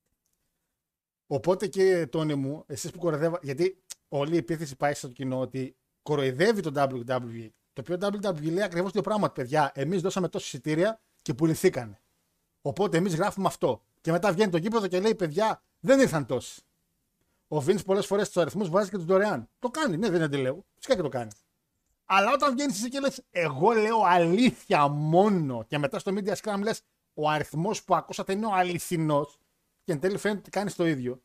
[1.27, 5.77] Οπότε κύριε Τόνι μου, εσείς που κοροϊδεύα, γιατί όλη η επίθεση πάει στο κοινό ότι
[6.03, 7.49] κοροϊδεύει το WWE.
[7.73, 9.71] Το οποίο WWE λέει ακριβώς το πράγμα, παιδιά.
[9.75, 12.03] Εμείς δώσαμε τόσα εισιτήρια και πουληθήκανε.
[12.63, 13.85] Οπότε εμείς γράφουμε αυτό.
[14.01, 16.63] Και μετά βγαίνει το γήπεδο και λέει, παιδιά, δεν ήρθαν τόσοι.
[17.49, 19.49] Ο Vince πολλές φορές του αριθμούς βάζει και τους δωρεάν.
[19.59, 20.65] Το κάνει, ναι, δεν αντιλέω.
[20.75, 21.31] Φυσικά και το κάνει.
[22.05, 26.61] Αλλά όταν βγαίνει εσύ και λες, εγώ λέω αλήθεια μόνο και μετά στο media scrum
[26.63, 26.83] λες,
[27.15, 29.39] ο αριθμός που ακούσατε είναι ο αληθινός
[29.85, 31.23] και εν τέλει φαίνεται ότι κάνεις το ίδιο.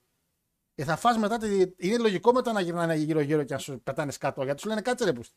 [0.76, 1.38] Ε, θα φας μετά.
[1.38, 1.62] Τη...
[1.78, 4.44] Είναι λογικό μετά να γυρνάνε γύρω-γύρω και να σου πετάνε σκάτω.
[4.44, 5.36] Γιατί σου λένε κάτσε ρε πούστη.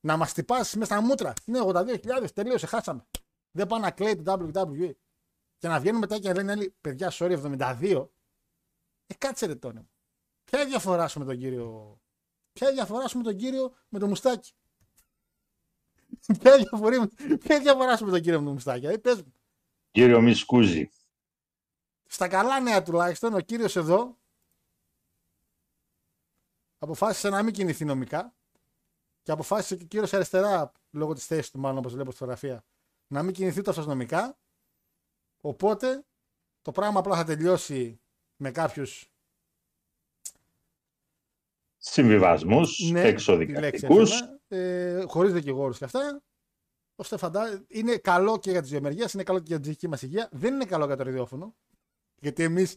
[0.00, 1.32] Να μας τυπάς μέσα στα μούτρα.
[1.44, 3.06] Ναι, 82.000, τελείωσε, χάσαμε.
[3.50, 4.90] Δεν πάει να κλαίει το WWE.
[5.60, 8.08] Και να βγαίνουν μετά και να λένε άλλοι, παιδιά, sorry, 72.
[9.06, 9.88] Ε, κάτσε ρε τόνε.
[10.44, 12.00] Ποια είναι η διαφορά σου με τον κύριο.
[12.52, 14.52] Ποια είναι η διαφορά σου με τον κύριο με το μουστάκι.
[16.40, 18.86] Ποια είναι η διαφορά, ποια είναι η διαφορά σου με τον κύριο με το μουστάκι.
[18.86, 19.34] Ε, πες μου.
[19.90, 20.90] Κύριο Μισκούζη.
[22.06, 24.18] Στα καλά νέα τουλάχιστον, ο κύριος εδώ
[26.78, 28.34] αποφάσισε να μην κινηθεί νομικά
[29.22, 32.64] και αποφάσισε και ο κύριος αριστερά, λόγω της θέσης του μάλλον όπως βλέπω στη φωτογραφία,
[33.06, 34.39] να μην κινηθεί τόσο νομικά.
[35.40, 36.04] Οπότε
[36.62, 38.00] το πράγμα απλά θα τελειώσει
[38.36, 39.10] με κάποιους
[41.82, 43.98] Συμβιβασμούς ναι, τη λέξη εξοδικαστικού.
[44.00, 46.22] έβγαλα, ε, χωρίς δικηγόρους και αυτά.
[46.94, 47.64] Ώστε φαντά...
[47.68, 50.28] Είναι καλό και για τις δύο μεριές, είναι καλό και για την ψυχική μας υγεία.
[50.32, 51.54] Δεν είναι καλό για το ραδιόφωνο.
[52.20, 52.76] Γιατί εμείς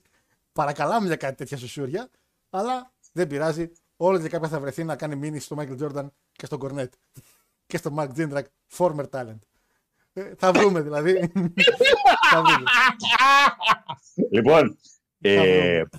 [0.53, 2.09] παρακαλάμε για κάτι τέτοια σουσούρια.
[2.49, 3.72] Αλλά δεν πειράζει.
[3.97, 6.89] Όλο και κάποιο θα βρεθεί να κάνει μήνυση στο Michael Jordan και στον Cornet.
[7.66, 8.43] και στο Mark Jindrak,
[8.78, 9.39] former talent.
[10.14, 11.32] Ε, θα βρούμε δηλαδή.
[12.32, 12.64] θα βρούμε.
[14.32, 14.78] Λοιπόν,
[15.22, 15.89] ε, βρούμε.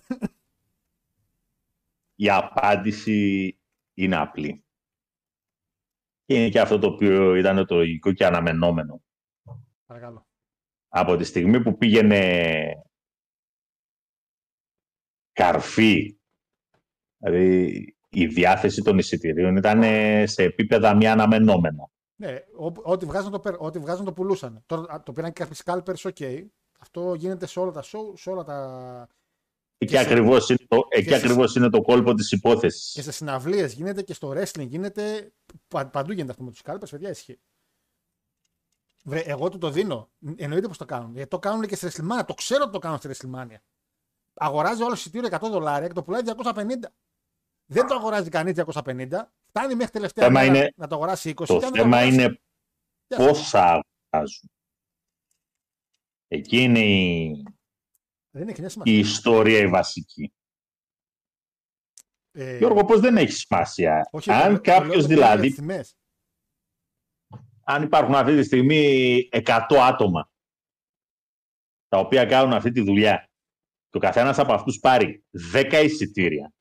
[2.14, 3.58] η απάντηση
[3.94, 4.64] είναι απλή.
[6.24, 9.02] Και είναι και αυτό το οποίο ήταν το λογικό και αναμενόμενο.
[9.86, 10.26] Παρακαλώ.
[10.88, 12.62] Από τη στιγμή που πήγαινε
[15.32, 16.18] καρφί,
[17.16, 19.82] δηλαδή η διάθεση των εισιτηρίων ήταν
[20.28, 21.88] σε επίπεδα μη αναμενόμενα.
[22.16, 24.62] Ναι, ό- ό,τι βγάζαν το, πε- ό,τι βγάζαν το πουλούσαν.
[24.66, 26.46] Τώρα α, το πήραν και κάποιοι scalpers, OK.
[26.78, 29.08] Αυτό γίνεται σε όλα τα show, σε όλα τα,
[29.78, 33.02] Εκεί Και σε- ακριβώς είναι, το, εκεί σε- ακριβώς είναι το κόλπο της Και υπόθεσης.
[33.04, 35.32] σε συναυλίες γίνεται και στο wrestling γίνεται.
[35.68, 37.40] πα- παντού γίνεται αυτό με τους scalpers, παιδιά, ισχύει.
[39.04, 40.10] Βρε, εγώ του το δίνω.
[40.36, 41.14] Εννοείται πως το κάνουν.
[41.14, 42.24] Γιατί το κάνουν και στη WrestleMania.
[42.26, 43.56] Το ξέρω ότι το κάνουν στη WrestleMania.
[44.34, 46.94] Αγοράζει όλο εισιτήριο 100 δολάρια και το πουλάει 250.
[47.66, 49.32] Δεν το αγοράζει κανείς 250.
[49.56, 51.46] Φτάνει μέχρι τελευταία Θέμα μέρα είναι- να το αγοράσει 20.
[51.46, 52.40] Το και αν δεν θέμα αγοράσει, είναι
[53.06, 53.26] γεια σου.
[53.26, 54.50] πόσα αγοράζουν.
[56.28, 57.42] Εκεί είναι η,
[58.30, 58.98] Δεν έχει καμιά η σημασία.
[58.98, 60.32] ιστορία η βασική.
[62.30, 64.08] Ε, Γιώργο, πώς δεν έχει σημασία.
[64.12, 65.96] όχι, το- αν το λέω- κάποιος το λέω για δηλαδή, τις τιμές.
[67.64, 68.82] αν υπάρχουν αυτή τη στιγμή
[69.32, 70.30] 100 άτομα
[71.88, 73.30] τα οποία κάνουν αυτή τη δουλειά
[73.88, 76.52] και ο καθένας από αυτούς πάρει 10 εισιτήρια,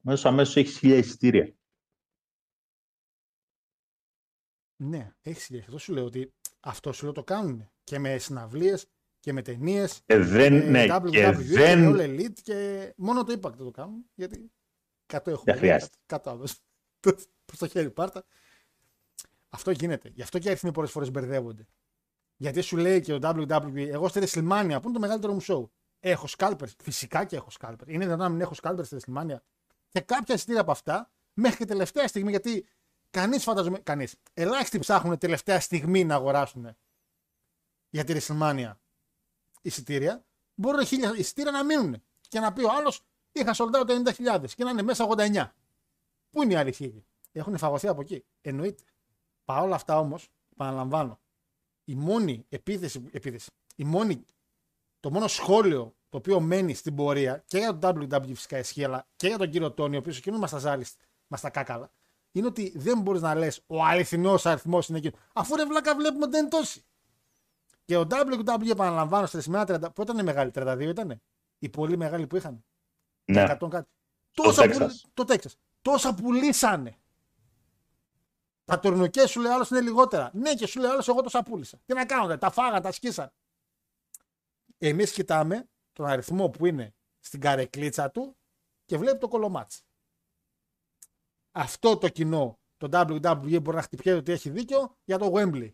[0.00, 1.54] μέσω αμέσως έχεις 1000 εισιτήρια.
[4.76, 5.60] Ναι, έχεις σχέση.
[5.60, 7.70] Αυτό σου λέω ότι αυτό σου λέω το κάνουν.
[7.84, 8.86] Και με συναυλίες
[9.20, 10.02] και με ταινίες.
[10.06, 13.64] Και δεν, Ε, ναι, WWE και και δεν, All Elite και μόνο το Impact δεν
[13.64, 14.10] το κάνουν.
[14.14, 14.52] Γιατί
[15.06, 15.52] 100 έχουμε.
[15.52, 15.96] Δεν χρειάζεται.
[16.06, 16.60] Κάτω άδος.
[17.44, 18.24] Προς το χέρι πάρτα.
[19.48, 20.08] Αυτό γίνεται.
[20.08, 21.66] Γι' αυτό και οι αριθμοί πολλές φορές μπερδεύονται.
[22.36, 25.64] Γιατί σου λέει και ο WWE, εγώ στη WrestleMania, που είναι το μεγαλύτερο μου show,
[26.00, 26.76] έχω scalpers.
[26.82, 27.86] Φυσικά και έχω scalpers.
[27.86, 29.36] Είναι δυνατόν να μην έχω scalpers στη WrestleMania.
[29.90, 32.66] Και κάποια εισιτήρια από αυτά, μέχρι και τελευταία στιγμή, γιατί
[33.10, 33.78] κανείς φανταζομαι.
[33.78, 34.14] Κανείς.
[34.34, 36.76] Ελάχιστοι ψάχνουν τελευταία στιγμή να αγοράσουν
[37.90, 38.72] για τη WrestleMania
[39.62, 40.24] εισιτήρια.
[40.54, 42.02] Μπορούν χίλια εισιτήρια να μείνουν.
[42.28, 45.54] Και να πει ο άλλος, είχα sold out 90.000 και να είναι μέσα 89.
[46.30, 47.04] Πού είναι η αλήθεια εκεί.
[47.32, 48.24] Έχουν φαγωθεί από εκεί.
[48.40, 48.82] Εννοείται.
[49.44, 51.20] Παρ' όλα αυτά όμως, επαναλαμβάνω,
[51.84, 54.24] η μόνη επίθεση, επίθεση, η μόνη,
[55.00, 59.06] το μόνο σχόλιο το οποίο μένει στην πορεία και για τον WWE φυσικά ισχύει, αλλά
[59.16, 60.86] και για τον κύριο Τόνι, ο οποίος εκείνος μας τα ζάλει,
[61.26, 61.90] μας τα κάκαλα,
[62.32, 65.20] είναι ότι δεν μπορείς να λες ο αληθινός αριθμός είναι εκείνος.
[65.32, 66.84] Αφού ρε βλάκα βλέπουμε ότι δεν είναι τόσοι.
[67.84, 71.20] Και ο WWE, επαναλαμβάνω, στη σημαία 30, πότε ήταν η μεγάλη, 32 ήταν.
[71.58, 72.64] Οι πολύ μεγάλοι που είχαν.
[73.24, 73.88] ναι, 100 κάτι.
[74.32, 75.00] Τόσα Τέξας.
[75.00, 75.56] πουλ- το Τέξας.
[75.82, 76.94] Τόσα πουλήσανε.
[78.64, 80.30] Τα τουρνουκές σου λέει άλλος είναι λιγότερα.
[80.34, 81.78] Ναι, και σου λέει άλλος εγώ τόσα πούλησα.
[81.86, 83.32] Τι να κάνω, τα φάγα, τα σκίσαν.
[84.78, 85.68] Εμείς κοιτάμε
[86.00, 88.36] τον αριθμό που είναι στην καρεκλίτσα του
[88.84, 89.84] και βλέπει το κολομάτς.
[91.52, 95.70] Αυτό το κοινό, το WWE μπορεί να χτυπιέται ότι έχει δίκιο για το Wembley.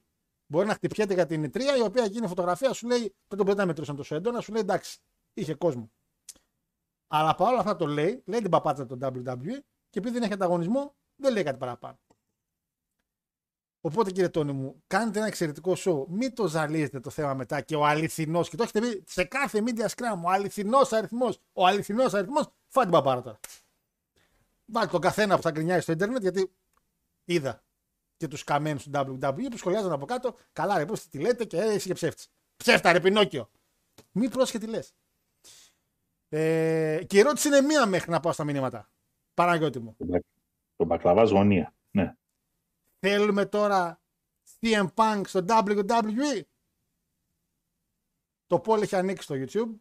[0.47, 3.57] Μπορεί να χτυπιέται για την Ιτρία, η οποία γίνει φωτογραφία, σου λέει, δεν το μπορεί
[3.57, 4.99] να μετρήσουν τόσο έντονα, σου λέει εντάξει,
[5.35, 5.91] είχε κόσμο.
[7.07, 9.59] Αλλά παρόλα αυτά το λέει, λέει την παπάτσα του WWE
[9.91, 11.99] και επειδή δεν έχει ανταγωνισμό, δεν λέει κάτι παραπάνω.
[13.81, 16.07] Οπότε κύριε Τόνι μου, κάνετε ένα εξαιρετικό show.
[16.09, 18.49] Μην το ζαλίζετε το θέμα μετά και ο αληθινός.
[18.49, 20.23] Και το έχετε πει σε κάθε media scrum.
[20.25, 21.41] Ο αληθινός αριθμός.
[21.53, 22.49] Ο αληθινός αριθμός.
[22.67, 23.41] Φάτε την παπάρα τώρα.
[24.67, 26.53] Βάλτε τον καθένα που θα γκρινιάζει στο Ιντερνετ γιατί
[27.25, 27.65] είδα
[28.17, 30.37] και τους καμένους του WWE που σχολιάζαν από κάτω.
[30.53, 32.29] Καλά, ρε, πώς τι λέτε και ε, εσύ και ψεύτης.
[32.57, 33.51] Ψεύτα, ρε, Πινόκιο.
[34.13, 34.95] Μη πρόσχε τι λες.
[36.29, 38.91] Ε, και η ερώτηση είναι μία μέχρι να πάω στα μηνύματα.
[39.35, 39.97] Παναγιώτη μου.
[40.77, 41.75] τον μπακλαβάς γωνία.
[43.09, 43.17] Ναι.
[43.17, 44.01] Θέλουμε τώρα
[44.61, 46.41] CM Punk στο WWE.
[48.47, 49.79] Το poll έχει ανοίξει στο YouTube.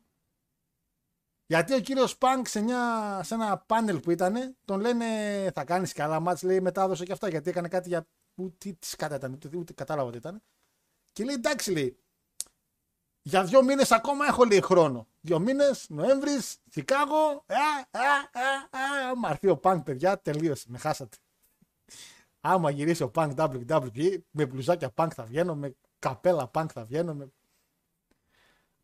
[1.48, 5.06] Γιατί ο κύριος Punk σε, μια, σε ένα πάνελ που ήταν, τον λένε
[5.54, 8.08] θα κάνεις καλά μάτς, λέει μετάδοσε και αυτά, γιατί έκανε κάτι για...
[8.38, 10.44] Ούτε, τι σκάτα ήταν, ούτε, ούτε κατάλαβα τι ήταν.
[11.12, 12.00] Και λέει εντάξει λέει,
[13.22, 15.08] για δύο μήνες ακόμα έχω λέει χρόνο.
[15.22, 20.78] Δύο μήνες, Νοέμβρης, Τσικάγο, α, α, α, α, άμα έρθει ο Punk παιδιά, τελείωσε, με
[20.78, 21.18] χάσατε.
[22.48, 27.14] Άμα γυρίσει ο Punk WWE, με μπλουζάκια Punk θα βγαίνω, με καπέλα Punk θα βγαίνω.
[27.14, 27.32] Με...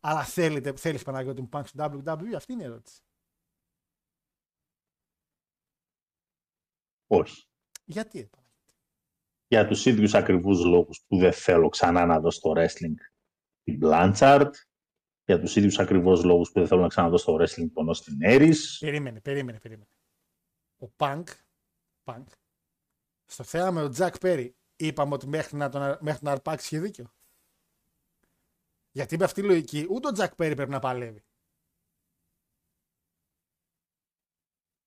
[0.00, 3.00] Αλλά θέλετε, θέλεις Παναγιώτη μου Punk στο WWE, αυτή είναι η ερώτηση.
[7.06, 7.46] Όχι.
[7.84, 8.28] Γιατί, ε,
[9.46, 12.94] Για τους ίδιους ακριβούς λόγους που δεν θέλω ξανά να δω στο wrestling
[13.62, 14.50] την Blanchard,
[15.24, 18.56] για τους ίδιους ακριβώς λόγους που δεν θέλω να ξαναδώ στο wrestling τον Austin Aries.
[18.78, 19.90] Περίμενε, περίμενε, περίμενε.
[20.78, 21.24] Ο Punk,
[22.04, 22.24] Punk
[23.32, 26.80] στο θέμα με τον Jack Perry, είπαμε ότι μέχρι να τον, μέχρι να αρπάξεις είχε
[26.80, 27.12] δίκιο.
[28.90, 31.24] Γιατί με αυτή τη λογική, ούτε ο Jack Perry πρέπει να παλεύει.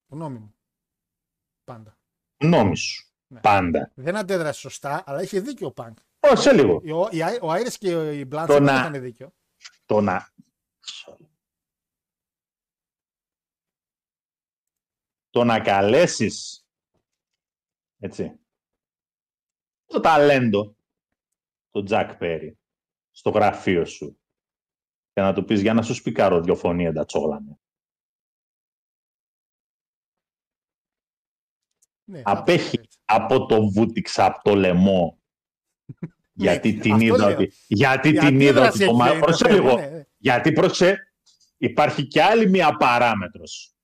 [0.07, 0.55] Γνώμη μου.
[1.63, 1.97] Πάντα.
[2.41, 3.09] Γνώμη σου.
[3.27, 3.39] Ναι.
[3.39, 3.91] Πάντα.
[3.95, 5.93] Δεν αντέδρασε σωστά, αλλά είχε δίκιο ο Punk.
[6.19, 6.75] Ω, σε λίγο.
[6.75, 9.33] Ο, η, ο Άιρες και η Blanchard Το δεν να- είχαν δίκιο.
[9.85, 10.33] Το να...
[15.29, 16.64] Το να καλέσεις
[17.99, 18.39] έτσι,
[19.85, 20.75] το ταλέντο
[21.69, 22.59] το Τζακ Πέρι
[23.11, 24.19] στο γραφείο σου
[25.11, 27.59] και να του πεις για να σου σπικάρω δυο φωνή εντατσόλανε.
[32.07, 32.99] Ναι, θα Απέχει πω έτσι.
[33.05, 35.21] από το βούτυξα από το λαιμό
[36.45, 37.33] γιατί Ναι, την αυτό είδα λέω.
[37.37, 39.09] ότι, γιατί Η την είδα αντίδραση ότι το εκεί μα...
[39.09, 39.75] είναι το Πρόσεχε θέμα, λίγο.
[39.79, 40.03] ναι, ναι.
[40.17, 41.13] Γιατί πρόσεξε,
[41.57, 43.75] υπάρχει και άλλη μία παράμετρος.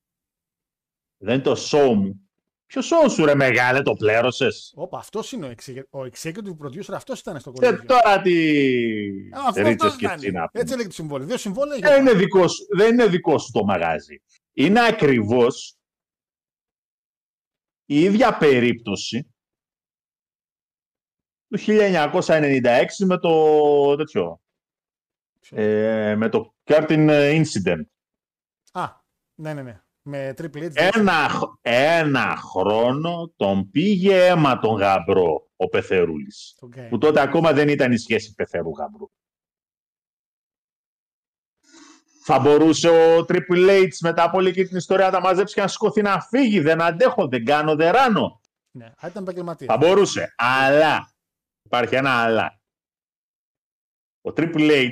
[1.18, 2.31] Δεν είναι το show μου.
[2.72, 6.94] Ποιος show σου ρε μεγάλε, το πλέρωσες; Όπα, αυτός είναι ο, executive- ο executive producer,
[6.94, 7.86] αυτός ήταν στο Ε, κολέγιο.
[7.86, 8.34] τώρα τι
[9.34, 10.18] Αυτός ρίτσες αυτός και ήταν.
[10.18, 10.62] εσύ να πούμε.
[10.64, 11.28] Έτσι έλεγε το συμβόλαιο.
[11.28, 12.00] Δύο συμβόλαια Δεν είχε.
[12.02, 14.22] είναι, δικό σου, δεν είναι δικός σου το μαγάζι.
[14.54, 15.76] Είναι ακριβώς
[17.86, 19.34] η ίδια περίπτωση
[21.48, 24.42] του 1996 με το τέτοιο.
[25.50, 27.10] Ε, με το Curtin
[27.44, 27.84] Incident.
[28.72, 28.88] Α,
[29.36, 29.82] ναι, ναι, ναι.
[30.12, 30.72] Με Triple H.
[30.74, 36.56] Ένα, χ- ένα χρόνο τον πήγε αίμα τον γαμπρό ο Πεθερούλης.
[36.60, 36.90] Τον Γκάι.
[36.90, 39.12] Που τότε ακόμα δεν ήταν η σχέση Πεθερού γαμπρού.
[42.24, 45.62] Θα μπορούσε ο Triple H μετά από όλη και την ιστορία να τα μαζέψει και
[45.62, 46.60] να σηκωθεί να φύγει.
[46.60, 48.42] Δεν αντέχω, δεν κάνω, δεν ράνω.
[48.72, 49.70] Ναι, α, ήταν επαγγελματίας.
[49.72, 50.34] Θα μπορούσε.
[50.38, 51.14] Αλλά,
[51.62, 52.60] υπάρχει ένα αλλά.
[54.22, 54.92] Ο Triple H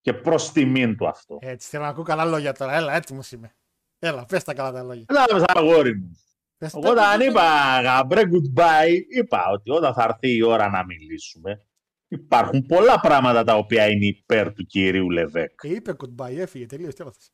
[0.00, 1.38] και προς τιμήν του αυτό.
[1.40, 2.74] Έτσι, θέλω να ακούω καλά λόγια τώρα.
[2.74, 3.54] Έλα, έτοιμος είμαι.
[4.02, 5.04] Έλα, πες τα καλά τα λόγια.
[5.08, 6.10] Έλα, μέσα αγόρι μου.
[6.56, 7.24] Πες τα Όταν καλά.
[7.24, 11.66] είπα γαμπρέ goodbye, είπα ότι όταν θα έρθει η ώρα να μιλήσουμε,
[12.08, 15.64] υπάρχουν πολλά πράγματα τα οποία είναι υπέρ του κυρίου Λεβέκ.
[15.64, 16.88] Ε, είπε goodbye, έφυγε τελείω.
[16.88, 17.32] Τι έπαθες.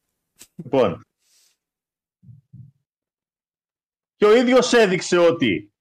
[0.56, 1.00] Λοιπόν.
[4.16, 5.72] Και ο ίδιος έδειξε ότι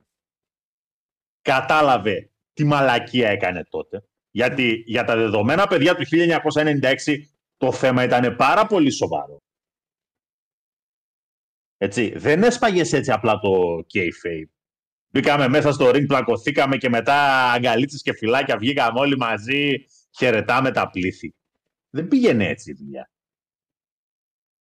[1.42, 4.04] κατάλαβε τι μαλακία έκανε τότε.
[4.32, 6.94] Γιατί για τα δεδομένα παιδιά του 1996
[7.58, 9.44] το θέμα ήταν πάρα πολύ σοβαρό.
[11.78, 14.50] Έτσι, δεν έσπαγες έτσι απλά το kayfabe.
[15.10, 19.86] Μπήκαμε μέσα στο ring, πλακωθήκαμε και μετά αγκαλίτσες και φυλάκια βγήκαμε όλοι μαζί,
[20.18, 21.36] χαιρετάμε τα πλήθη.
[21.90, 23.10] Δεν πήγαινε έτσι η δουλειά.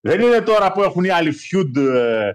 [0.00, 2.30] Δεν είναι τώρα που έχουν οι άλλοι feud, ε,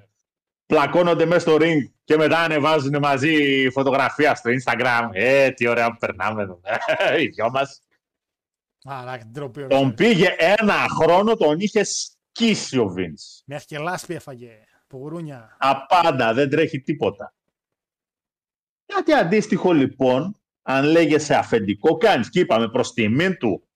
[0.65, 5.09] πλακώνονται μέσα στο ring και μετά ανεβάζουν μαζί φωτογραφία στο Instagram.
[5.11, 6.61] Ε, τι ωραία που περνάμε εδώ.
[7.21, 7.81] Οι δυο μας.
[8.83, 9.67] Α, ντροπή.
[9.67, 13.43] Τον πήγε ένα χρόνο, τον είχε σκίσει ο Vince.
[13.45, 14.51] Μέχρι και λάσπη έφαγε.
[14.89, 15.57] Πογρούνια.
[15.59, 17.33] Απάντα, δεν τρέχει τίποτα.
[18.85, 23.69] Κάτι αντίστοιχο λοιπόν, αν λέγεσαι αφεντικό κάνεις και είπαμε προς τιμήν του,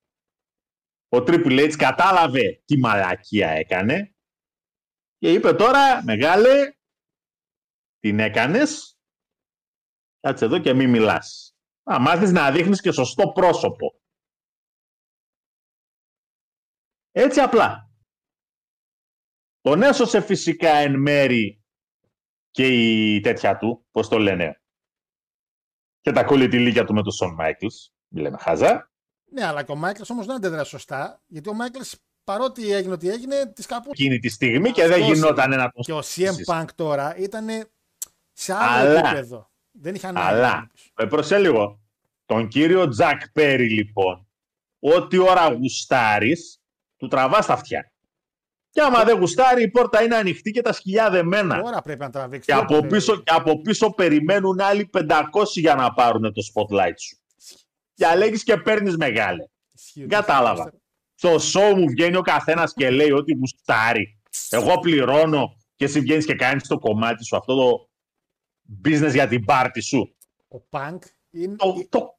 [1.10, 4.16] ο Triple H κατάλαβε τι μαλακία έκανε
[5.18, 6.76] και είπε τώρα, μεγάλε,
[8.00, 9.00] την έκανες,
[10.20, 11.58] κάτσε εδώ και μη μιλάς.
[11.84, 14.02] Να μάθεις να δείχνεις και σωστό πρόσωπο.
[17.12, 17.93] Έτσι απλά.
[19.64, 21.64] Τον έσωσε φυσικά εν μέρη
[22.52, 24.62] και η τέτοια του, πώς το λένε,
[26.02, 28.92] και τα κολλητηλίκια του με τον Σον Μάικλς, μιλάμε χάζα.
[29.32, 31.22] Ναι, αλλά και ο Μάικλ όμως δεν αντέδρασε σωστά.
[31.28, 31.80] Γιατί ο Μάικλ
[32.24, 33.90] παρότι έγινε ό,τι έγινε, της κάπου.
[33.92, 35.56] Εκείνη τη στιγμή και δεν Αυτός γινόταν είναι.
[35.62, 36.48] να τον Και ο CM σκίσεις.
[36.52, 37.48] Punk τώρα ήταν
[38.32, 39.52] σε άλλο Αλλά- επίπεδο.
[39.72, 41.82] Δεν είχαν Αλλά, ε, προσέ λίγο,
[42.26, 44.28] τον κύριο Τζακ Πέρι λοιπόν,
[44.80, 46.62] ό,τι ώρα γουστάρεις,
[46.98, 47.93] του τραβάς τα αυτιά.
[48.74, 51.62] Και άμα δεν γουστάρει, η πόρτα είναι ανοιχτή και τα σκυλιά δεμένα.
[51.62, 52.46] Τώρα πρέπει να τραβήξει.
[52.52, 56.94] Και από, Όποτε- πίσω, και από πίσω περιμένουν άλλοι 500 για να πάρουν το spotlight
[57.00, 57.18] σου.
[57.96, 59.44] Διαλέγεις και παίρνεις μεγάλε.
[59.72, 60.06] Ισχύει.
[60.06, 60.74] Κατάλαβα.
[61.16, 64.22] Στο show μου βγαίνει ο καθένας και λέει ότι γουστάρει.
[64.50, 67.90] Εγώ πληρώνω και εσύ βγαίνεις και κάνεις το κομμάτι σου, αυτό το
[68.86, 70.16] business για την πάρτι σου.
[70.48, 70.98] Ο Punk
[71.32, 71.56] είναι.
[71.56, 72.18] Το, το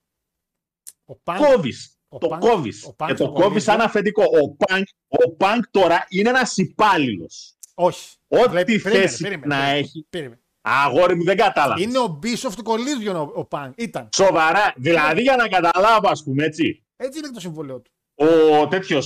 [1.05, 1.93] Ο Punk, κόβεις.
[2.14, 2.84] Ο Το Punk- κόβεις.
[2.84, 4.22] ο Punk Και το στο κόβεις σαν κολλήγιο- αφεντικό.
[4.22, 7.56] Ο Punk, ο Punk τώρα είναι ένας υπάλληλος.
[7.74, 8.16] Όχι.
[8.28, 10.06] Ό,τι Βλέπει- περίμενε, θέση περίμενε, να περίμενε, έχει.
[10.10, 10.40] περίμενε.
[10.60, 11.80] Αγόρι μου δεν κατάλαβα.
[11.82, 13.70] Είναι ο Bishop του Collision ο, ο Punk.
[13.76, 14.08] Ήταν.
[14.14, 14.72] Σοβαρά.
[14.76, 17.90] Δηλαδή για να καταλάβω, ας πούμε έτσι, Έτσι είναι το συμβόλαιο του.
[18.14, 19.00] ο τέτοιο.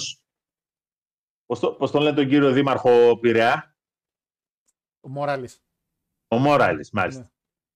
[1.46, 3.76] Πώς το, πώς τον λένε τον κύριο Δήμαρχο Πειραιά,
[5.00, 5.62] Ο Μοράλης.
[6.28, 7.20] ο Μόραλη, μάλιστα.
[7.20, 7.28] Ναι.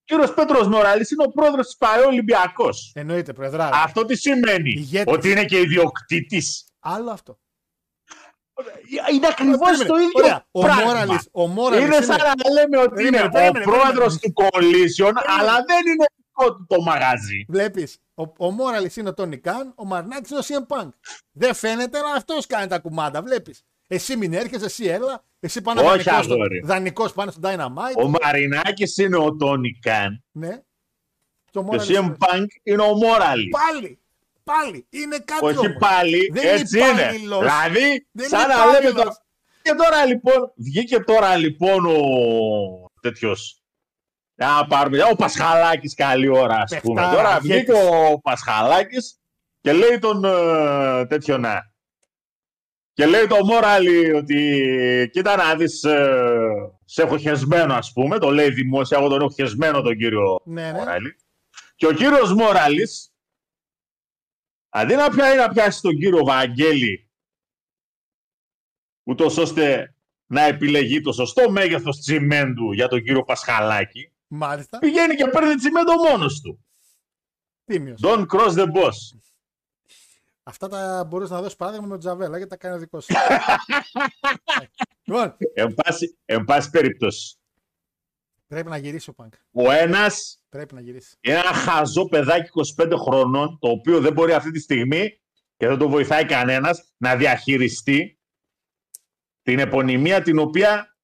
[0.02, 2.68] Ο κύριος Πέτρος Μόραλη είναι ο πρόεδρος της ΠαΕ Ολυμπιακό.
[2.94, 3.76] Εννοείται, Προεδράρα.
[3.84, 5.14] Αυτό τι σημαίνει, Ηγέτης.
[5.14, 6.64] ότι είναι και ιδιοκτήτης.
[6.80, 7.38] Άλλο αυτό.
[9.12, 9.88] Είναι ακριβώς Περίμενε.
[9.88, 10.46] το ίδιο Ωραία.
[10.50, 10.82] Ο πράγμα.
[10.84, 14.32] Μόραλης, ο Μόραλης είναι σαν να λέμε ότι Περίμενε, είναι περίμενε, ο πρόεδρος περίμενε.
[14.32, 17.44] του Collision, αλλά δεν είναι δικό του το μαγαζί.
[17.48, 20.88] Βλέπεις, ο, ο Μόραλης είναι ο Τόνι Καν, ο Μαρνάκης είναι ο CM Punk.
[21.32, 23.22] Δεν φαίνεται, αλλά αυτός κάνει τα κουμάντα.
[23.22, 23.62] Βλέπεις.
[23.94, 25.24] Εσύ μην έρχεσαι, εσύ έλα.
[25.40, 26.60] Εσύ πάνω Όχι, αγόρι.
[26.64, 28.02] δανεικός πάνω στο Dynamite.
[28.04, 30.60] Ο Μαρινάκης είναι ο Τόνι Καν Ναι.
[31.50, 33.48] Και ο και ο Morales CM είναι- Punk είναι ο Μόραλη.
[33.48, 33.98] Πάλι.
[34.44, 34.86] Πάλι.
[34.90, 35.76] Είναι κάτι Όχι όμως.
[35.78, 36.88] πάλι, Δεν είναι έτσι είναι.
[36.90, 37.38] υπάλληλος.
[37.38, 39.04] Δηλαδή, Δεν σαν είναι να λέμε υπάλληλος.
[39.04, 39.20] το...
[39.62, 41.96] Και τώρα λοιπόν, βγήκε τώρα λοιπόν ο
[43.00, 43.62] τέτοιος,
[44.34, 47.00] να πάρουμε, ο Πασχαλάκης καλή ώρα ας πούμε.
[47.00, 47.64] Παιχτάρα, Τώρα ηγέτης.
[47.72, 47.72] βγήκε
[48.12, 49.18] ο Πασχαλάκης
[49.60, 51.71] και λέει τον ε, τέτοιο να.
[52.94, 56.42] Και λέει το Μόραλι ότι κοίτα να δεις, ε,
[56.84, 60.70] σε έχω χεσμένο ας πούμε, το λέει δημόσια, εγώ τον έχω χεσμένο τον κύριο Ναι,
[60.72, 60.78] ναι.
[60.78, 61.16] Μόραλη.
[61.74, 63.12] Και ο κύριος Μόραλης,
[64.68, 67.10] αντί να πιάσει, να πιάσει τον κύριο Βαγγέλη
[69.04, 69.94] ούτως ώστε
[70.26, 74.78] να επιλεγεί το σωστό μέγεθος τσιμέντου για τον κύριο Πασχαλάκη, Μάλιστα.
[74.78, 76.64] πηγαίνει και παίρνει τσιμέντο μόνος του.
[77.64, 78.00] Τίμιος.
[78.04, 78.96] Don't cross the boss.
[80.42, 83.14] Αυτά τα μπορούσε να δώσεις παράδειγμα με τον Τζαβέλα γιατί τα κάνει ο δικός σου.
[85.04, 87.36] λοιπόν, Εν πάση, εν πάση περιπτώσει,
[88.46, 89.34] πρέπει να γυρίσει ο Πανκ.
[89.52, 91.16] ο ένας Πρέπει να γυρίσει.
[91.20, 95.20] είναι ένα χαζό παιδάκι 25 χρονών, το οποίο δεν μπορεί αυτή τη στιγμή
[95.56, 98.18] και δεν το βοηθάει κανένας να διαχειριστεί
[99.42, 100.96] την επωνυμία την οποία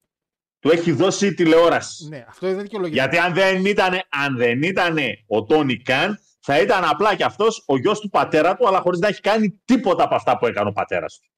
[0.58, 2.08] του έχει δώσει η τηλεόραση.
[2.08, 3.00] Ναι, αυτό δεν δικαιολογείται.
[3.00, 6.18] Γιατί αν δεν ήταν, αν δεν ήτανε ο Τόνι Καν,
[6.50, 9.50] θα ήταν απλά κι αυτός ο γιος του πατέρα του, αλλά χωρίς να έχει κάνει
[9.64, 11.30] τίποτα από αυτά που έκανε ο πατέρας του.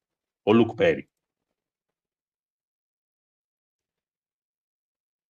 [0.43, 1.09] Ο Λουκ Πέρι.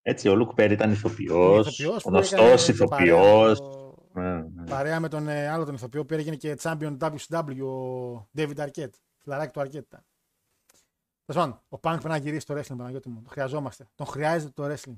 [0.01, 2.89] Έτσι, ο Λουκ Πέρι ήταν ηθοποιός, Ηθοποιός που γνωστός έκανε και ηθοποιός.
[3.19, 4.69] παρέα το- Ναι, ναι.
[4.69, 8.93] Παρέα με τον ε, άλλο τον ηθοποιό που έγινε και champion WCW, ο David Arquette.
[9.17, 10.05] Φιλαράκι του Arquette ήταν.
[11.25, 13.21] Τέλος πάντων, ο Punk πρέπει να γυρίσει το wrestling, Παναγιώτη μου.
[13.21, 13.87] Το χρειαζόμαστε.
[13.95, 14.97] Τον χρειάζεται το wrestling.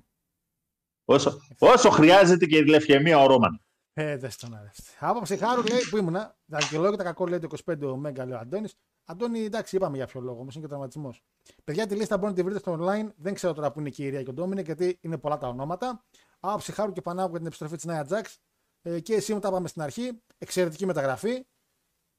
[1.05, 3.61] Όσο, όσο χρειάζεται και η λευχαιμία ο Ρόμαν.
[3.95, 4.83] Ε, δεν στον άρεστε.
[4.99, 6.35] Άποψη χάρου λέει που ήμουνα.
[6.49, 8.75] Τα δικαιολόγητα κακό λέει το 25 ο Μέγκα, λέει ο Αντώνης.
[9.05, 11.23] Αντώνη, εντάξει, είπαμε για ποιο λόγο, όμως είναι και τραυματισμός.
[11.63, 13.13] Παιδιά, τη λίστα μπορείτε να τη βρείτε στο online.
[13.15, 15.47] Δεν ξέρω τώρα που είναι και η Ιρία και ο Ντόμινικ, γιατί είναι πολλά τα
[15.47, 16.03] ονόματα.
[16.39, 18.39] Άποψη χάρου και Πανάγου για την επιστροφή της Νάια Τζάξ.
[18.81, 20.21] Ε, και εσύ μου τα είπαμε στην αρχή.
[20.37, 21.45] Εξαιρετική μεταγραφή.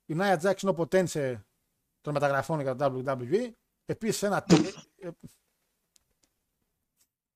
[0.06, 1.46] Η Νάια Τζάξ είναι ο ποτένσε
[2.00, 3.50] των μεταγραφών για το WWE.
[3.84, 4.44] Επίσης ένα.
[4.98, 5.10] ε, ε,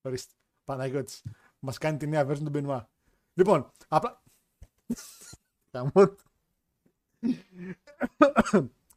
[0.02, 0.32] Ορίστε.
[0.64, 1.22] Παναγιώτης.
[1.58, 2.88] Μας κάνει τη νέα version του Μπενουά.
[3.34, 4.22] Λοιπόν, απλά.
[5.70, 6.16] Καμώ το.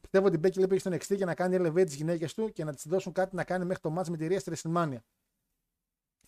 [0.02, 2.52] Πιστεύω ότι η Μπέκη λέει πήγε στον NXT για να κάνει elevate τις γυναίκες του
[2.52, 4.98] και να της δώσουν κάτι να κάνει μέχρι το match με τη Ρία στη WrestleMania.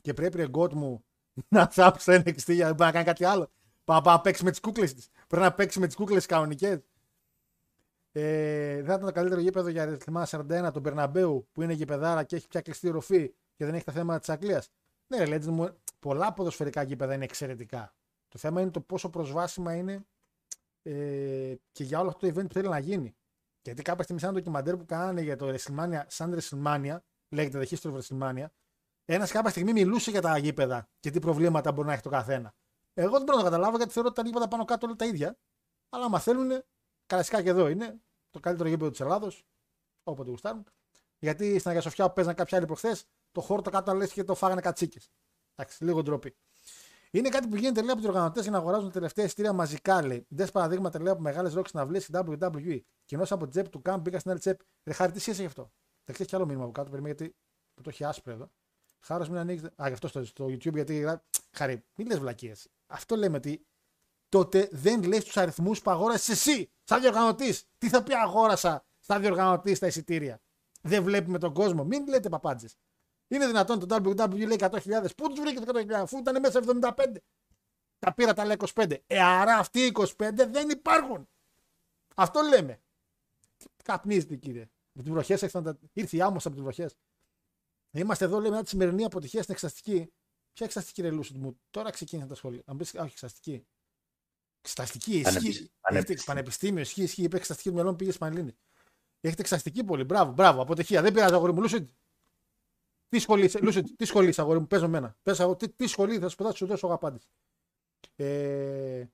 [0.01, 1.03] Και πρέπει ρε γκότ μου
[1.47, 3.51] να θάψει στο NXT για να μπορεί να κάνει κάτι άλλο.
[3.83, 5.09] Πάει να παίξει με τις κούκλες της.
[5.27, 6.79] Πρέπει να παίξει με τις κούκλες κανονικές.
[8.11, 12.23] Ε, δεν θα ήταν το καλύτερο γήπεδο για WrestleMania 41 τον Περναμπέου που είναι γηπεδάρα
[12.23, 14.69] και έχει πια κλειστή ροφή και δεν έχει τα θέματα της Αγγλίας.
[15.07, 17.93] Ναι, ρε, Legend μου, πολλά ποδοσφαιρικά γήπεδα είναι εξαιρετικά.
[18.33, 20.05] Το θέμα είναι το πόσο προσβάσιμα είναι
[20.83, 23.15] ε, και για όλο αυτό το event που θέλει να γίνει.
[23.61, 26.97] Γιατί κάποια στιγμή, σαν ένα ντοκιμαντέρ που κάνανε για το WrestleMania, σαν WrestleMania,
[27.29, 28.45] λέγεται The History of WrestleMania,
[29.05, 32.53] ένας κάποια στιγμή μιλούσε για τα γήπεδα και τι προβλήματα μπορεί να έχει το καθένα.
[32.93, 35.05] Εγώ δεν μπορώ να το καταλάβω γιατί θεωρώ ότι τα γήπεδα πάνω κάτω όλα τα
[35.05, 35.37] ίδια.
[35.89, 36.63] Αλλά άμα θέλουν,
[37.05, 39.45] καλασικά και εδώ είναι το καλύτερο γήπεδο της Ελλάδος,
[40.03, 40.65] όποτε γουστάρουν.
[41.19, 44.23] Γιατί στην Αγία Σοφιά που παίζαν κάποιοι άλλοι προχθές, το χώρο το κάτω λες και
[44.23, 45.11] το φάγανε κατσίκες.
[45.55, 46.35] Εντάξει, λίγο ντροπή.
[47.15, 50.05] Είναι κάτι που γίνεται λέει από τους οργανωτές για να αγοράζουν τα τελευταία εισιτήρια μαζικά.
[50.05, 50.25] Λέει.
[50.29, 52.79] Δες παραδείγματα λέει από μεγάλες ρόξ συναυλίες στην WWE.
[53.05, 54.65] Και ενώ από την τσέπη του Καμπ μπήκα στην άλλη τσέπη.
[54.83, 55.61] Ρε χάρη, τι σχέση έχει αυτό;
[56.05, 57.35] Δεν ξέρεις κι άλλο μήνυμα από κάτω, περιμένει γιατί
[57.73, 58.51] που το έχει άσπρο εδώ.
[59.05, 59.67] Χάρος μην ανοίξεις.
[59.67, 60.95] Α, γι' αυτό στο, στο YouTube γιατί.
[60.97, 62.67] γράφει- Χάρη, μην λες βλακίες.
[62.87, 63.65] Αυτό λέμε ότι
[64.29, 67.65] τότε δεν λες τους αριθμούς που αγόρασες εσύ, σαν διοργανωτής.
[67.77, 70.41] Τι θα πει αγόρασα σαν διοργανωτή στα εισιτήρια.
[70.81, 71.83] Δεν βλέπει με τον κόσμο.
[71.83, 72.75] Μην λέτε παπάντζες.
[73.33, 75.05] Είναι δυνατόν το WWE λέει 100.000.
[75.17, 77.15] Πού τους βρήκες το 100.000, αφού ήταν μέσα 75.
[77.99, 78.91] Τα πήρα τα λέει 25.
[79.07, 81.27] Ε, άρα αυτοί οι 25 δεν υπάρχουν.
[82.15, 82.81] Αυτό λέμε.
[83.57, 84.69] Τι καπνίζετε, κύριε.
[84.91, 85.41] Με τις βροχές
[85.93, 86.95] ήρθε η άμμος από τις βροχές.
[87.91, 90.11] Είμαστε εδώ, λέμε, μετά τη σημερινή αποτυχία στην εξαστική.
[90.53, 92.61] Ποια εξαστική ρε Λούσιτ μου, τώρα ξεκίνησε τα σχόλια.
[92.65, 93.65] Αν πεις, όχι, εξαστική.
[94.61, 95.49] Εξαστική, Πανεπι- ισχύει.
[95.57, 96.23] Έχετε πανεπιστήμιο.
[96.25, 97.23] πανεπιστήμιο, ισχύει, ισχύει.
[97.23, 98.55] Είπε εξαστική του μυαλό, πήγε Σπανλίνη.
[99.21, 100.03] Έχετε εξαστική πολύ.
[100.03, 100.61] Μπράβο, μπράβο.
[100.61, 101.01] Αποτυχία.
[101.01, 101.61] Δεν πειράζει, αγόρι μου.
[101.61, 101.89] Λούσιτ.
[103.13, 105.15] Τι σχολή, είσαι, Λούσιτ, τι σχολή, είσαι, αγόρι μου, παίζω μένα.
[105.23, 107.27] Πες, αγώ- τι, τι σχολή θα σου πετάξω, σου δώσω εγώ απάντηση.
[108.15, 109.05] Ε,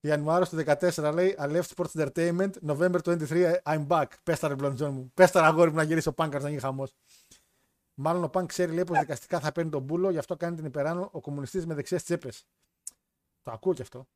[0.00, 4.06] Ιανουάριο του 14 λέει I left Sports Entertainment, November 23 I'm back.
[4.22, 5.10] Πες τα ρε μπλοντζόν μου.
[5.14, 6.94] Πες τα ρε αγόρι μου να γυρίσει ο Πάγκαρ να γίνει χαμός.
[7.94, 10.64] Μάλλον ο Πάνκ ξέρει λέει πως δικαστικά θα παίρνει τον μπούλο, γι' αυτό κάνει την
[10.64, 12.46] υπεράνω ο κομμουνιστής με δεξιές τσέπες.
[13.42, 14.08] Το ακούω κι αυτό.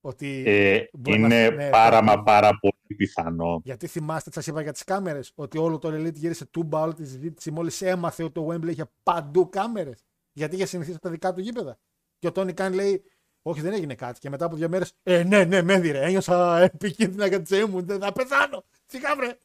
[0.00, 2.06] Ότι Ε, Μπορεί να- είναι ναι, πάρα ναι.
[2.06, 3.60] μα πάρα πολύ πιθανό.
[3.64, 7.04] γιατί θυμάστε, σας είπα για τις κάμερες, ότι όλο το Elite γύρισε τούμπα, όλη τη
[7.06, 10.04] συζήτηση μόλις έμαθε ότι το Wembley είχε παντού κάμερες.
[10.32, 11.78] Γιατί είχε συνηθίσει από τα δικά του γήπεδα.
[12.18, 13.02] Και ο Τόνι Καν λέει,
[13.42, 14.18] Όχι, δεν έγινε κάτι.
[14.20, 16.04] Και μετά από δύο μέρες, Ε, ναι, ναι, με έδιρε.
[16.04, 17.82] Ένιωσα επικίνδυνα για τη ζωή μου.
[17.82, 18.64] Δεν θα πεθάνω.
[18.86, 19.38] Σιγά βρε.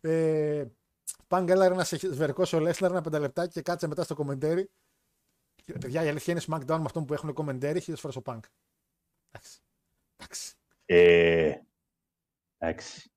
[0.00, 0.64] Ε,
[1.28, 4.70] Πάνγκ έλα να σε σβερκώσει ο Λέσλαρ ένα πενταλεπτάκι και κάτσε μετά στο κομμεντέρι.
[5.64, 8.44] Και, Παιδιά, η αλήθεια είναι SmackDown με αυτόν που έχουν κομμεντέρι χίλιες φορές ο Πάνκ.
[9.30, 9.60] Εντάξει.
[10.16, 10.54] Εντάξει.
[10.84, 11.60] Ε,
[12.58, 13.10] εντάξει.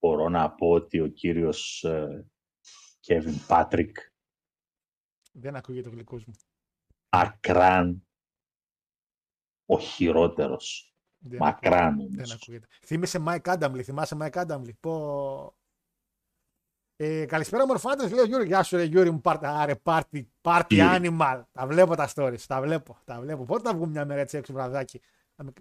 [0.00, 2.26] Μπορώ να πω ότι ο κύριος ε,
[3.06, 3.92] Kevin Patrick
[5.32, 6.34] Δεν ακούγεται ο γλυκός μου.
[7.16, 8.02] μακράν
[9.66, 10.92] ο χειρότερος.
[11.18, 12.08] Δεν Μακράν ακούγεται.
[12.16, 12.32] Δεν όμως.
[12.34, 12.66] ακούγεται.
[12.86, 13.82] Θύμισε Mike Adamley.
[13.82, 15.57] Θυμάσαι Mike Adamley; Πω.
[17.00, 18.46] Ε, καλησπέρα μορφάντες, λέει ο Γιούρι.
[18.46, 21.16] Γεια σου ρε Γιούρι μου, party, ρε, party, party Γιούρι.
[21.20, 21.42] animal.
[21.52, 23.44] Τα βλέπω τα stories, τα βλέπω, τα βλέπω.
[23.44, 25.00] Πότε θα βγουν μια μέρα έτσι έξω βραδάκι,
[25.36, 25.52] να, με-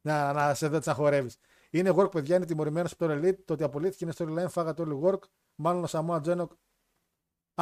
[0.00, 1.36] να, να σε δω τι να χορεύεις.
[1.70, 3.38] Είναι work, παιδιά, είναι τιμωρημένο από το Elite.
[3.44, 5.18] Το ότι απολύθηκε είναι storyline, φάγατε όλοι work.
[5.54, 6.52] Μάλλον ο Σαμόα Τζένοκ.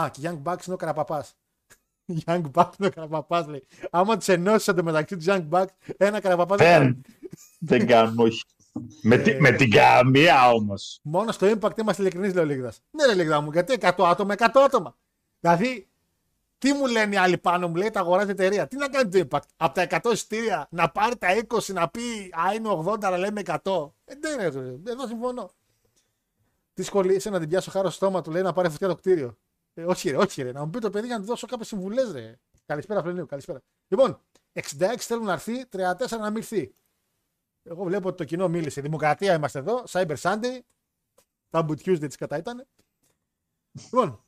[0.00, 1.36] Α, και Young Bucks είναι ο καραπαπάς.
[2.26, 3.66] Young Bucks είναι ο καραπαπάς, λέει.
[3.90, 5.66] Άμα τους ενώσεις εντωμεταξύ τους Young Bucks,
[5.96, 7.00] ένα καραπαπάς δεν κάνει.
[7.58, 8.42] Δεν, δεν κάνουμε, όχι.
[9.02, 11.00] Με, τη- με την καμία όμως.
[11.02, 12.80] Μόνο στο impact είμαστε ειλικρινείς, λέει ο Λίγδας.
[12.90, 14.96] Ναι, ρε Λίγδα μου, γιατί 100 άτομα, 100 άτομα.
[15.40, 15.88] Δηλαδή,
[16.58, 18.66] τι μου λένε οι άλλοι πάνω μου, λέει τα αγοράζει η εταιρεία.
[18.66, 22.00] Τι να κάνει το impact; Από τα 100 εισιτήρια να πάρει τα 20 να πει
[22.46, 23.92] Α, είναι 80, αλλά λέμε 100.
[24.04, 25.50] Ε, δεν είναι, ρε, εδώ συμφωνώ.
[26.74, 29.38] Τι σχολείσαι να την πιάσω χάρο στο στόμα του, λέει να πάρει φωτιά το κτίριο.
[29.74, 30.52] Ε, όχι, ρε, όχι, ρε.
[30.52, 32.38] Να μου πει το παιδί για να του δώσω κάποιες συμβουλές, ρε.
[32.66, 33.60] Καλησπέρα, Φλενίου, καλησπέρα.
[33.88, 34.20] Λοιπόν,
[34.52, 34.60] 66
[34.98, 36.74] θέλουν να έρθει, 34 να μην έρθει.
[37.70, 38.80] Εγώ βλέπω ότι το κοινό μίλησε.
[38.80, 39.84] Δημοκρατία είμαστε εδώ.
[39.88, 40.58] Cyber Sunday.
[41.50, 42.66] Taboo Tuesday της κατά ήταν.
[43.72, 44.24] Λοιπόν.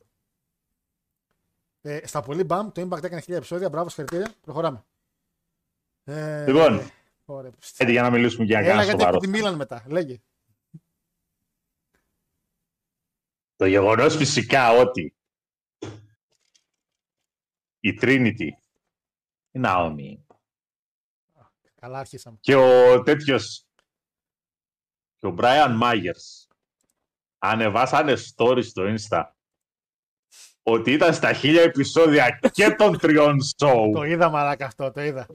[1.80, 3.68] Ε, στα πολύ μπαμ, το Impact έκανε 1000 επεισόδια.
[3.68, 4.34] Μπράβο, συγχαρητήρια.
[4.40, 4.84] Προχωράμε.
[6.04, 6.90] Ε, Λοιπόν, ε,
[7.24, 7.50] ωραία.
[7.78, 9.16] Έτσι για να μιλήσουμε για Έλα κανένα γιατί σοβαρό.
[9.16, 9.84] από τη Μίλαν μετά.
[9.88, 10.22] Λέγε.
[13.56, 15.14] Το γεγονός φυσικά ότι
[17.80, 18.48] η Trinity,
[19.50, 20.16] η Naomi
[21.82, 22.36] Καλά, άρχισαμε.
[22.40, 23.66] και ο τέτοιος
[25.18, 26.46] και ο Brian Myers
[27.38, 29.24] ανεβάσανε story στο Insta
[30.62, 33.90] ότι ήταν στα χίλια επεισόδια και των τριών show.
[33.92, 35.26] Το είδα μαλάκα αυτό, το είδα.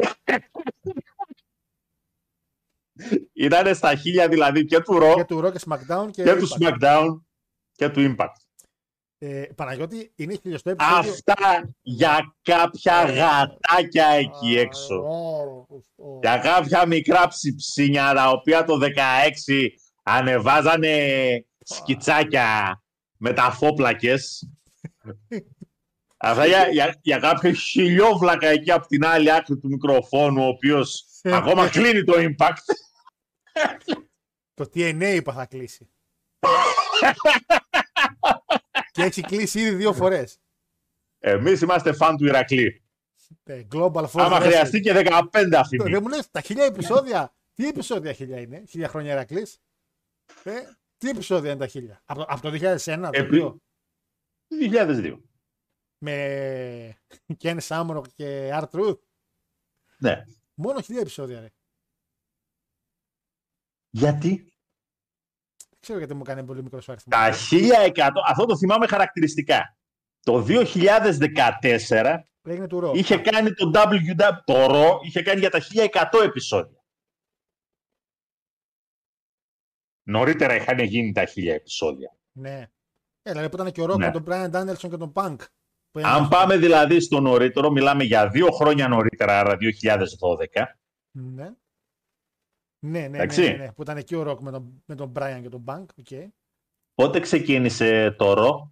[3.34, 6.48] Ήταν στα χίλια δηλαδή και του Raw και του Raw και SmackDown και, και του
[6.48, 6.80] Impact.
[6.80, 7.22] SmackDown
[7.72, 8.47] και του Impact.
[9.20, 11.12] Ε, Παναγιώτη, είναι χιλιοστό επεισόδιο.
[11.12, 14.96] Αυτά για κάποια γατάκια εκεί έξω.
[14.96, 15.66] Ω,
[15.96, 19.68] ω, Για κάποια μικρά ψιψίνια τα οποία το 16
[20.04, 22.82] ανεβάζανε σκιτσάκια
[23.18, 24.50] με τα φόπλακες.
[26.18, 31.06] Αυτά για, για, για κάποιο χιλιόβλακα εκεί από την άλλη άκρη του μικροφόνου, ο οποίος
[31.24, 32.76] ακόμα κλείνει το impact.
[34.54, 35.90] Το TNA είπα θα κλείσει.
[38.98, 40.40] και έχει κλείσει ήδη δύο φορές.
[41.20, 42.82] Εμείς είμαστε φαν του Ηρακλή.
[43.46, 44.10] Global Force.
[44.14, 44.42] Άμα Wrestling.
[44.42, 45.78] χρειαστεί και 15 αυτή.
[45.78, 47.34] Το- Δεν μου λες, τα χίλια επεισόδια.
[47.54, 49.48] Τι επεισόδια χίλια είναι, χίλια χρόνια Ερακλή.
[50.44, 50.52] Ε,
[50.98, 53.62] τι επεισόδια είναι τα χίλια; Από, από το 2001, το Επί- δύο,
[54.48, 55.22] 2002.
[55.98, 56.98] με
[57.42, 59.00] Ken Shamrock και Art Truth.
[59.98, 60.24] Ναι.
[60.54, 61.48] Μόνο χίλια επεισόδια, ρε.
[63.90, 64.57] Γιατί; Δεν
[65.88, 67.12] ξέρω γιατί μου κάνει πολύ μικρό αριθμό.
[67.12, 69.78] τα 1100, αυτό το θυμάμαι χαρακτηριστικά.
[70.20, 72.92] Το 2014 Έγινε του Ρο.
[72.96, 76.84] είχε κάνει το WW, το Raw είχε κάνει για τα 1100 επεισόδια.
[80.04, 82.16] Νωρίτερα είχαν γίνει τα 1000 επεισόδια.
[82.32, 82.70] Ναι.
[83.22, 84.06] Ε, δηλαδή που ήταν και ο Rock Ναι.
[84.06, 85.36] με τον Brian Danielson και τον Punk.
[85.92, 90.78] Που Αν έγινε- πάμε δηλαδή στο νωρίτερο, μιλάμε για δύο χρόνια νωρίτερα, άρα 2012.
[91.12, 91.52] Ναι.
[92.80, 93.42] Ναι, ναι, ναι, Εντάξει.
[93.42, 95.86] ναι, ναι, Που ήταν εκεί ο Rock με τον, με τον Brian και τον Punk.
[96.06, 96.28] Okay.
[96.94, 98.72] Πότε ξεκίνησε το Raw?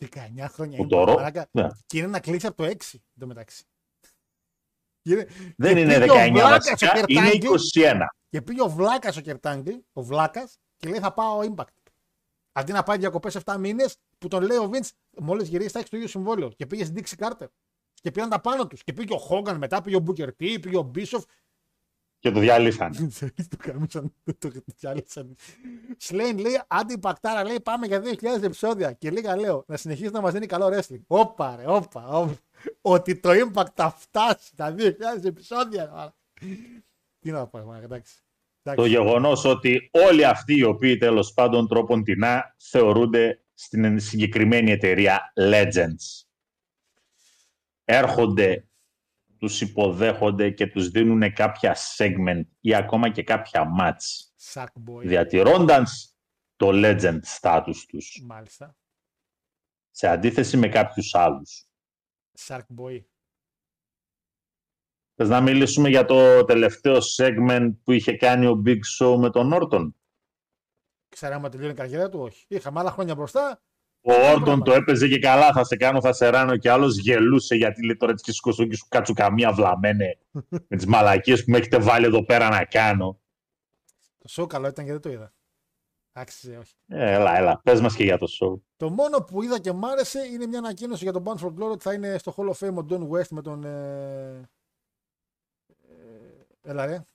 [0.00, 0.76] 19 χρόνια.
[0.76, 1.48] Που είναι, το Raw- μαλάκα.
[1.52, 1.68] Ναι.
[1.86, 3.64] Και είναι να κλείσει από το 6 εντωμεταξύ.
[5.02, 8.06] Είναι- Δεν και είναι πήγε ο 19 Βλάκας ο βασικά, είναι Κερτάγκλη 21.
[8.28, 11.64] Και πήγε ο Βλάκας ο Κερτάγκλη, ο Βλάκας, και λέει θα πάω impact.
[12.52, 14.84] Αντί να πάει διακοπές 7 μήνες, που τον λέει ο Βίντ,
[15.18, 16.48] μόλις γυρίσει θα έχει το ίδιο συμβόλαιο.
[16.48, 17.46] Και πήγε στην Dixie Carter.
[17.94, 18.84] Και πήγαν τα πάνω τους.
[18.84, 21.24] Και πήγε ο Χόγκαν μετά, πήγε ο Booker T, πήγε ο Μπίσοφ.
[22.18, 23.08] Και το διαλύσανε.
[23.50, 25.36] το κάμισαν, το διάλυσαν.
[25.96, 28.92] Σλέιν λέει, άντι υπακτάρα, λέει πάμε για 2.000 επεισόδια.
[28.92, 31.00] Και λίγα λέω, να συνεχίσει να μας δίνει καλό wrestling.
[31.06, 32.36] Όπα ρε, όπα, όπα.
[32.80, 36.14] Ότι το impact θα φτάσει τα 2.000 επεισόδια.
[37.20, 38.25] Τι να πω, μα, εντάξει.
[38.74, 38.90] Το Εντάξει.
[38.90, 46.24] γεγονός ότι όλοι αυτοί οι οποίοι τέλος πάντων τρόπον τεινά θεωρούνται στην συγκεκριμένη εταιρεία Legends.
[47.84, 48.68] Έρχονται,
[49.38, 55.02] τους υποδέχονται και τους δίνουν κάποια segment ή ακόμα και κάποια match Shark Boy.
[55.04, 56.16] διατηρώντας
[56.56, 58.76] το legend status τους Μάλιστα.
[59.90, 61.68] σε αντίθεση με κάποιους άλλους.
[62.46, 63.00] Shark Boy.
[65.16, 69.52] Θες να μιλήσουμε για το τελευταίο segment που είχε κάνει ο Big Show με τον
[69.52, 69.94] Όρτον;
[71.08, 72.44] Ξέραμε τελειώνει η καριέρα του, όχι.
[72.48, 73.62] Είχαμε άλλα χρόνια μπροστά.
[74.00, 77.54] Ο Όρτον το έπαιζε και καλά, θα σε κάνω, θα σε ράνω και άλλος γελούσε
[77.54, 80.18] γιατί λέει τώρα έτσι και σηκώσω και σου κάτσου καμία βλαμένε
[80.68, 83.20] με τις μαλακίες που με έχετε βάλει εδώ πέρα να κάνω.
[84.18, 85.34] Το show καλό ήταν γιατί δεν το είδα.
[86.12, 86.74] Άξιζε, όχι.
[86.86, 88.60] Ε, έλα, έλα, πες μας και για το show.
[88.76, 91.70] Το μόνο που είδα και μ' άρεσε είναι μια ανακοίνωση για τον Bound for Glory
[91.70, 93.64] ότι θα είναι στο Hall of Fame ο Don West με τον.
[93.64, 94.50] Ε...
[96.66, 97.06] ε, Έλα ρε,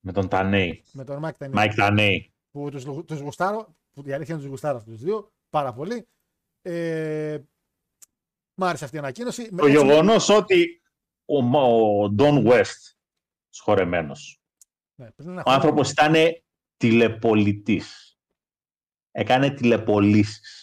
[0.00, 1.54] Με τον Τανέι, με τον Mike Tyson.
[1.54, 2.32] Mike Τανέι.
[2.50, 3.74] Που τους, τους γουστάρω.
[3.92, 6.08] που η αλήθεια είναι τους γουστάρα αυτούς τους δύο πάρα πολύ.
[6.62, 7.38] Ε,
[8.54, 9.54] μ' άρεσε αυτή η ανακοίνωση.
[9.54, 10.82] Το γεγονός ότι
[11.24, 12.94] ο, ο Don West,
[13.48, 14.40] σχορεμένος,
[14.94, 16.14] Ναι, πριν ένα ο χρόνο- άνθρωπος ήταν
[16.76, 18.18] τηλεπολιτής.
[19.10, 20.59] Έκανε τηλεπολίσεις.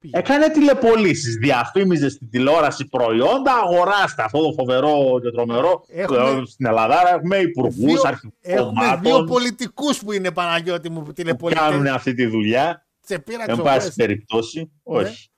[0.00, 0.18] Του πήγε.
[0.18, 1.36] Έκανε τηλεπολίσεις.
[1.36, 3.54] Διαφήμιζες στην τηλεόραση προϊόντα.
[3.54, 5.84] Αγοράστε αυτό το φοβερό και τρομερό.
[5.88, 8.00] Έχουμε- Ε, Στην Ελλάδα έχουμε υπουργούς, Δύο-
[8.40, 11.60] Έχουμε αρχικομμάτων δύο πολιτικούς που είναι Παναγιώτη μου που τηλεπολιτέ.
[11.60, 12.86] κάνουν αυτή τη δουλειά.
[13.00, 15.28] Σε πήρα Εν πάση περιπτώσει, όχι.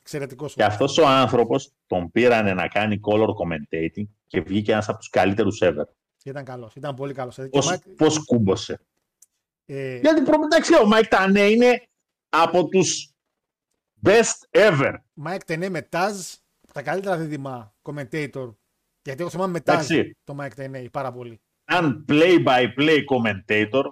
[0.00, 0.54] Εξαιρετικός.
[0.54, 5.08] Και αυτός ο άνθρωπος τον πήρανε να κάνει color commentating και βγήκε ένας από τους
[5.08, 5.84] καλύτερους ever.
[6.24, 6.74] Ήταν καλός.
[6.74, 7.38] Ήταν πολύ καλός.
[7.50, 8.80] Πώς, πώς κούμποσε.
[9.66, 11.82] ε, Γιατί προ- εντάξει, ο Mike Tenay είναι
[12.28, 13.13] από τους
[14.04, 14.94] best ever.
[15.14, 16.32] Mike Tenay με Taz,
[16.72, 18.54] τα καλύτερα δίδυμα commentator.
[19.02, 20.16] Γιατί εγώ θυμάμαι με Taz Εντάξει.
[20.24, 21.40] το Mike Tenay πάρα πολύ.
[21.64, 23.84] Αν play-by-play commentator,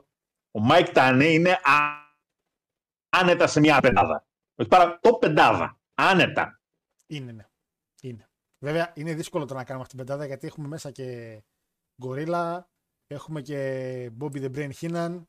[0.50, 2.16] ο Mike Tenay είναι α-
[3.08, 4.26] άνετα σε μια πεντάδα.
[4.54, 5.80] Όχι παρά το πεντάδα.
[5.94, 6.60] Άνετα.
[7.06, 7.46] Είναι, ναι.
[8.02, 8.28] Είναι.
[8.58, 11.38] Βέβαια είναι δύσκολο το να κάνουμε αυτή την πεντάδα γιατί έχουμε μέσα και
[12.02, 12.70] Gorilla,
[13.06, 15.22] έχουμε και Bobby the Brain Heenan.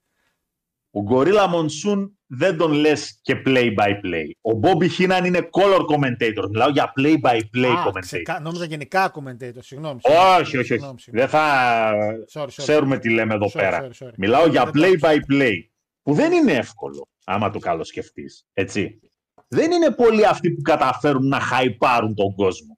[0.96, 4.26] Ο Gorilla Monsoon δεν τον λες και play-by-play.
[4.42, 6.48] Ο Μπόμπι Χίναν είναι color commentator.
[6.50, 8.00] Μιλάω για play-by-play Α, commentator.
[8.02, 9.58] ξεκα- Νόμιζα γενικά commentator.
[9.60, 10.00] Συγγνώμη.
[10.04, 10.66] Όχι, όχι, όχι.
[10.66, 11.28] Συγγνώμη, συγγνώμη.
[11.30, 11.92] Δεν θα
[12.34, 12.54] Sorry, sorry.
[12.58, 13.88] ξέρουμε τι λέμε εδώ Sorry, πέρα.
[13.90, 14.12] sorry, sorry.
[14.18, 15.20] Μιλάω για Δεν το άκουσα.
[15.30, 15.54] play-by-play.
[16.02, 18.46] Που δεν είναι εύκολο, άμα το καλώ σκεφτείς.
[18.54, 19.00] Έτσι.
[19.48, 22.78] Δεν είναι πολλοί αυτοί που καταφέρουν να χαϊπάρουν τον κόσμο.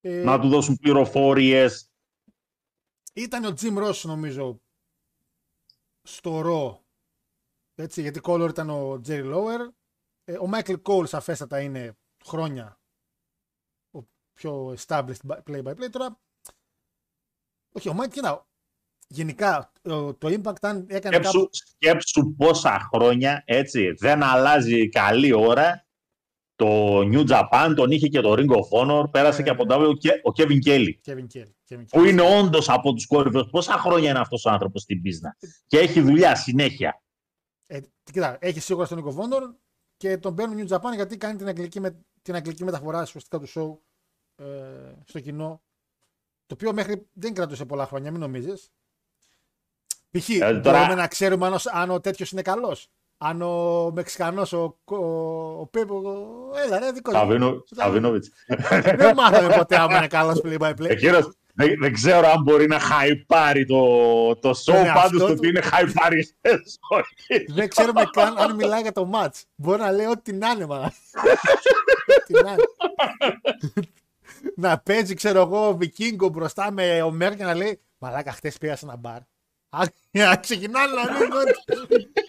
[0.00, 1.90] Ε, Να του δώσουν πληροφορίες.
[3.12, 4.60] Ήταν ο Jim Ross νομίζω
[6.02, 6.83] στο ρο.
[7.74, 9.68] Έτσι, γιατί color ήταν ο Jerry Lower.
[10.24, 12.80] Ε, ο Michael Cole σαφέστατα είναι χρόνια
[13.90, 14.02] ο
[14.32, 15.90] πιο established play-by-play.
[15.90, 16.20] Τώρα,
[17.72, 18.46] όχι, ο Mike, κοίτα,
[19.08, 21.48] γενικά το, το Impact αν έκανε Σκέψου, κάπου...
[21.52, 25.86] σκέψου πόσα χρόνια έτσι, δεν αλλάζει καλή ώρα.
[26.56, 29.10] Το New Japan τον είχε και το Ring of Honor.
[29.10, 30.92] Πέρασε Ε, και από το W και ο Kevin Kelly.
[31.04, 31.52] Kevin Kelly.
[31.68, 31.84] Kevin Kelly.
[31.90, 33.50] Που είναι όντως από τους κορυφαίους.
[33.50, 35.36] Πόσα χρόνια είναι αυτός ο άνθρωπος στην πίσνα.
[35.66, 37.02] Και έχει δουλειά συνέχεια.
[38.08, 39.54] Ε, κοίτα, έχει σίγουρα στον Nick of Honor
[39.96, 43.48] και τον παίρνουν New Japan γιατί κάνει την αγγλική, με, την αγγλική μεταφορά ουσιαστικά του
[43.54, 43.78] show
[44.44, 45.62] ε, στο κοινό.
[46.46, 48.70] Το οποίο μέχρι δεν κρατούσε πολλά χρόνια, μην νομίζεις.
[50.10, 50.28] Π.χ.
[50.28, 52.88] Ε, τώρα- μπορούμε να ξέρουμε αν ο, αν ο τέτοιος είναι καλός.
[53.18, 54.96] Αν ο Μεξικανός, ο, ο,
[55.60, 55.96] ο Πέπο.
[55.96, 57.16] ο- Έλα, ρε, δικό σου.
[57.16, 58.30] Σαβίνο- Σαβίνοβιτς.
[58.96, 60.90] Δεν μάθαμε ποτέ άμα είναι καλός play by play.
[61.56, 64.64] Εκείνος, δεν, δεν ξέρω αν μπορεί να χαϊπάρει το, το show.
[64.64, 65.34] Τον εαυτό Πάντως το του.
[65.36, 66.78] ότι είναι χαϊπάριστες.
[66.88, 67.44] όχι.
[67.48, 69.42] Δεν ξέρουμε καν αν μιλάει για το match.
[69.54, 70.94] Μπορεί να λέει ό,τι να είναι, μαλάκα.
[72.20, 72.62] Ό,τι να είναι.
[74.56, 78.76] να παίζει, ξέρω εγώ, Βικίνγκο μπροστά με ο Μέρ και να λέει Μαλάκα, χτε πήγα
[78.76, 79.20] σε ένα μπαρ.
[79.68, 81.28] Α, να ξεκινάνε να μην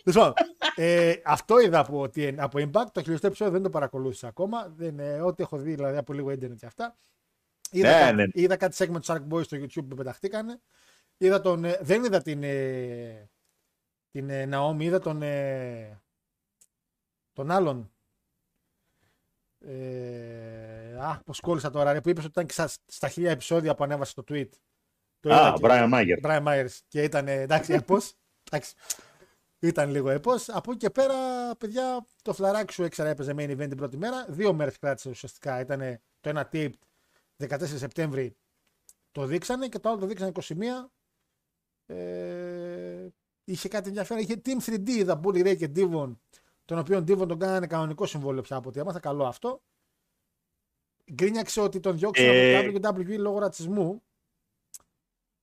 [0.04, 0.34] Τέλος πάντων,
[0.76, 2.92] ε, Αυτό είδα από, TN από Impact.
[2.92, 4.74] Το χιλιοστό επεισόδιο δεν το παρακολούθησα ακόμα.
[4.78, 6.96] Δεν, ε, ό,τι έχω δει δηλαδή από λίγο ίντερνετ και αυτά.
[7.78, 8.26] Είδα, Ναι, κάτι, ναι.
[8.34, 10.60] είδα κάτι segment του Shark Boys στο YouTube που πεταχτήκανε.
[11.18, 13.30] Είδα τον, ε, δεν είδα την, ε,
[14.12, 16.02] την ε, Naomi, είδα τον, ε,
[17.34, 17.90] τον άλλον.
[19.60, 23.76] Ε, αχ, πώς κόλλησα τώρα, ρε, που είπες ότι ήταν και στα, στα χίλια επεισόδια
[23.76, 24.50] που ανέβασε το tweet.
[25.20, 26.22] Το είδα Α, και- Brian Mayer.
[26.26, 28.14] Brian Myers και ήταν, ε, εντάξει, έπος.
[28.52, 28.74] εντάξει,
[29.60, 30.50] ήταν λίγο έπος.
[30.50, 31.16] Από εκεί και πέρα,
[31.58, 34.26] παιδιά, το φλαράκι σου έξερα έπαιζε main event την πρώτη μέρα.
[34.30, 35.60] Δύο μέρες κράτησε ουσιαστικά.
[35.60, 36.72] Ήταν το ένα tape
[37.40, 38.38] 14 Σεπτέμβρη
[39.12, 40.56] το δείξανε και το άλλο το δείξανε 21.
[41.86, 43.08] Ε,
[43.44, 44.24] είχε κάτι ενδιαφέρον.
[44.24, 46.16] Είχε Team 3D, είδα Bully Ray και Divon,
[46.66, 49.00] τον οποίο Divon τον κάνανε κανονικό συμβόλαιο πια από ό,τι έμαθα.
[49.00, 49.64] Καλό αυτό.
[51.14, 54.04] Γκρίνιαξε ότι τον διώξαν Ε, από το WWE λόγω ρατσισμού.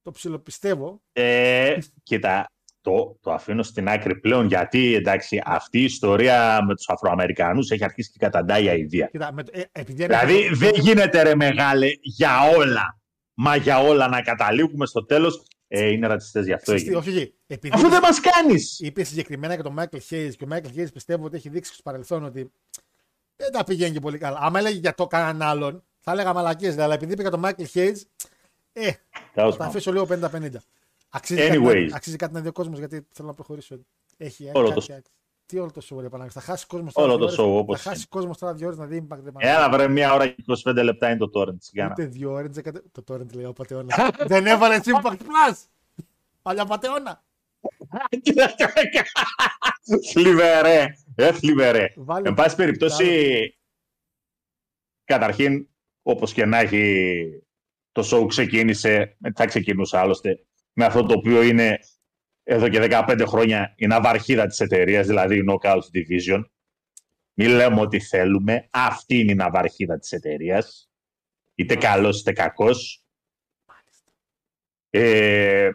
[0.03, 1.03] Το ψιλοπιστεύω.
[1.13, 2.51] Ε, κοίτα,
[2.83, 7.85] το, το αφήνω στην άκρη πλέον γιατί εντάξει, αυτή η ιστορία με τους Αφροαμερικανούς έχει
[7.85, 9.07] αρχίσει και καταντάει αηδία.
[9.07, 13.01] Κοίτα, με, το- ε, επειδή είναι- Δηλαδή δεν γίνεται ρε μεγάλε για όλα.
[13.35, 17.01] Μα για όλα να καταλήγουμε στο τέλος ε, είναι ρατσιστές γι' αυτό Ξέρεις τι, έγινε.
[17.11, 17.35] όχι, όχι.
[17.47, 18.79] Επειδή Αφού δεν μας κάνεις.
[18.81, 21.83] είπε συγκεκριμένα για τον Michael Hayes και ο Michael Hayes πιστεύω ότι έχει δείξει στο
[21.83, 22.53] παρελθόν ότι
[23.37, 24.39] δεν τα πηγαίνει και πολύ καλά.
[24.41, 27.67] Άμα έλεγε για το κανέναν άλλον, θα έλεγα μαλακίες, αλλά επειδή είπε για τον Michael
[27.75, 27.97] Hayes,
[28.73, 28.93] ε, Τέλος
[29.35, 29.67] θα τα πάντων.
[29.67, 30.63] αφήσω λίγο 50-50.
[31.15, 31.87] Αξίζει, κάτι Anyways.
[31.91, 33.79] να, αξίζει κάτι να δει ο κόσμος γιατί θέλω να προχωρήσω.
[34.17, 35.11] Έχει, Όλο κάτι- το- κάτι-
[35.47, 36.39] Τι όλο το show, ρε Παναγιώτη.
[36.39, 37.19] Θα χάσει κόσμος Όλο τώρα.
[37.19, 39.21] το δύο ώρες- show, όπως Θα χάσει κόσμος τώρα δύο ώρες να δει impact.
[39.25, 39.47] ρε Παναγιώτη.
[39.47, 41.57] Έλα βρε μια ώρα και 25 λεπτά είναι το torrent.
[41.59, 41.91] Σιγά να.
[41.91, 42.61] Ούτε δύο ώρες.
[42.93, 43.97] Το torrent λέει ο Πατεώνας.
[44.27, 45.57] Δεν έβαλε impact plus.
[46.43, 47.25] Παλιά Πατεώνα.
[50.13, 50.87] Θλιβερέ.
[51.15, 51.93] Ε, θλιβερέ.
[51.97, 53.59] Βάλε- Εν πάση περιπτώσει,
[55.05, 55.69] καταρχήν,
[56.03, 57.43] όπως και να έχει,
[57.93, 61.79] το show ξεκίνησε, ε, θα ξεκινούσε άλλωστε, με αυτό το οποίο είναι
[62.43, 66.45] εδώ και 15 χρόνια η ναυαρχίδα της εταιρείας, δηλαδή η Knockout Division.
[67.35, 68.69] Μην λέμε ότι θέλουμε.
[68.71, 70.91] Αυτή είναι η ναυαρχίδα της εταιρείας.
[71.55, 73.05] Είτε καλός είτε κακός.
[74.91, 75.71] Ε,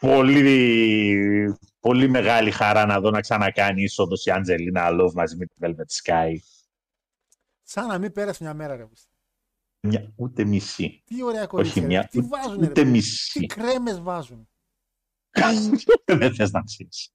[0.00, 5.54] πολύ, πολύ μεγάλη χαρά να δω να ξανακάνει είσοδος η Αντζελίνα Λόβ μαζί με τη
[5.60, 6.34] Velvet Sky.
[7.62, 8.88] Σαν να μην πέρασε μια μέρα, ρε.
[9.86, 11.02] Μια, ούτε μισή.
[11.06, 11.82] Τι ωραία κορίτσια.
[11.82, 12.06] μια, ρε.
[12.10, 12.88] Τι βάζουν, ούτε ρε.
[12.88, 13.38] μισή.
[13.40, 14.48] Τι κρέμες βάζουν.
[16.04, 17.12] Δεν θες να ξέρεις.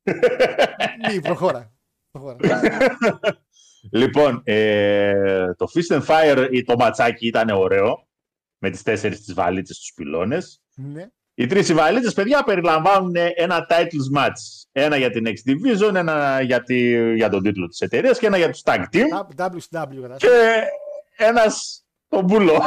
[1.11, 1.73] Μη, προχώρα.
[2.11, 2.37] προχώρα.
[3.91, 8.07] λοιπόν, ε, το Fist and Fire ή το ματσάκι ήταν ωραίο.
[8.57, 10.61] Με τις τέσσερις τις βαλίτσες στους πυλώνες.
[10.75, 11.07] ναι.
[11.39, 14.31] Οι τρεις οι βαλίτσες, παιδιά, περιλαμβάνουν ένα titles match.
[14.71, 18.37] Ένα για την X Division, ένα για, τη, για τον τίτλο της εταιρείας και ένα
[18.37, 19.03] για τους tag team.
[19.37, 20.15] WCW κατά.
[20.17, 20.61] Και
[21.17, 22.59] ένας τον μπούλο.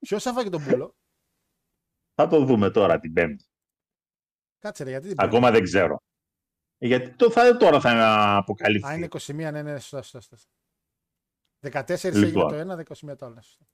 [0.00, 0.96] Ποιος θα φάγει τον πούλο.
[2.14, 3.44] Θα το δούμε τώρα την Πέμπτη.
[4.58, 5.96] Κάτσε ρε, γιατί δεν Ακόμα δεν ξέρω.
[6.78, 8.88] Γιατί το θα, τώρα θα αποκαλυφθεί.
[8.88, 10.36] Α, είναι 21, ναι, ναι, ναι, σωστά, σωστά.
[10.36, 10.50] σωστά.
[11.60, 12.22] 14 Λοιπόν.
[12.22, 13.34] έγινε το ένα, 21 το άλλο.
[13.34, 13.64] ναι, σωστά.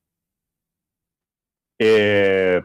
[1.77, 2.61] Ε,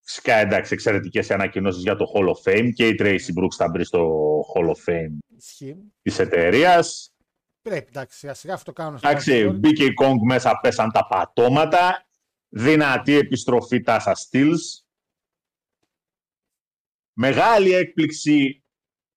[0.00, 3.84] φυσικά εντάξει, εξαιρετικές ανακοινώσεις για το Hall of Fame και η Tracy Brooks θα μπει
[3.84, 5.92] στο Hall of Fame Ισχύει.
[6.02, 7.12] της εταιρείας.
[7.68, 8.98] Πρέπει, εντάξει, σιγά σιγά αυτό κάνουν.
[8.98, 9.54] στο Εντάξει, backstory.
[9.58, 12.06] μπήκε η Kong μέσα, πέσαν τα πατώματα.
[12.48, 14.84] Δυνατή επιστροφή Tasha Steelz.
[17.12, 18.62] Μεγάλη έκπληξη.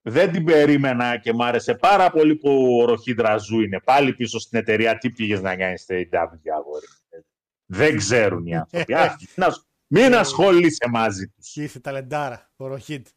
[0.03, 4.39] Δεν την περίμενα και μ' άρεσε πάρα πολύ που ο Rohit Raju είναι πάλι πίσω
[4.39, 4.97] στην εταιρεία.
[4.97, 6.85] Τι πήγες να κάνει στο AEW, αγόρι.
[7.65, 8.93] Δεν ξέρουν οι άνθρωποι.
[9.03, 11.51] Αχ, μην ασ- Μην ασχολείσαι μαζί τους.
[11.51, 13.07] Και ήρθε ταλεντάρα, ο Rohit.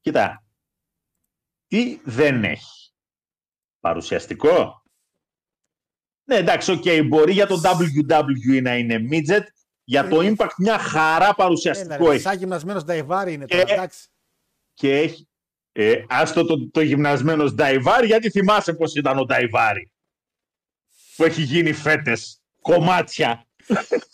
[0.00, 0.44] Κοίτα,
[1.66, 2.81] τι δεν έχει.
[3.82, 4.82] Παρουσιαστικό.
[6.24, 9.42] Ναι, εντάξει, οκ, μπορεί για το WWE να είναι midget,
[9.84, 12.22] για το Impact μια χαρά Έλα, παρουσιαστικό ρε, έχει.
[12.22, 14.08] σαν γυμνασμένος Daivari είναι τώρα, Και- εντάξει.
[14.74, 15.28] Και έχει,
[15.72, 19.92] ε, άστο το, το γυμνασμένος Daivari, γιατί θυμάσαι πώς ήταν ο Daivari.
[21.16, 23.46] Που έχει γίνει φέτες, κομμάτια.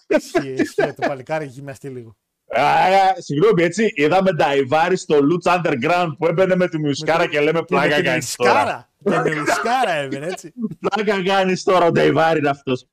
[0.07, 2.17] Ισχύει, ισχύει, το παλικάρι έχει γυμναστεί λίγο.
[2.51, 2.63] Α,
[3.19, 7.75] συγγνώμη, έτσι, είδαμε Νταϊβάρη στο Lutz Underground που έμπαινε με τη μουσικάρα και λέμε Και
[7.75, 8.53] με πλάκα την κάνεις τώρα.
[8.53, 8.91] Ισκάρα.
[8.99, 10.53] Με την Ισκάρα έβαινε, έτσι.
[10.81, 12.87] πλάκα κάνεις τώρα ο Νταϊβάρη είναι αυτός.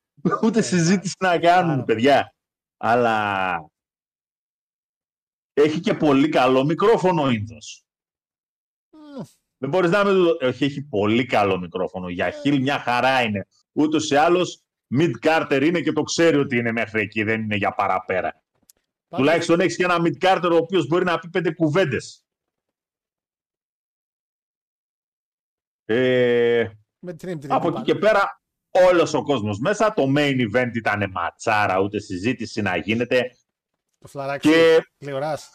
[0.43, 1.83] Ούτε Ε, συζήτηση να κάνουν, άρα.
[1.83, 2.33] παιδιά.
[2.77, 3.55] Αλλά
[5.53, 7.83] έχει και πολύ καλό μικρόφωνο ο Ίνδος.
[8.91, 9.23] Μμ,
[9.57, 10.37] Δεν μπορείς να μην το...
[10.47, 12.09] Όχι, έχει πολύ καλό μικρόφωνο.
[12.09, 13.47] Για χιλ μια χαρά είναι.
[13.71, 14.61] Ούτως ή άλλως,
[14.99, 18.43] mid Carter είναι και το ξέρει ότι είναι μέχρι εκεί, δεν είναι για παραπέρα.
[19.15, 22.25] Πάντως, Τουλάχιστον έχεις και ένα mid Carter ο οποίος μπορεί να πει πέντε κουβέντες.
[25.85, 26.69] Ε,
[26.99, 27.85] Με την τρίτη Από εκεί πάλι.
[27.85, 28.41] και πέρα,
[28.89, 29.93] όλος ο κόσμος μέσα.
[29.93, 33.29] Το main event ήταν ματσάρα, ούτε συζήτηση να γίνεται.
[33.99, 34.49] Το φλαράκι.
[34.49, 35.51] Και Κλεοράς.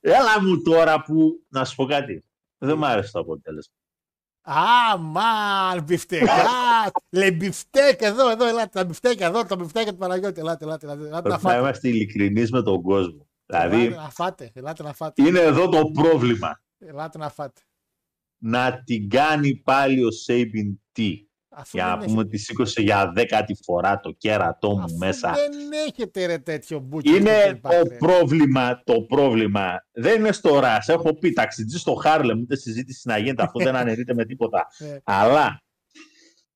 [0.00, 2.24] έλα μου τώρα που, να σου πω κάτι,
[2.58, 3.74] δεν μ' άρεσε το αποτέλεσμα.
[4.50, 6.32] Α, μαν, μπιφτεκά.
[7.10, 10.40] Λέει μπιφτέκ εδώ, εδώ, ελάτε τα μπιφτέκια εδώ, τα μπιφτέκια του Παναγιώτη.
[10.40, 11.58] Ελάτε, ελάτε, ελάτε, ελάτε να Πρέπει να φάτε.
[11.60, 13.26] είμαστε ειλικρινείς με τον κόσμο.
[13.46, 15.22] Ελάτε Δηλαδή, να φάτε, ελάτε να φάτε.
[15.22, 16.60] είναι εδώ το πρόβλημα.
[16.78, 17.60] Ελάτε να φάτε.
[18.38, 21.14] Να την κάνει πάλι ο Sabin T.
[21.58, 24.96] Αφού Για δεν να πούμε έχετε- ότι σήκωσε για δέκατη φορά το κέρατό μου αφού
[24.96, 25.32] μέσα.
[25.32, 27.08] Δεν έχετε ρε τέτοιο μπουκι.
[27.08, 27.96] στο Είναι Impact, το ρε.
[27.96, 29.86] πρόβλημα, το πρόβλημα.
[29.92, 30.88] Δεν είναι στο ΡΑΣ.
[30.88, 34.66] Έχω πει ταξιτζή στο Χάρλεμ, ούτε συζήτηση να γίνεται, αυτό δεν αναιρείται με τίποτα.
[34.78, 34.98] Ε.
[35.04, 35.62] Αλλά,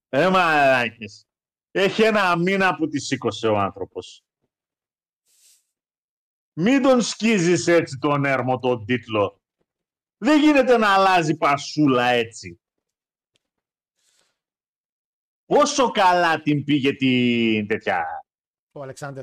[0.08, 1.26] ε, μαλάκες,
[1.70, 4.24] έχει ένα μήνα που τη σήκωσε ο άνθρωπος.
[6.52, 9.40] Μην τον σκίζεις έτσι τον έρμο τον τίτλο.
[10.18, 12.60] Δεν γίνεται να αλλάζει πασούλα έτσι.
[15.52, 18.04] Όσο καλά την πήγε την τέτοια;
[18.72, 19.22] Ο Αλεξάνδρ.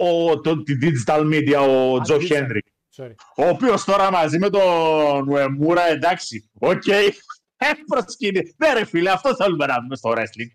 [0.00, 2.24] ο, ο, το, τη digital media, ο Α, Joe digital.
[2.24, 2.62] Χένρι.
[2.96, 3.14] Sorry.
[3.36, 6.86] Ο οποίος τώρα μαζί με τον Ουεμούρα, εντάξει, οκ,
[7.56, 8.40] ε, προσκύνει.
[8.56, 10.50] Ναι, ρε φίλε, αυτό θέλουμε να δούμε στο wrestling.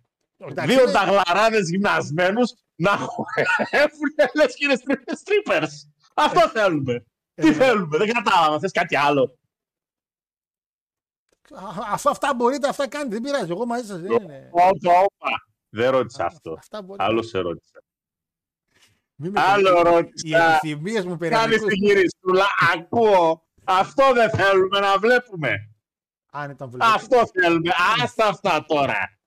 [0.49, 5.69] Εντάξει, Δύο είναι- ταγλαράδες γυμνασμένους να χορεύουν λες και είναι στρι- strippers.
[6.15, 7.05] Αυτό θέλουμε.
[7.34, 8.59] Τι ε, θέλουμε, δεν κατάλαβα.
[8.59, 9.38] Θες κάτι άλλο.
[11.53, 13.09] Α- Αφού αυτά μπορείτε, αυτά κάνετε.
[13.09, 13.51] Δεν πειράζει.
[13.51, 14.49] Εγώ μαζί σας δεν είναι.
[14.51, 15.29] Όπα, όπα.
[15.69, 16.55] Δεν ρώτησα αυτό.
[16.57, 17.03] Αυτά μπορείτε.
[17.05, 17.79] Άλλος σε ρώτησα.
[19.15, 20.55] Μην με Άλλο Οι ρώτησα.
[20.55, 22.45] επιθυμίες μου περί Κάνει αμυντικού- την γυριστούλα.
[22.75, 23.47] Ακούω.
[23.63, 25.71] Αυτό δεν θέλουμε να βλέπουμε.
[26.31, 26.95] Αν ήταν βουλευτής.
[26.95, 27.71] Αυτό θέλουμε.
[28.03, 29.19] Άστα αυτά τώρα.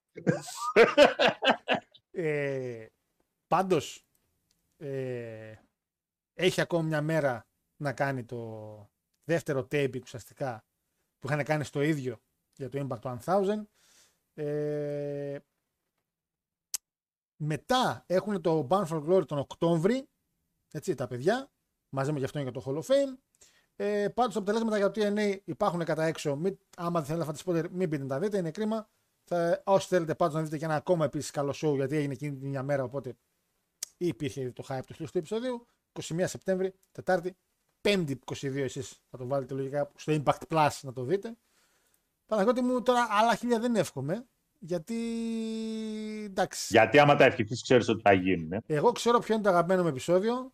[2.11, 2.87] Ε,
[3.47, 4.05] πάντως,
[4.77, 5.55] ε,
[6.35, 8.41] έχει ακόμη μια μέρα να κάνει το
[9.25, 10.65] δεύτερο tape ουσιαστικά
[11.21, 12.21] που είχαν κάνει στο ίδιο
[12.57, 13.67] για το Impact 1000.
[14.35, 15.39] Ε,
[17.37, 20.09] μετά έχουν το Bound for Glory τον Οκτώβρη,
[20.71, 21.51] έτσι, τα παιδιά,
[21.89, 23.19] μαζί με γι' αυτό και το Hall of Fame.
[23.77, 26.37] Ε, Πάντως τα αποτελέσματα για το TNA υπάρχουν κατά έξω.
[26.37, 28.89] Μην, άμα δεν θέλετε να φάτε spoiler, μην πείτε να τα δείτε, είναι κρίμα.
[29.25, 32.37] Θα, όσοι θέλετε πάντως να δείτε και ένα ακόμα επίσης καλό show, γιατί έγινε εκείνη
[32.37, 33.17] την μια μέρα, οπότε
[33.97, 35.67] υπήρχε ήδη το hype του χιλιοστού επεισοδίου.
[35.93, 37.37] 21 Σεπτέμβρη, Τετάρτη,
[37.89, 41.37] 5η 22 εσείς θα το βάλετε λογικά στο Impact Plus να το δείτε.
[42.27, 44.27] Παναγιώτη μου τώρα άλλα χίλια δεν εύχομαι,
[44.59, 44.97] γιατί
[46.25, 46.67] εντάξει.
[46.71, 48.53] Γιατί άμα τα ευχηθείς, ξέρεις ότι θα γίνουν.
[48.53, 48.61] ε.
[48.67, 50.53] Εγώ ξέρω ποιο είναι το αγαπημένο μου επεισόδιο,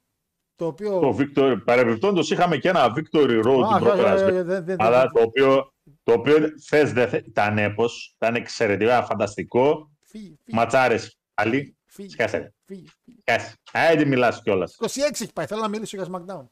[0.56, 1.00] το οποίο...
[1.00, 4.36] Το Victory, παρεμπιπτόντως είχαμε και ένα Victory Road Α, την όχι, όχι, όχι, προπερασμένη.
[4.38, 5.72] όχι, δεν- δεν- Αλλά δεν- το οποίο,
[6.02, 9.90] το οποίο θες δεν θε- ήταν έπος, ήταν εξαιρετικά φανταστικό.
[10.02, 11.76] Φύγει, φύγει, Ματσάρες πάλι.
[11.86, 12.54] φύγει, Σκάσε.
[12.64, 13.18] φύγει, φύγει.
[13.20, 13.54] Σκάσε.
[13.78, 14.76] Α, δεν μιλάς κιόλας.
[14.80, 16.46] 26 έχει πάει, θέλω να μιλήσω για SmackDown.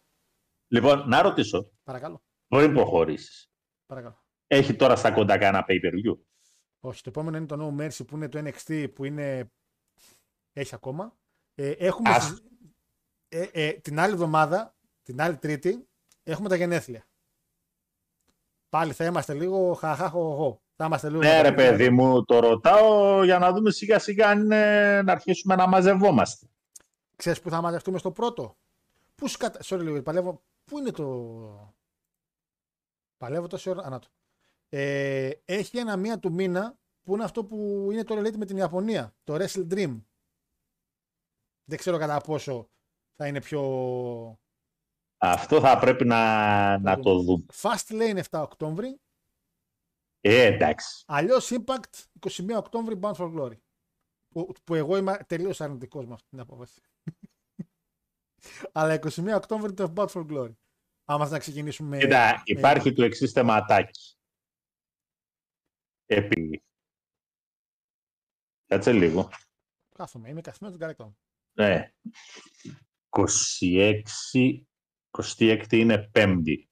[0.68, 3.50] Λοιπόν, να ρωτήσω, Παρακαλώ, πριν προχωρήσεις,
[3.86, 4.24] παρακαλώ.
[4.46, 6.18] έχει τώρα στα κοντά κανένα pay-per-view;
[6.80, 9.50] Όχι, το επόμενο είναι το No Mercy που είναι το NXT που είναι.
[10.52, 11.16] Έχει ακόμα.
[11.54, 12.10] Ε, έχουμε.
[12.10, 12.24] Ας.
[12.24, 12.42] συζ-
[13.28, 15.88] Ε, ε, την άλλη εβδομάδα, την άλλη Τρίτη,
[16.22, 17.04] έχουμε τα γενέθλια.
[18.68, 20.62] Πάλι θα είμαστε λίγο χαχάχο.
[20.76, 21.22] Θα είμαστε λίγο.
[21.22, 25.12] Ναι, ρε μετα- παιδί μου, το ρωτάω για να δούμε σιγά σιγά αν είναι να
[25.12, 26.46] αρχίσουμε να μαζευόμαστε.
[27.16, 28.56] Ξέρεις που θα μαζευτούμε στο πρώτο;
[29.14, 29.60] Πού σκατα...
[29.64, 30.42] Sorry λίγο, παλεύω.
[30.64, 31.74] Πού είναι το.
[33.16, 34.08] Παλεύω τόση ώρα; Ανάτο.
[34.68, 38.56] Ε, έχει ένα μία του μήνα που είναι αυτό που είναι το relate με την
[38.56, 39.16] Ιαπωνία.
[39.24, 40.02] Το Wrestle Dream.
[41.64, 42.70] Δεν ξέρω κατά πόσο
[43.16, 43.62] θα είναι πιο.
[45.18, 47.44] Αυτό θα πρέπει να, να το δούμε.
[47.52, 49.00] Fast Lane 7 Οκτώβρη.
[50.20, 51.04] Ε, εντάξει.
[51.06, 53.58] Αλλιώς Impact 21 Οκτώβρη Bound for Glory.
[54.28, 56.80] Που, που εγώ είμαι τελείως αρνητικός με αυτή την απόφαση.
[58.72, 60.54] Αλλά 21 Οκτώβρη το Bound for Glory.
[61.04, 61.98] Άμα θα ξεκινήσουμε.
[61.98, 64.16] Κοίτα, με- υπάρχει το εξής θεματάκι.
[66.06, 66.62] Επί.
[68.66, 69.30] Κάτσε λίγο.
[69.94, 71.16] Κάθομαι, είμαι καθισμένο στον καρέκλα μου.
[71.56, 71.92] Ναι.
[73.08, 74.02] 26,
[75.10, 76.68] 26 είναι Πέμπτη.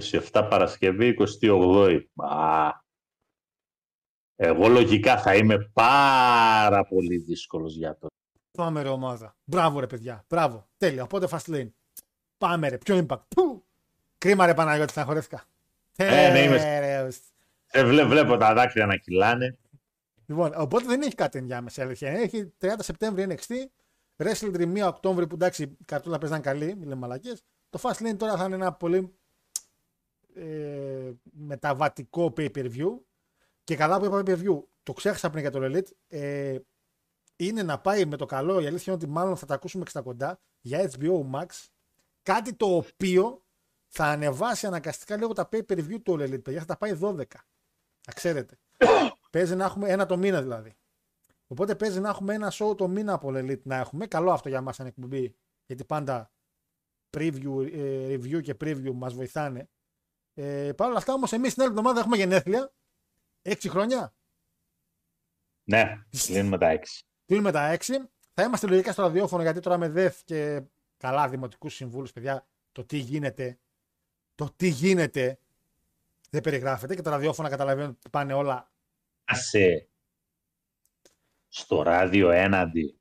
[0.00, 2.00] 27 Παρασκευή, 28.
[2.16, 2.70] Α,
[4.34, 8.06] εγώ λογικά θα είμαι πάρα πολύ δύσκολος για το.
[8.58, 9.36] Πάμε ρε ομάδα.
[9.44, 10.24] Μπράβο ρε παιδιά.
[10.28, 10.68] Μπράβο.
[10.78, 11.02] Τέλεια.
[11.02, 11.68] Οπότε fast lane.
[12.38, 12.78] Πάμε ρε.
[12.78, 13.20] Πιο impact.
[13.28, 13.64] Πού.
[14.18, 15.44] Κρίμα ρε Παναγιώτη, θα χωρέθηκα.
[15.96, 17.08] Ε, ναι, είμαι- ρε.
[17.66, 19.58] Ε, βλέ- βλέπω τα δάκρυα να κυλάνε.
[20.26, 21.82] Λοιπόν, οπότε δεν έχει κάτι ενδιάμεσα.
[21.82, 22.20] η αλήθεια είναι.
[22.20, 23.54] Έχει 30 Σεπτέμβρη NXT.
[24.16, 27.42] Wrestle Dream 1 Οκτώβρη που εντάξει, η καρτούλα παίζαν καλή, μην λέμε μαλακές.
[27.70, 29.12] Το Fast Lane τώρα θα είναι ένα πολύ
[30.34, 32.88] ε, μεταβατικό pay-per-view.
[33.64, 35.90] Και καλά που είπα pay-per-view, το ξέχασα πριν για το Elite.
[36.08, 36.56] Ε,
[37.38, 39.90] είναι να πάει με το καλό, η αλήθεια είναι ότι μάλλον θα τα ακούσουμε και
[39.90, 41.46] στα κοντά, για HBO Max.
[42.22, 43.42] Κάτι το οποίο
[43.86, 47.24] θα ανεβάσει αναγκαστικά λίγο τα pay-per-view του All Elite, παιδιά, θα τα πάει 12.
[48.06, 48.58] Να ξέρετε.
[49.30, 50.76] παίζει να έχουμε ένα το μήνα δηλαδή.
[51.46, 54.06] Οπότε παίζει να έχουμε ένα show το μήνα από All Elite να έχουμε.
[54.06, 55.34] Καλό αυτό για μας σαν εκπομπή,
[55.66, 56.32] γιατί πάντα
[57.16, 59.68] preview, ε, review και preview μας βοηθάνε.
[60.34, 62.72] Ε, Παρ' όλα αυτά όμως εμείς την άλλη εβδομάδα έχουμε γενέθλια.
[63.42, 64.14] 6 χρόνια.
[65.64, 65.94] Ναι,
[66.26, 67.07] κλείνουμε τα 6.
[67.28, 67.78] Κλείνουμε τα 6.
[68.34, 70.62] Θα είμαστε λογικά στο ραδιόφωνο γιατί τώρα με ΔΕΘ και
[70.96, 73.58] καλά δημοτικούς συμβούλους, παιδιά, το τι γίνεται.
[74.34, 75.38] Το τι γίνεται
[76.30, 78.70] δεν περιγράφεται και το ραδιόφωνο καταλαβαίνω ότι πάνε όλα.
[79.24, 79.88] Άσε
[81.48, 82.98] στο ράδιο έναντι.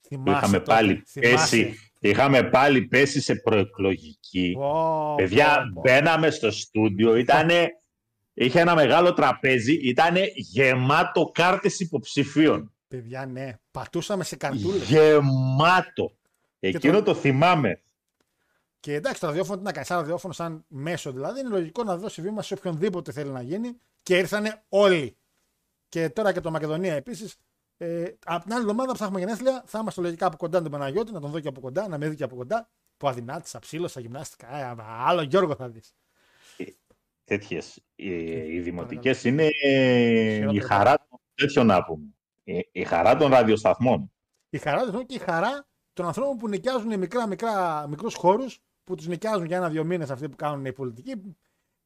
[0.00, 1.56] που Θυμάσαι είχαμε τότε, πάλι θυμάσαι.
[1.56, 4.52] πέσει, είχαμε πάλι πέσει σε προεκλογική.
[4.58, 5.80] Πω, Παιδιά, πω, πω.
[5.80, 7.68] μπαίναμε στο στούντιο, ήτανε,
[8.34, 12.74] είχε ένα μεγάλο τραπέζι, ήταν γεμάτο κάρτες υποψηφίων.
[12.90, 13.54] Παιδιά, ναι.
[13.70, 14.84] Πατούσαμε σε καρτούλε.
[14.84, 16.12] Γεμάτο.
[16.60, 17.82] Εκείνο το- το θυμάμαι.
[18.80, 21.96] Και εντάξει, το ραδιόφωνο τι να κάνει, σαν ραδιόφωνο, σαν μέσο δηλαδή, είναι λογικό να
[21.96, 25.16] δώσει βήμα σε οποιονδήποτε θέλει να γίνει και ήρθανε όλοι.
[25.88, 27.36] Και τώρα και το Μακεδονία επίσης.
[27.76, 30.70] Ε, από την άλλη εβδομάδα που θα έχουμε γενέθλια, θα είμαστε λογικά από κοντά τον
[30.70, 32.68] Παναγιώτη, να τον δω και από κοντά, να με δει και από κοντά.
[32.96, 34.56] Που αδυνάτησα, ψήλωσα, γυμνάστηκα.
[34.56, 35.94] Ε, άλλο Γιώργο θα δεις.
[37.24, 38.08] Τέτοιες, οι,
[38.54, 40.66] οι δημοτικές είναι η Χειρότερο.
[40.66, 42.04] χαρά των τέτοιων να πούμε.
[42.50, 44.12] Η, η χαρά των ραδιοσταθμών.
[44.50, 48.94] Η χαρά του και η χαρά των ανθρώπων που νοικιάζουν μικρά, μικρά, μικρούς χώρους, που
[48.94, 51.36] τους νοικιάζουν για ένα-δύο μήνες αυτοί που κάνουν οι πολιτικοί.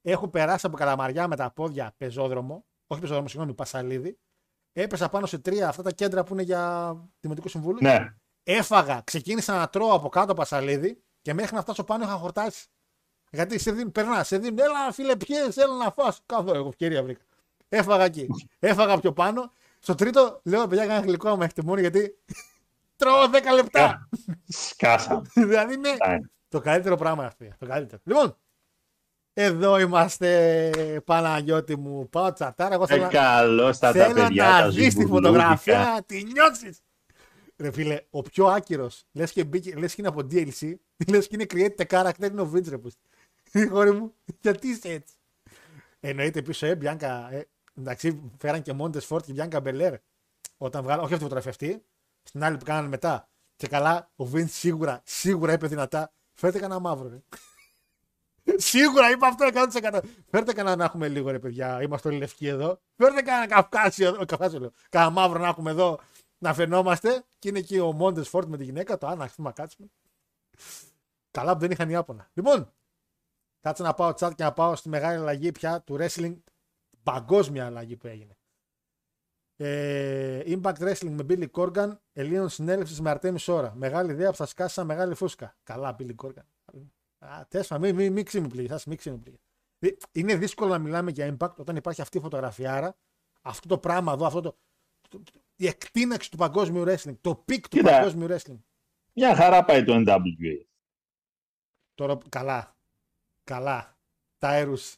[0.02, 4.18] Έχω περάσει από καλαμαριά με τα πόδια πεζόδρομο, όχι πεζόδρομο, συγγνώμη, Πασαλίδη.
[4.72, 7.80] Έπεσα πάνω σε τρία αυτά τα κέντρα που είναι για Δημοτικού Συμβούλους.
[7.80, 8.14] Ναι.
[8.42, 12.66] Έφαγα, ξεκίνησα να τρώω από κάτω Πασαλίδη και μέχρι να φτάσω πάνω είχα χορτάσει.
[13.30, 16.20] Γιατί σε δίνουν, περνάς, σε δίνουν, έλα φίλε, πιέζει, έλα να φας.
[16.26, 17.24] Κάθω, εγώ ευκαιρία βρήκα.
[17.68, 18.26] Έφαγα εκεί.
[18.58, 19.52] Έφαγα πιο πάνω.
[19.84, 22.18] Στο τρίτο, λέω, παιδιά, κάνα γλυκό άμα έχετε μόνο γιατί
[22.96, 24.08] τρώω 10 λεπτά.
[24.48, 25.22] Σκάσαμε.
[25.48, 26.18] δηλαδή είναι Ναι.
[26.48, 27.44] το καλύτερο πράγμα αυτό.
[27.58, 28.02] Το καλύτερο.
[28.04, 28.36] Λοιπόν,
[29.32, 30.70] εδώ είμαστε,
[31.04, 32.08] Παναγιώτη μου.
[32.08, 32.74] Πάω τσατάρα.
[32.74, 35.28] Εγώ θέλω, Ε, να- καλώς τα τα θέλω παιδιά, να τα δεις τη ζουμπουλούδικα.
[35.32, 36.78] φωτογραφία, τη νιώσεις.
[37.56, 40.74] Ρε φίλε, ο πιο άκυρος, λες και, μπήκε- λες και είναι από DLC,
[41.10, 43.00] λες και είναι created character, είναι ο Vince, ρε πούστη.
[43.70, 45.14] Χώρη μου, γιατί είσαι έτσι.
[46.00, 47.28] Εννοείται πίσω, ε, Μπιάνκα.
[47.32, 47.48] Ε,
[47.78, 49.94] εντάξει, φέραν και Μόντες Φόρτ και Μπιάνκα Μπελέρ.
[50.56, 51.84] Όταν βγάλαν, όχι αυτή που φωτογραφευτεί,
[52.22, 53.28] στην άλλη που κάνανε μετά.
[53.56, 56.12] Και καλά, ο Vince σίγουρα, σίγουρα είπε δυνατά.
[56.32, 57.22] Φέρτε κανένα μαύρο, ρε.
[58.56, 59.48] Σίγουρα είπα αυτό
[59.92, 60.00] 100%.
[60.30, 61.82] Φέρτε κανένα να έχουμε λίγο ρε παιδιά.
[61.82, 62.80] Είμαστε όλοι λευκοί εδώ.
[62.96, 64.24] Φέρτε κανένα καυκάσιο εδώ.
[64.24, 64.72] Καυκάσιο λέω.
[64.88, 66.00] Κανένα μαύρο να έχουμε εδώ
[66.38, 67.24] να φαινόμαστε.
[67.38, 68.98] Και είναι εκεί ο Μόντες Φόρτ με τη γυναίκα.
[68.98, 69.88] Το άνα, να κάτσουμε.
[71.30, 72.30] Καλά που δεν είχαν Ιάπωνα.
[72.34, 72.72] Λοιπόν,
[73.60, 76.36] κάτσε να πάω chat και να πάω στη μεγάλη αλλαγή πια του wrestling.
[77.04, 78.36] Παγκόσμια αλλαγή που έγινε.
[79.56, 83.74] Ε, Impact Wrestling με Billy Corgan, Ελλήνων συνέλευσης με Αρτέμι Σόρα.
[83.74, 85.56] Μεγάλη ιδέα που θα σκάσει σαν μεγάλη φούσκα.
[85.62, 86.44] Καλά, Billy Corgan.
[87.18, 89.38] Α, τέσσερα, μην μη, μη ξυμιπλήγει, ας μη ξυμιπλήγει.
[89.78, 92.96] Ε, Είναι δύσκολο να μιλάμε για impact όταν υπάρχει αυτή η φωτογραφιάρα,
[93.42, 94.58] αυτό το πράγμα εδώ, αυτό το,
[95.08, 97.90] το- το- η εκτίναξη του παγκόσμιου wrestling, το peak του Κοίτα.
[97.90, 98.58] παγκόσμιου wrestling.
[99.12, 100.64] Μια χαρά πάει το NWA.
[101.94, 102.76] Τώρα, καλά,
[103.44, 103.98] καλά,
[104.38, 104.96] Tyrus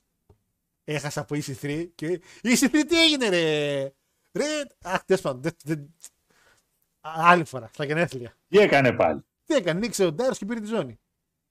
[0.92, 3.82] έχασα από EC3 και EC3 τι έγινε ρε,
[4.32, 4.44] ρε,
[4.82, 5.94] αχ, τέλος πάντων, δεν- δεν-
[7.00, 8.36] άλλη φορά, στα γενέθλια.
[8.48, 11.00] Τι έκανε πάλι; Τι έκανε, νίξε ο Tyrus και πήρε τη ζώνη.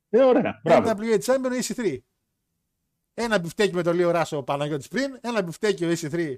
[0.10, 0.60] Ε, ωραία.
[0.64, 0.90] Μπράβο.
[0.90, 1.98] NWA Champion ο EC3.
[3.14, 6.36] Ένα μπιφτέκι με τον Lio Rush ο ο Παναγιώτης πριν, ένα μπιφτέκι ο EC3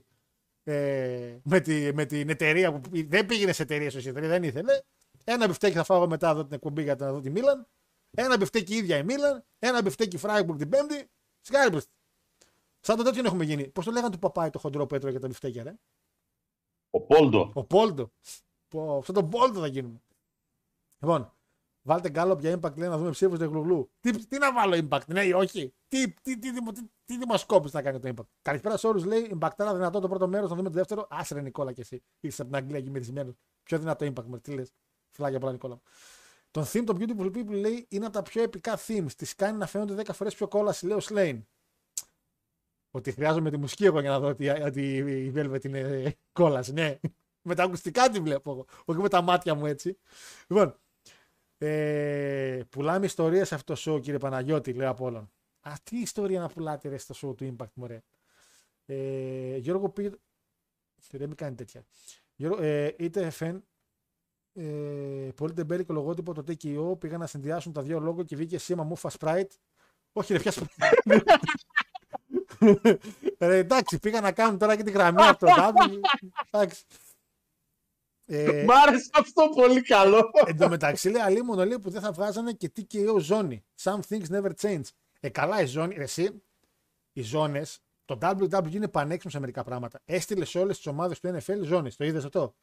[0.64, 4.44] ε, με, τη, με την εταιρεία που πη- δεν πήγαινε σε εταιρεία στο EC3, δεν
[4.44, 4.80] ήθελε.
[5.24, 7.68] Ένα μπιφτέκι θα φάω μετά εδώ την εκπομπή για να δω τη Μίλαν.
[8.12, 9.46] Ένα μπιφτέκι η ίδια η Μίλαν.
[9.60, 11.10] Ένα μπιφτέκι Φράιμπουργκ την Πέμπτη.
[11.42, 11.84] Σκάριμπουργκ.
[12.88, 13.70] Σαν το τέτοιο έχουμε γίνει.
[13.70, 15.76] Πώς το λέγανε του Ποπάι το χοντρό που έτρωγε τα μπιφτέκια, ρε.
[16.90, 17.52] Ο Πόλτο.
[17.54, 18.12] Ο Πόλτο.
[18.68, 20.02] Πω, σαν τον Πόλτο θα γίνουμε.
[21.00, 21.34] Λοιπόν,
[21.82, 23.92] βάλτε γκάλωπ για impact λέει να δούμε ψήφους του γλουγλού.
[24.00, 27.74] Τι, τι να βάλω impact, ναι ή όχι; Τι, τι, τι, τι, τι, τι δημοσκόπηση
[27.74, 29.38] θα κάνει το impact; Καλησπέρα σε όλους, λέει.
[29.40, 31.08] Impact δυνατό το πρώτο μέρος, να δούμε το δεύτερο.
[31.10, 32.04] Άσε Νικόλα και εσύ.
[32.20, 33.36] Είσαι από την Αγγλία κοιμηρισμένο.
[33.64, 34.72] Πιο δυνατό impact, με τι λες.
[35.10, 35.74] Φιλάκια πολλά, Νικόλα.
[35.74, 35.82] μου.
[36.52, 39.12] Τον theme των Beautiful People λέει είναι από τα πιο επικά themes.
[39.18, 41.42] Τη κάνει να φαίνονται 10 φορές πιο κόλαση, λέει ο Slane.
[42.98, 46.74] Ότι χρειάζομαι τη μουσική εγώ για να δω ότι, ότι η Velvet είναι κόλαση.
[46.74, 47.00] Ναι.
[47.42, 48.66] με τα ακουστικά τη βλέπω εγώ.
[48.86, 49.98] Όχι με τα μάτια μου έτσι.
[50.48, 50.80] Λοιπόν.
[51.58, 55.32] Ε, πουλάμε ιστορίες σε αυτό το show, κύριε Παναγιώτη, λέει από όλων.
[55.62, 58.04] Α, τι ιστορία να πουλάτε ρε, στο show του Impact, μωρέ.
[58.86, 60.10] Ε, Γιώργο πήγε.
[61.12, 61.86] Δεν μην κάνει τέτοια.
[62.36, 63.60] Γιώργο, ε, είτε FN,
[64.54, 68.84] ε, πολύ τεμπέλικο λογότυπο το TKO πήγαν να συνδυάσουν τα δύο λόγο και βγήκε σήμα
[68.84, 69.52] Μούφα Sprite.
[70.12, 71.22] Όχι, ρε, πια Sprite.
[73.40, 76.00] ρε, εντάξει, πήγαν να κάνουν τώρα και τη γραμμή από το W.
[76.52, 76.84] Εντάξει.
[78.30, 80.30] Ε, Μ' άρεσε αυτό πολύ καλό.
[80.46, 83.64] Εν τω μεταξύ λέει αλίμονο λέει που δεν θα βγάζανε και TKO ζώνη.
[83.82, 84.82] Some things never change.
[85.20, 86.44] Ε, καλά η ζώνη, ρε, εσύ,
[87.14, 90.02] οι ζώνες, το WWE είναι πανέξυπνο σε μερικά πράγματα.
[90.06, 91.96] Έστειλε σε όλες τις ομάδες του NFL ζώνες.
[91.96, 92.56] Το είδες αυτό;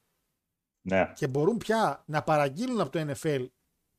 [0.80, 1.12] Ναι.
[1.14, 3.46] Και μπορούν πια να παραγγείλουν από το NFL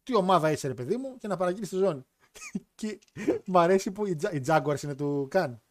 [0.03, 2.05] τι ομάδα είσαι, ρε παιδί μου, και να παραγγείλεις τη ζώνη.
[2.75, 2.99] και
[3.45, 5.61] μ' αρέσει που οι, Τζα- οι Jaguars είναι του Καν.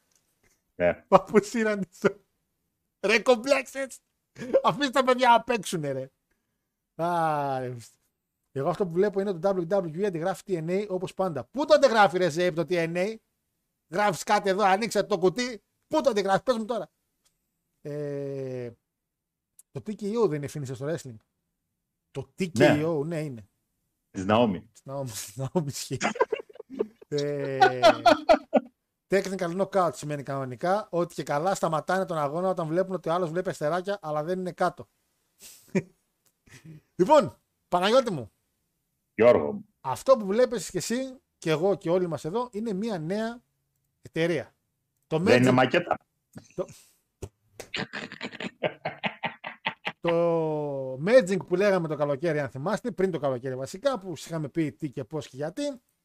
[0.74, 0.94] Ναι.
[0.94, 2.24] Που αποσύραν τη ζώνη.
[3.06, 3.98] Ρε κομπλέξες!
[4.62, 6.10] Αφήστε τα παιδιά να παίξουν, ρε.
[6.94, 7.76] Α, ρε.
[8.52, 11.44] Εγώ αυτό που βλέπω είναι το WWE αντιγράφει TNA όπως πάντα.
[11.44, 13.14] Πού το αντιγράφει ρε Ζέιπ το TNA.
[13.88, 15.62] Γράφεις κάτι εδώ, ανοίξατε το κουτί.
[15.86, 16.90] Πού το αντιγράφεις, πες μου τώρα.
[17.80, 18.70] Ε,
[19.70, 21.16] το TKO δεν είναι finisher στο wrestling.
[22.10, 23.48] Το TKO, ναι, είναι.
[24.10, 24.70] Της Ναόμη.
[24.84, 25.06] Naomi,
[25.36, 25.98] Naomi ισχύει.
[29.16, 33.12] ε, technical knockout σημαίνει κανονικά ότι και καλά σταματάνε τον αγώνα όταν βλέπουν ότι ο
[33.12, 34.88] άλλος βλέπει αστεράκια αλλά δεν είναι κάτω.
[36.96, 37.36] λοιπόν,
[37.68, 38.32] Παναγιώτη μου,
[39.14, 39.64] Γιώργο μου.
[39.80, 40.96] αυτό που βλέπεις και εσύ
[41.38, 43.42] και εγώ και όλοι μας εδώ είναι μια νέα
[44.02, 44.54] εταιρεία.
[45.06, 45.96] Το Δεν είναι Magic- μακέτα.
[50.00, 54.48] το Magic που λέγαμε το καλοκαίρι, αν θυμάστε, πριν το καλοκαίρι βασικά, που σας είχαμε
[54.48, 55.62] πει τι και πώς και γιατί,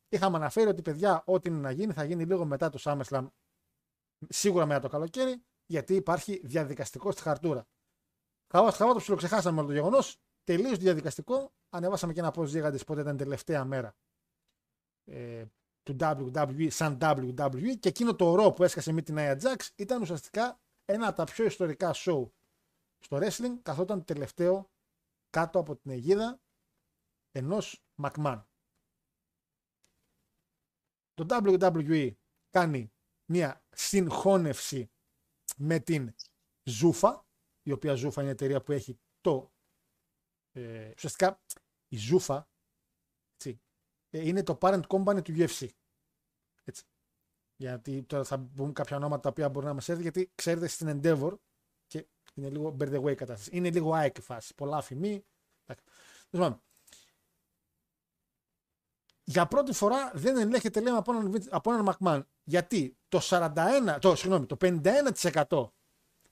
[0.10, 3.27] είχαμε αναφέρει ότι παιδιά, ό,τι είναι να γίνει, θα γίνει λίγο μετά το SummerSlam,
[4.30, 7.68] σίγουρα μετά το καλοκαίρι, γιατί υπάρχει διαδικαστικό στη χαρτούρα.
[8.53, 10.18] Χαβά χαβά το ψιλοξεχάσαμε όλο το γεγονός.
[10.44, 11.53] Τελείω διαδικαστικό.
[11.69, 13.95] Ανεβάσαμε και ένα post γίγαντε πότε ήταν η τελευταία μέρα
[15.06, 15.45] ε,
[15.84, 20.02] του WWE σαν WWE και εκείνο το ρο που έσκασε με την Nia Jax ήταν
[20.02, 22.30] ουσιαστικά ένα από τα πιο ιστορικά show
[22.99, 24.69] στο wrestling καθόταν τελευταίο
[25.30, 26.40] κάτω από την αιγίδα
[27.31, 28.44] ενός McMahon.
[31.26, 32.12] Το WWE
[32.50, 32.91] κάνει
[33.26, 34.91] μια συγχώνευση
[35.58, 36.16] με την
[36.64, 37.28] Ζούφα,
[37.64, 39.54] η οποία Ζούφα είναι η εταιρεία που έχει το
[40.52, 41.41] ε, ουσιαστικά
[41.88, 42.50] η Ζούφα
[43.34, 43.62] έτσι,
[44.10, 45.68] ε, είναι το parent company του UFC.
[46.64, 46.84] Έτσι.
[47.56, 51.00] Γιατί τώρα θα μπουν κάποια ονόματα τα οποία μπορεί να μας έρθει γιατί ξέρετε στην
[51.02, 51.34] Endeavor
[51.88, 53.58] και είναι λίγο bear the way η κατάσταση.
[53.58, 54.56] Είναι λίγο ΑΕΚ η φάση.
[54.56, 55.26] Πολλά αφημί.
[59.30, 62.22] Λοιπόν, για πρώτη φορά δεν ελέγχεται λέμε από έναν, Vince- από έναν McMahon.
[62.44, 64.58] Γιατί το 41, το, συγγνώμη, το
[65.48, 65.70] 51%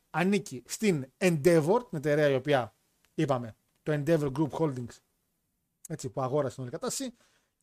[0.10, 2.76] ανήκει στην Endeavor, την εταιρεία η οποία
[3.14, 4.98] είπαμε, το Endeavor Group Holdings,
[5.88, 7.16] έτσι, που αγόρασε την όλη κατάσταση,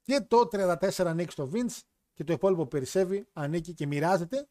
[0.03, 1.79] και το 34 ανήκει στο Vince
[2.15, 4.49] και το υπόλοιπο που περισσεύει ανήκει και μοιράζεται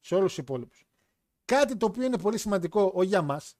[0.00, 0.84] σε όλους τους υπόλοιπους.
[1.44, 3.54] Κάτι το οποίο είναι πολύ σημαντικό, όχι για μας,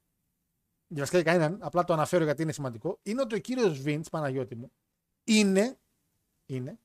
[0.86, 4.10] για βασικά για κανέναν, απλά το αναφέρω γιατί είναι σημαντικό, είναι ότι ο κύριος Vince,
[4.10, 4.72] Παναγιώτη μου,
[5.24, 5.78] είναι,
[6.48, 6.80] είναι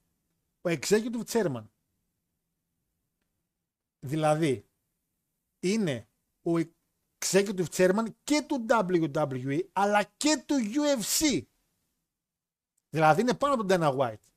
[0.62, 1.66] ο executive chairman.
[4.06, 4.70] Δηλαδή,
[5.60, 6.10] είναι
[6.42, 6.52] ο
[7.20, 11.42] executive chairman και του WWE, αλλά και του UFC.
[12.90, 14.32] Δηλαδή, είναι πάνω από τον Dana White.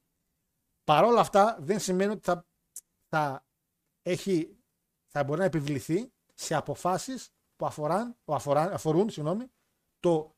[0.85, 2.47] Παρ' όλα αυτά, δεν σημαίνει ότι θα,
[3.09, 3.47] θα,
[4.03, 4.57] έχει,
[5.07, 9.51] θα μπορεί να επιβληθεί σε αποφάσεις που αφοράν, που αφοράν, αφορούν συγγνώμη,
[10.01, 10.37] το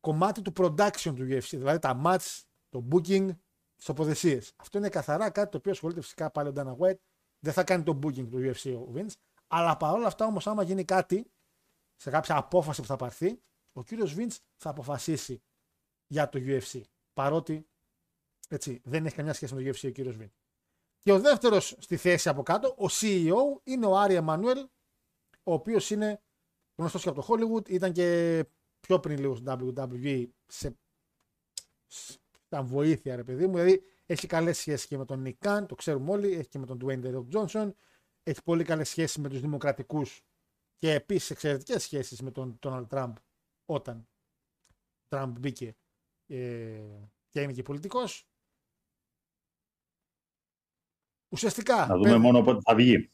[0.00, 3.30] κομμάτι του production του UFC, δηλαδή τα match, το booking,
[3.80, 4.40] τις τοποθεσίε.
[4.56, 6.98] Αυτό είναι καθαρά κάτι το οποίο ασχολείται φυσικά πάλι ο Dana White.
[7.38, 9.12] Δεν θα κάνει το booking του UFC ο Vince.
[9.46, 11.30] Αλλά παρόλα αυτά όμως, άμα γίνει κάτι,
[11.96, 13.42] σε κάποια απόφαση που θα πάρθει,
[13.72, 15.42] ο κύριος Vince θα αποφασίσει
[16.06, 16.80] για το UFC.
[17.14, 17.66] Παρότι
[18.48, 20.34] έτσι, δεν έχει καμιά σχέση με το UFC ο κύριος Vince.
[20.98, 24.68] Και ο δεύτερος στη θέση από κάτω, ο CEO, είναι ο Άρη Εμμανουέλ,
[25.42, 26.22] ο οποίος είναι
[26.76, 28.44] γνωστός και από το Hollywood, ήταν και
[28.80, 30.76] πιο πριν λίγο στο WWE σε
[32.50, 33.56] ήταν βοήθεια, ρε παιδί μου.
[33.56, 36.66] Δηλαδή έχει καλές σχέσεις και με τον Nick Khan, το ξέρουμε όλοι, έχει και με
[36.66, 37.70] τον Dwayne The Rock Johnson,
[38.22, 40.22] έχει πολύ καλές σχέσεις με τους Δημοκρατικούς
[40.78, 43.12] και επίσης εξαιρετικές σχέσεις με τον Donald Trump
[43.64, 44.08] όταν
[45.08, 45.76] Trump μπήκε
[46.26, 48.28] ε, και είναι και πολιτικός.
[51.32, 51.76] Ουσιαστικά.
[51.86, 53.10] Να δούμε παίρνει- μόνο πότε θα βγει.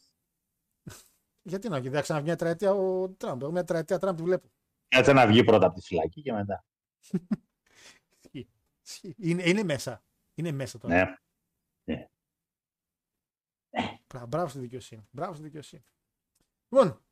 [1.50, 3.42] Γιατί να βγει, δεν θα ξαναβγεί μια τραετία ο Τραμπ.
[3.42, 4.48] Εγώ μια τραετία Τραμπ τη βλέπω.
[4.88, 6.64] Κάτσε να βγει πρώτα από τη φυλακή και μετά.
[8.86, 9.08] Ισχύει.
[9.08, 9.30] Ισχύει.
[9.30, 10.04] Είναι, είναι μέσα.
[10.34, 10.94] Είναι μέσα τώρα.
[11.84, 12.08] Ναι.
[14.06, 15.08] Μπρα- Μπράβο στη δικαιοσύνη.
[15.10, 15.84] Μπράβο στη δικαιοσύνη.
[16.68, 17.04] Λοιπόν,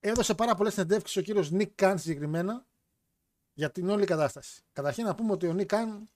[0.00, 2.66] έδωσε πάρα πολλές συνεντεύξεις ο κύριος Νίκ Καν συγκεκριμένα
[3.52, 4.62] για την όλη κατάσταση.
[4.72, 6.08] Καταρχήν να πούμε ότι ο Νίκ Καν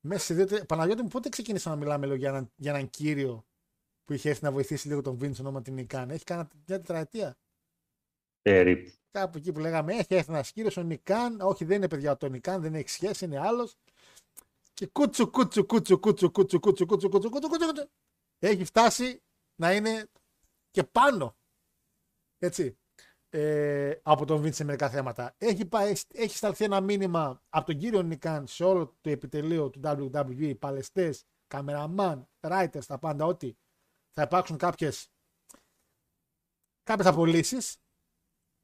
[0.00, 0.46] μέσα σε δύο.
[0.46, 3.46] τρία- Παναγιώτη μου, πότε ξεκίνησαμε να μιλάμε λίγο για έναν, για έναν κύριο
[4.04, 6.76] που είχε έρθει να βοηθήσει λίγο τον Βίντσον ονόμα την Νίκ Καν; Έχει κάνει μια
[6.78, 7.36] τετραετία.
[8.42, 8.92] Περίπου.
[9.10, 11.40] Κάπου εκεί που λέγαμε, έχει έρθει ένα κύριο ο Νικάν.
[11.40, 13.70] Όχι, δεν είναι παιδιά το Νικάν, δεν έχει σχέση, είναι άλλο.
[14.72, 17.88] Και κούτσου, κούτσου, κούτσου, κούτσου, κούτσου, κούτσου, κούτσου, κούτσου, κούτσου, κούτσου, κούτσου.
[18.38, 19.22] Έχει φτάσει
[19.54, 20.10] να είναι
[20.70, 21.36] και πάνω.
[22.38, 22.76] Έτσι.
[23.34, 25.34] Ε, από τον Βίντ σε μερικά θέματα.
[25.38, 29.80] Έχει, πάει, έχει σταλθεί ένα μήνυμα από τον κύριο Νικάν σε όλο το επιτελείο του
[29.84, 31.14] WWE, παλαιστέ,
[31.46, 33.56] καμεραμάν, writers, τα πάντα, ότι
[34.12, 34.90] θα υπάρξουν κάποιε
[36.82, 37.81] κάποιες απολύσεις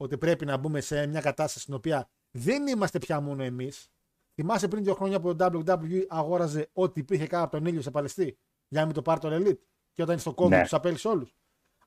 [0.01, 3.89] ότι πρέπει να μπούμε σε μια κατάσταση στην οποία δεν είμαστε πια μόνο εμείς.
[4.35, 7.91] Θυμάσαι πριν δύο χρόνια που το WWE αγόραζε ό,τι υπήρχε κάτω από τον ήλιο σε
[7.91, 8.39] Παλαιστή
[8.69, 9.59] για να μην το πάρει το Elite
[9.93, 10.63] και όταν είναι στο COVID Ναι.
[10.63, 11.37] τους απέλησε όλους.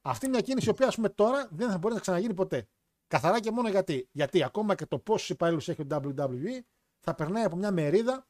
[0.01, 2.67] Αυτή είναι μια κίνηση η οποία ας πούμε, τώρα δεν θα μπορεί να ξαναγίνει ποτέ.
[3.07, 4.09] Καθαρά και μόνο γιατί.
[4.11, 6.59] Γιατί ακόμα και το πόσους υπαλλήλους έχει το WWE
[6.99, 8.27] θα περνάει από μια μερίδα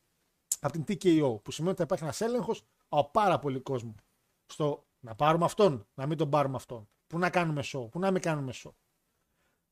[0.59, 1.43] από την TKO.
[1.43, 3.95] Που σημαίνει ότι θα υπάρχει ένας έλεγχος από πάρα πολύ κόσμο.
[4.45, 6.89] Στο να πάρουμε αυτόν, να μην τον πάρουμε αυτόν.
[7.07, 8.71] Πού να κάνουμε show, πού να μην κάνουμε show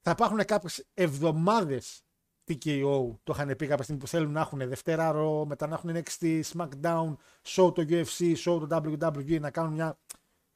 [0.10, 2.04] θα υπάρχουν κάποιες εβδομάδες
[2.48, 3.18] TKO.
[3.24, 6.42] Το είχαν πει κάποια στιγμή που θέλουν να έχουν Δευτέρα Raw, μετά να έχουν NXT,
[6.54, 10.00] SmackDown, show το UFC, show το WWE, να κάνουν μια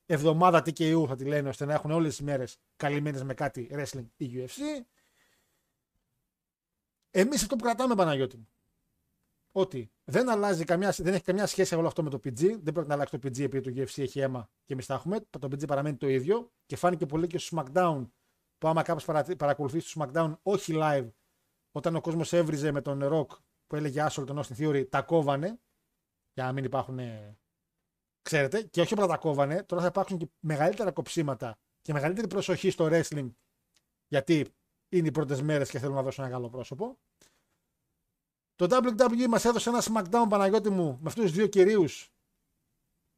[0.06, 4.06] εβδομάδα TKO θα τη λένε, ώστε να έχουν όλες τις μέρες καλυμμένες με κάτι wrestling
[4.18, 4.86] ή UFC.
[7.12, 8.48] Εμείς αυτό που κρατάμε, Παναγιώτη μου,
[9.52, 12.60] ότι δεν, αλλάζει καμιά, δεν έχει καμιά σχέση όλο αυτό με το PG.
[12.62, 15.20] Δεν πρέπει να αλλάξει το PG επειδή το UFC έχει αίμα και εμείς τα έχουμε.
[15.30, 18.08] Το PG παραμένει το ίδιο και φάνηκε πολύ και στο SmackDown
[18.64, 21.10] που άμα κάποιος παρακολουθεί το SmackDown όχι live,
[21.72, 23.28] όταν ο κόσμος έβριζε με τον Rock
[23.68, 25.60] που έλεγε Άσολ τον Austin Theory, τα κόβανε
[26.34, 27.00] για να μην υπάρχουν.
[27.00, 27.38] ε,
[28.22, 32.70] Ξέρετε, και όχι απλά τα κόβανε, τώρα θα υπάρξουν και μεγαλύτερα κοψίματα και μεγαλύτερη προσοχή
[32.70, 33.30] στο wrestling
[34.08, 34.54] γιατί
[34.90, 37.00] είναι οι πρώτες μέρες και θέλουν να δώσουν ένα καλό πρόσωπο.
[38.56, 42.12] Το WWE μας έδωσε ένα SmackDown Παναγιώτη μου με αυτούς τους δύο κυρίους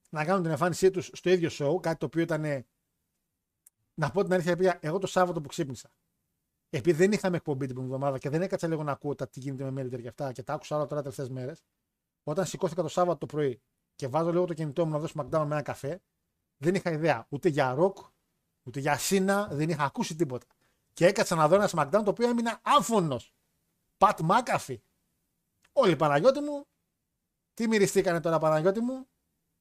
[0.10, 2.66] να κάνουν την εμφάνισή τους στο ίδιο show, κάτι το οποίο ήταν
[3.96, 5.90] να πω την αλήθεια, παιδιά, εγώ το Σάββατο που ξύπνησα.
[6.70, 9.40] Επειδή δεν είχαμε εκπομπή την προηγούμενη εβδομάδα και δεν έκατσα λίγο να ακούω τα τι
[9.40, 11.64] γίνεται με Melter και αυτά και τα άκουσα άλλα τώρα τελευταίες μέρες,
[12.24, 13.62] όταν σηκώθηκα το Σάββατο το πρωί
[13.96, 16.02] και βάζω λίγο το κινητό μου να δώσω McDonald's με ένα καφέ,
[16.58, 17.98] δεν είχα ιδέα ούτε για ροκ,
[18.64, 20.46] ούτε για σύνα, δεν είχα ακούσει τίποτα.
[20.94, 23.34] Και έκατσα να δω ένα SmackDown το οποίο έμεινα άφωνος.
[23.98, 24.82] Πατ Μάκαφι.
[25.72, 26.66] Όλοι Παναγιώτη μου,
[27.54, 29.08] τι μυριστήκανε τώρα Παναγιώτη μου,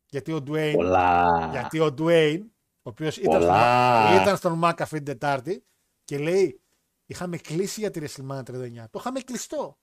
[0.07, 1.49] γιατί ο Dwayne Πολλά.
[1.51, 2.54] γιατί ο Dwayne, ο
[2.91, 4.07] οποίος ήταν, Πολλά.
[4.07, 5.65] στον- ήταν στον McAfee την Τετάρτη
[6.05, 6.59] και λέει:
[7.07, 8.89] Είχαμε κλείσει για τη WrestleMania 39.
[8.91, 9.79] Το είχαμε κλειστό.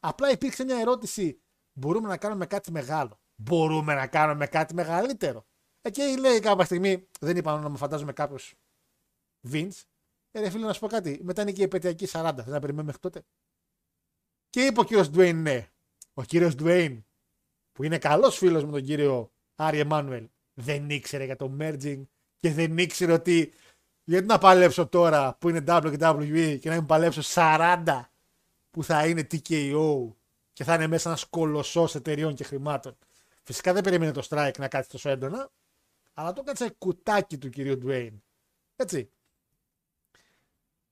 [0.00, 1.40] Απλά υπήρξε μια ερώτηση.
[1.72, 3.20] Μπορούμε να κάνουμε κάτι μεγάλο.
[3.34, 5.46] Μπορούμε να κάνουμε κάτι μεγαλύτερο.
[5.82, 8.54] Εκεί λέει κάποια στιγμή, δεν είπα να με φαντάζομαι κάποιος
[9.50, 9.80] Vince.
[10.30, 11.20] Ε, ρε φίλε, να σου πω κάτι.
[11.22, 12.34] Μετά είναι και η επαιτειακή 40.
[12.34, 13.22] Δεν να περιμένουμε μέχρι τότε.
[14.50, 15.70] Και είπε ο κύριος Ντουέιν ναι.
[16.14, 17.04] Ο κύριος Ντουέιν,
[17.72, 22.02] που είναι καλός φίλος με τον κύριο Άρη Εμμάνουελ, δεν ήξερε για το merging
[22.36, 23.52] και δεν ήξερε ότι
[24.04, 28.02] γιατί να παλέψω τώρα που είναι WWE και να μην παλέψω 40
[28.70, 30.12] που θα είναι TKO
[30.52, 32.96] και θα είναι μέσα ένας κολοσσός εταιριών και χρημάτων.
[33.42, 35.50] Φυσικά δεν περίμενε το strike να κάτσει τόσο έντονα,
[36.14, 38.18] αλλά το κάτσε κουτάκι του κυρίου Dwayne.
[38.76, 39.10] Έτσι.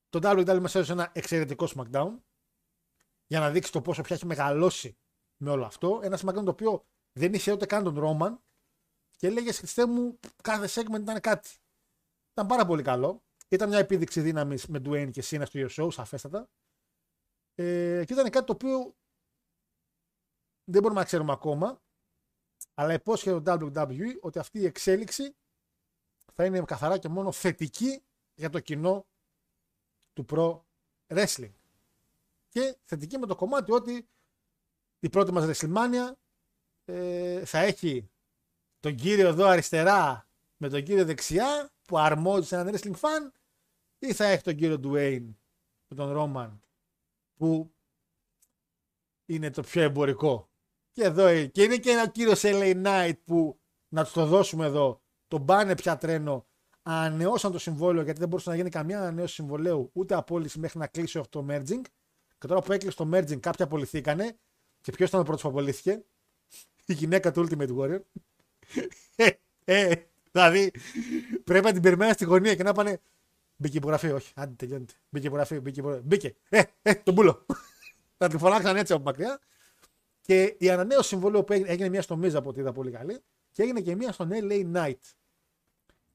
[0.09, 2.11] Το WWE μας έδωσε ένα εξαιρετικό SmackDown
[3.27, 4.97] για να δείξει το πόσο πια έχει μεγαλώσει
[5.37, 5.99] με όλο αυτό.
[6.03, 8.37] Ένα SmackDown το οποίο δεν είχε ούτε καν τον Roman
[9.25, 11.57] και έλεγες Χριστέ μου, κάθε segment ήταν κάτι.
[12.31, 13.23] Ήταν πάρα πολύ καλό.
[13.49, 16.49] Ήταν μια επίδειξη δύναμης με Dwayne και Σίνα στο show, σαφέστατα.
[17.55, 18.95] Ε, και ήταν κάτι το οποίο
[20.63, 21.81] δεν μπορούμε να ξέρουμε ακόμα,
[22.73, 25.35] αλλά υπόσχεται το WWE ότι αυτή η εξέλιξη
[26.33, 28.03] θα είναι καθαρά και μόνο θετική
[28.33, 29.07] για το κοινό
[30.13, 30.61] του Pro
[31.07, 31.53] Wrestling.
[32.49, 34.09] Και θετική με το κομμάτι ότι
[34.99, 36.13] η πρώτη μας WrestleMania
[36.85, 38.09] ε, θα έχει
[38.85, 43.31] τον κύριο εδώ αριστερά με τον κύριο δεξιά που αρμόζει σε έναν wrestling fan
[43.99, 45.33] ή θα έχει τον κύριο Dwayne
[45.87, 46.59] με τον Roman
[47.35, 47.73] που
[49.25, 50.49] είναι το πιο εμπορικό.
[50.91, 55.01] Και εδώ και είναι και ένα κύριος LA Knight που να τους το δώσουμε εδώ.
[55.27, 56.45] Τον πάνε πια τρένο.
[56.81, 60.87] Ανανεώσαν το συμβόλαιο γιατί δεν μπορούσε να γίνει καμία ανανέωση συμβολέου ούτε απόλυση μέχρι να
[60.87, 61.81] κλείσει το merging.
[62.37, 64.37] Και τώρα που έκλεισε το merging, κάποιοι απολυθήκανε.
[64.81, 66.05] Και ποιος ήταν ο πρώτος που απολύθηκε,
[66.85, 67.99] η γυναίκα του Ultimate Warrior.
[69.15, 69.29] Ε,
[69.65, 69.95] ε,
[70.31, 70.71] δηλαδή
[71.43, 73.01] πρέπει να την περιμένει στη γωνία και να πάνε.
[73.55, 74.31] Μπήκε υπογραφή, όχι.
[74.35, 74.93] Άντε τελειώνεται.
[75.09, 76.03] Μπήκε υπογραφή, μπήκε υπογραφή.
[76.05, 76.35] Μπήκε.
[76.49, 77.45] Ε, ε, τον πούλο.
[78.17, 79.39] θα την φωνάξαν έτσι από μακριά.
[80.21, 83.19] Και η ανανέωση συμβολέου που έγινε, έγινε μία στο Μίζα από ό,τι είδα πολύ καλή
[83.51, 84.99] και έγινε και μία στον LA Knight.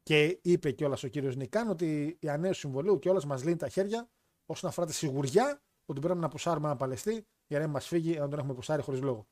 [0.03, 4.09] Και είπε κιόλας ο κύριος Νικάν ότι η ανανέωση συμβολέου κιόλας μας λύνει τα χέρια
[4.47, 8.19] όσον αφορά τη σιγουριά ότι πρέπει να πουσάρουμε ένα παλαιστή για να μην μας φύγει
[8.19, 9.27] αν τον έχουμε πουσάρει χωρίς λόγο.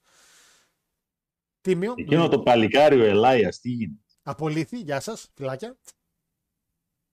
[1.69, 1.95] Τίμιο.
[1.97, 5.79] Εκείνο το παλικάριο Ελάιας, τι γίνεται; Απολύθη, γεια σας, φυλάκια.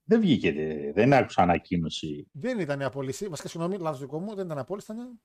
[0.03, 0.51] Δεν βγήκε,
[0.93, 2.27] δεν άκουσα ανακοίνωση.
[2.31, 3.27] Δεν ήταν η απόλυση.
[3.27, 5.21] Βασικά, συγγνώμη, λάθος δικό μου, δεν ήταν απόλυση, ήταν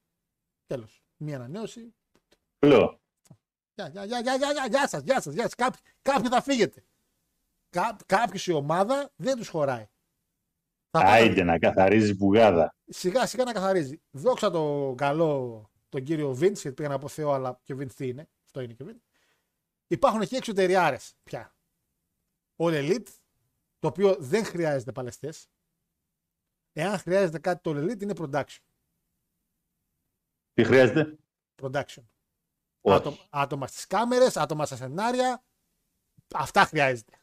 [0.67, 1.03] τέλος.
[1.17, 1.95] Μία ανανέωση.
[2.59, 3.01] Λέω.
[3.75, 5.55] Γεια, γεια, γεια, γεια, γεια, γεια σας, γεια σας, γεια σας.
[5.55, 6.85] Κάποιοι, κάποιοι θα φύγετε.
[7.71, 9.87] Κά, κάποιος η ομάδα δεν τους χωράει.
[10.91, 12.75] Θα πάνε- Άιντε να καθαρίζει πουγάδα.
[12.87, 14.01] Σιγά σιγά να καθαρίζει.
[14.11, 17.95] Δόξα το καλό τον κύριο Βίντς, γιατί πήγα να πω Θεό, αλλά και ο Βίντς
[17.95, 18.29] τι είναι.
[18.45, 19.05] Αυτό είναι και ο Βίντς.
[19.91, 21.55] Υπάρχουν και εξωτεριάρες πια.
[22.57, 23.09] Ο Elite,
[23.79, 25.51] το οποίο δεν χρειάζεται παλαιστές.
[26.73, 28.59] Εάν χρειάζεται κάτι το Elite είναι production.
[30.53, 31.19] Τι χρειάζεται;
[31.63, 32.05] production.
[32.81, 32.97] Όχι.
[32.97, 35.45] Άτομα, άτομα στις κάμερες, άτομα στα σενάρια.
[36.35, 37.23] Αυτά χρειάζεται.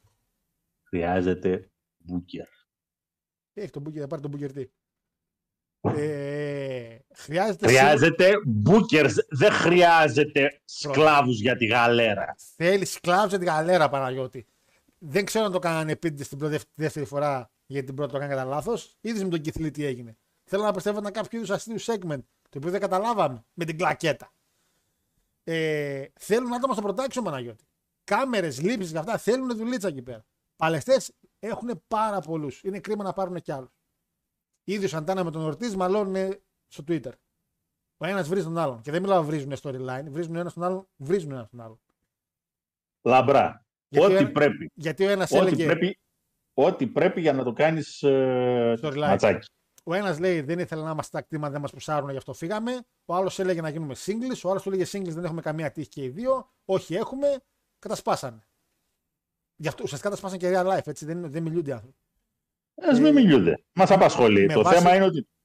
[0.83, 2.47] Χρειάζεται μπούκερ.
[3.53, 4.69] Τι έχει τον Μπούκερ, θα πάρει τον Μπούκερ τι.
[7.17, 7.67] Ε, χρειάζεται.
[7.67, 9.11] Χρειάζεται μπούκερ.
[9.29, 12.35] Δεν χρειάζεται σκλάβους για τη γαλέρα.
[12.55, 14.45] Θέλει σκλάβους για την γαλέρα, Παναγιώτη.
[14.97, 18.17] Δεν ξέρω αν το κάνανε επίτηδες την πρώτη- τη δεύτερη φορά γιατί την πρώτη το
[18.17, 18.95] έκανε κατά λάθος.
[19.01, 20.17] Είδες με τον Κιθλή τι έγινε.
[20.43, 22.19] Θέλω να πιστεύω να κάποιο είδους αστείου segment
[22.49, 24.31] το οποίο δεν καταλάβαμε με την κλακέτα.
[25.43, 27.63] Ε, θέλουν άτομα στο production, Παναγιώτη.
[28.03, 30.25] Κάμερες, λήψεις και αυτά θέλουν δουλίτσα εκεί πέρα.
[30.55, 32.61] Παλαιστές έχουν πάρα πολλούς.
[32.63, 33.69] Είναι κρίμα να πάρουν κι άλλους.
[34.63, 36.35] Ήδη ο Σαντάνα με τον Ορτή μαλώνουν
[36.67, 37.11] στο Twitter.
[37.97, 38.81] Ο ένας βρίζει τον άλλον.
[38.81, 40.03] Και δεν μιλάω βρίζουν storyline.
[40.07, 41.79] Βρίζουν ένα τον άλλον, βρίζουν ένα τον άλλον.
[43.01, 43.65] Λαμπρά.
[43.87, 44.71] Γιατί ό,τι ο- πρέπει.
[44.73, 45.65] Γιατί ο ένας Ό,τι έλεγε.
[45.65, 45.99] πρέπει.
[46.53, 48.97] Ό,τι πρέπει για να το κάνεις Storyline.
[48.97, 49.47] ματσάκι.
[49.83, 52.79] Ο ένας λέει δεν ήθελα να είμαστε κτήμα, δεν μας πουσάρουν, γι' αυτό φύγαμε.
[53.05, 54.41] Ο άλλος έλεγε να γίνουμε singles.
[54.43, 56.51] Ο άλλος του έλεγε singles, δεν έχουμε καμία τύχη και οι δύο.
[56.65, 57.37] Όχι, έχουμε.
[57.79, 58.47] Κατασπάσανε.
[59.55, 61.05] Γι' αυτό ουσιαστικά κατασπάσανε και real life, έτσι.
[61.05, 61.97] Δεν, δεν μιλούνται οι άνθρωποι.
[62.91, 63.63] Α μην μιλούνται.
[63.73, 64.45] Μας απασχολεί.
[64.45, 65.36] με Το βάση- θέμα είναι ότι Πες.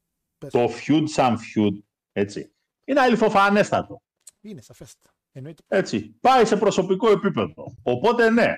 [0.51, 1.78] Το feud σαν feud
[2.12, 2.52] έτσι,
[2.85, 4.02] είναι αληθοφανέστατο.
[4.40, 5.14] Είναι σαφέστατα.
[5.32, 5.62] Εννοείται.
[5.69, 6.16] Έτσι.
[6.20, 7.77] Πάει σε προσωπικό επίπεδο.
[7.82, 8.55] Οπότε ναι,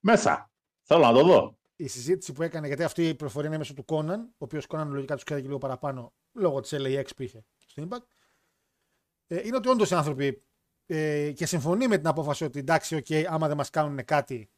[0.00, 0.50] μέσα.
[0.82, 1.58] Θέλω να το δω.
[1.76, 4.92] Η συζήτηση που έκανε, γιατί αυτή η προφορία είναι μέσω του Κόναν, ο οποίος Κόναν
[4.92, 8.06] λογικά τους ξέρει και λίγο παραπάνω λόγω της LAX που είχε στο Impact,
[9.26, 10.42] ε, είναι ότι όντως οι άνθρωποι
[10.86, 14.50] ε, και συμφωνεί με την απόφαση ότι εντάξει, OK, άμα δεν μας κάνουν κάτι,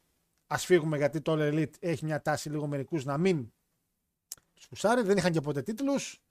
[0.46, 3.52] ας φύγουμε γιατί το All Elite έχει μια τάση λίγο μερικούς να μην
[4.54, 5.02] τους πουσάρει.
[5.02, 6.22] Δεν είχαν και ποτέ τίτλους.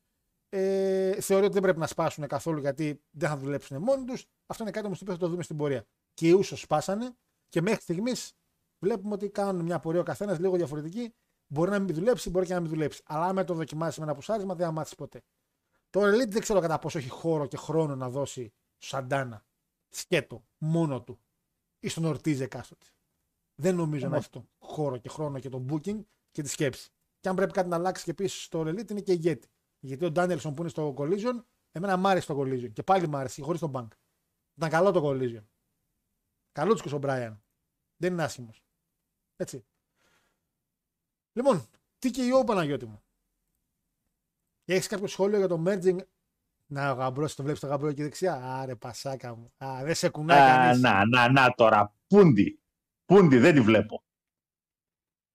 [0.50, 4.26] Ε, θεωρεί ότι δεν πρέπει να σπάσουν καθόλου γιατί δεν θα δουλέψουν μόνοι τους.
[4.46, 5.86] Αυτό είναι κάτι όμως που θα το δούμε στην πορεία.
[6.14, 7.16] Και οι ούσο σπάσανε
[7.50, 8.34] και μέχρι στιγμής
[8.80, 11.14] βλέπουμε ότι κάνουν μια πορεία ο καθένας λίγο διαφορετική.
[11.48, 13.02] Μπορεί να μην δουλέψει, μπορεί και να μην δουλέψει.
[13.06, 15.22] Αλλά άμα το δοκιμάσεις με ένα πουσάρισμα, δεν θα μάθεις ποτέ.
[15.90, 19.46] Το Elite δεν ξέρω κατά πόσο έχει χώρο και χρόνο να δώσει Σαντάνα
[19.90, 21.20] σκέτο μόνο του
[21.80, 22.86] ή στον Ορτίζ εκάστοτε.
[23.56, 26.00] Δεν νομίζω να έχει τον χώρο και χρόνο και τον booking
[26.32, 26.90] και τη σκέψη.
[27.20, 29.48] Και αν πρέπει κάτι να αλλάξει και επίσης στο Elite είναι και ηγέτη.
[29.80, 32.72] Γιατί ο Ντάνιελσον που είναι στο Collision, εμένα μ' άρεσε το Collision.
[32.74, 33.88] Και πάλι μ' άρεσε, χωρίς τον Bank.
[34.56, 35.44] Ήταν καλό το Collision.
[36.52, 37.44] Καλούτσικο ο Μπράιαν.
[37.98, 38.64] Δεν είναι άσχημος.
[39.36, 39.66] Έτσι.
[41.34, 41.68] Λοιπόν,
[42.00, 43.04] τι και ο Παναγιώτη μου.
[44.66, 45.98] Έχεις κάποιο σχόλιο για το merging;
[46.66, 49.54] Να, ο γαμπρός, το βλέπεις το γαμπρό εκεί δεξιά; Άρε, πασάκα μου.
[49.58, 50.82] Α, δεν σε κουνάει Α, κανείς.
[50.82, 51.94] να, να, να τώρα.
[52.08, 52.60] Πούντι.
[53.06, 54.04] Πούντι, δεν τη βλέπω.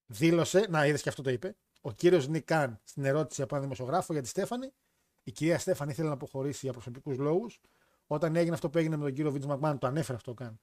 [0.07, 1.57] Δήλωσε, να είδες και αυτό το είπε.
[1.87, 4.73] Ο κύριος Νικάν στην ερώτηση από έναν δημοσιογράφο για τη Στέφανη.
[5.23, 7.61] Η κυρία Στέφανη ήθελε να αποχωρήσει για προσωπικούς λόγους.
[8.07, 10.61] Όταν έγινε αυτό που έγινε με τον κύριο Βίντ Μακμάν, το ανέφερε αυτό καν.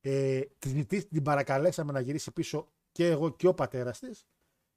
[0.00, 4.26] Ε, τη ζητή- την παρακαλέσαμε να γυρίσει πίσω και εγώ και ο πατέρας της.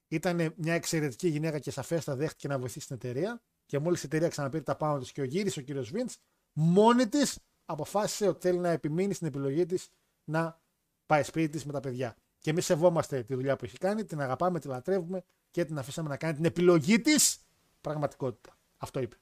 [0.08, 3.42] Ήταν μια εξαιρετική γυναίκα και σαφέστα δέχτηκε να βοηθήσει την εταιρεία.
[3.66, 6.10] Και μόλις η εταιρεία ξαναπήρε τα πάνω της και ο γύρισε ο κύριος Βίντ,
[6.54, 9.90] μόνη της αποφάσισε ότι θέλει να επιμείνει στην επιλογή της
[10.24, 10.62] να
[11.06, 12.16] πάει σπίτι της με τα παιδιά.
[12.40, 16.10] Και εμείς σεβόμαστε τη δουλειά που έχει κάνει, την αγαπάμε, τη λατρεύουμε και την αφήσαμε
[16.10, 17.48] να κάνει την επιλογή της
[17.82, 18.58] πραγματικότητα.
[18.78, 19.16] Αυτό είπε.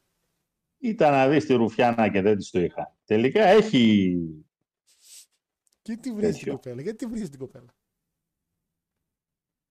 [0.78, 2.98] Ήταν να δεις τη Ρουφιάνα και δεν της το είχα.
[3.06, 4.16] Τελικά έχει.
[5.82, 6.54] Και τι βρίζει την Τέτοιο.
[6.54, 7.76] κοπέλα, γιατί τη βρίζει την κοπέλα.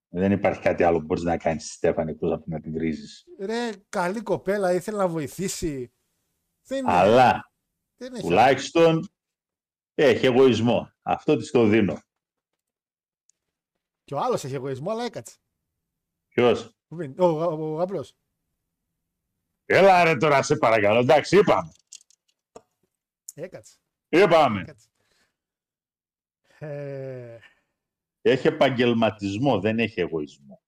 [0.09, 3.25] Δεν υπάρχει κάτι άλλο που μπορείς να κάνεις στη Στέφανη εκτός από να την βρίζεις.
[3.41, 5.93] Ρε, καλή κοπέλα, ήθελε να βοηθήσει.
[6.63, 6.93] Δεν είναι.
[6.93, 7.53] Αλλά
[7.97, 8.23] δεν έχει.
[8.23, 9.09] τουλάχιστον
[9.95, 10.93] έχει εγωισμό.
[11.03, 12.01] Αυτό της το δίνω.
[14.05, 15.37] Και ο άλλος έχει εγωισμό, αλλά έκατσε.
[16.37, 18.15] Ποιος; Ο, Βιν- ο, ο, ο γαμπρός.
[19.67, 20.99] Έλα ρε τώρα, σε παρακαλώ.
[20.99, 21.73] Εντάξει, είπαμε.
[23.35, 23.77] Έκατσε.
[24.09, 24.61] Είπαμε.
[24.61, 24.89] έκατσε.
[26.59, 27.39] Ε,
[28.23, 30.61] Έχει επαγγελματισμό, δεν έχει εγωισμό.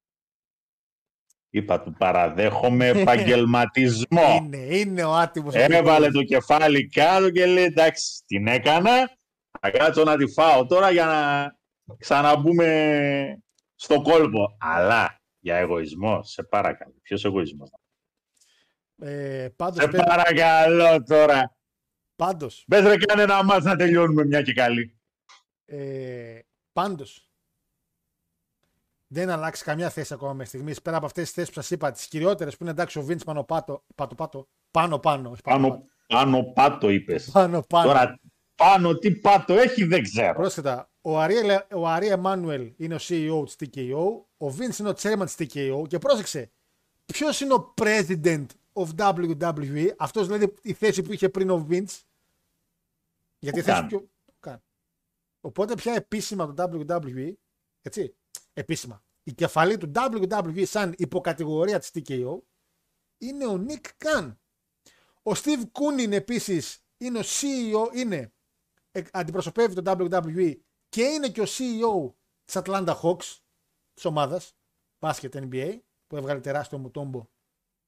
[1.50, 4.34] Είπα του παραδέχομαι επαγγελματισμό.
[4.42, 5.54] είναι, είναι ο άτιμος.
[5.54, 9.16] Έβαλε το κεφάλι κάτω και λέει εντάξει, την έκανα.
[9.60, 11.52] Θα κάτσω να τη φάω τώρα για να
[11.98, 13.42] ξαναμπούμε
[13.74, 14.56] στο κόλπο.
[14.60, 16.94] Αλλά για εγωισμό, σε παρακαλώ.
[17.02, 17.70] Ποιος εγωισμός;
[19.00, 21.56] Ε, πάντως, Σε πέ- παρακαλώ τώρα.
[22.16, 24.98] πάντως, Πες ρε κάνε ένα μάτς να τελειώνουμε μια και καλή.
[25.64, 26.38] ε,
[26.72, 27.30] πάντως,
[29.06, 30.82] δεν αλλάξει καμιά θέση ακόμα μέχρι στιγμής.
[30.82, 33.22] Πέρα από αυτές τις θέσεις που σας είπα, τις κυριότερες που είναι εντάξει ο Βίντ
[33.24, 35.30] πάνω πάτο, πάτο, πάτο, πάνω πάνω.
[35.30, 37.30] όχι πάνω, Πάνω, πάνω πάτο είπες.
[37.32, 37.88] πάνω, πάνω.
[37.88, 38.20] Τώρα
[38.58, 40.34] πάνω τι πάτο έχει δεν ξέρω.
[40.34, 44.94] Πρόσθετα, ο Αρία, ο Αρία Εμμάνουελ είναι ο CEO της TKO, ο Vince είναι ο
[45.00, 46.50] chairman της TKO και πρόσεξε,
[47.06, 52.00] ποιος είναι ο president of WWE, αυτός δηλαδή η θέση που είχε πριν ο Vince,
[53.38, 53.86] γιατί η Ο θέση Khan.
[53.88, 54.08] πιο...
[54.24, 54.56] ο Khan.
[55.40, 57.32] Οπότε πια επίσημα το WWE,
[57.82, 58.14] έτσι,
[58.52, 62.38] επίσημα, η κεφαλή του WWE σαν υποκατηγορία της TKO
[63.18, 64.36] είναι ο Nick Khan.
[65.22, 68.30] Ο Steve Koonin επίσης είναι ο CEO, είναι ε,
[69.10, 70.56] αντιπροσωπεύει το WWE
[70.88, 72.12] και είναι και ο CEO
[72.44, 73.36] της Atlanta Hawks,
[73.94, 74.56] της ομάδας
[74.98, 77.28] μπάσκετ NBA, που έβγαλε τεράστιο μου τόμπο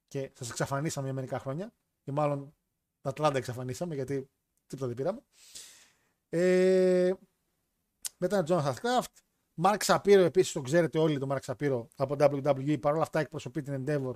[0.08, 1.72] και σας εξαφανίσαμε για μερικά χρόνια.
[2.04, 2.54] Ή μάλλον
[3.00, 4.30] τα Atlanta εξαφανίσαμε γιατί
[4.66, 5.22] τίποτα δεν πήραμε.
[6.28, 7.12] Ε,
[8.18, 9.14] μετά Jonathan Kraft.
[9.62, 12.80] Mark Shapiro επίσης το ξέρετε όλοι το Mark Shapiro από WWE.
[12.80, 14.14] Παρ' όλα αυτά εκπροσωπεί την Endeavor.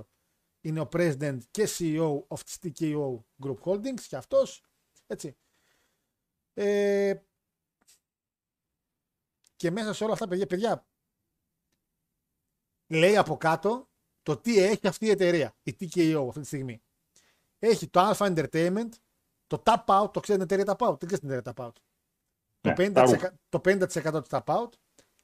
[0.61, 4.63] Είναι ο president και CEO of the TKO Group Holdings και αυτός.
[5.07, 5.37] Έτσι.
[6.55, 7.15] Ε,
[9.57, 10.87] και μέσα σε όλα αυτά, παιδιά, παιδιά,
[12.87, 13.89] λέει από κάτω
[14.23, 16.83] το τι έχει αυτή η εταιρεία, η TKO αυτή τη στιγμή.
[17.59, 18.89] Έχει το Alpha Entertainment,
[19.47, 21.73] το Tap Out, το ξέρετε την εταιρεία Tap Out, τι ξέρετε την εταιρεία Tap Out.
[22.61, 23.39] Ναι, το, τα 50%, ρούχα.
[23.49, 24.69] το 50% του Tap Out,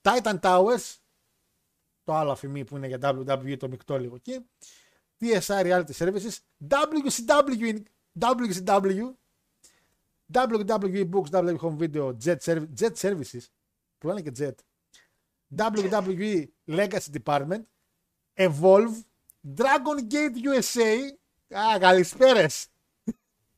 [0.02, 0.97] Titan Towers,
[2.05, 4.47] το άλλο αφημί που είναι για WWE, το μεικτό λίγο εκεί,
[5.20, 6.39] TSI Reality Services,
[6.69, 7.82] WCW, in-
[8.19, 9.15] WCW,
[10.32, 13.44] WWE Books, WWE Home Video, Jet, Serv- Jet Services,
[13.98, 14.55] που λένε και Jet,
[15.57, 17.62] WWE Legacy Department,
[18.35, 18.94] Evolve,
[19.57, 20.98] Dragon Gate USA,
[21.59, 22.66] α, καλησπέρες,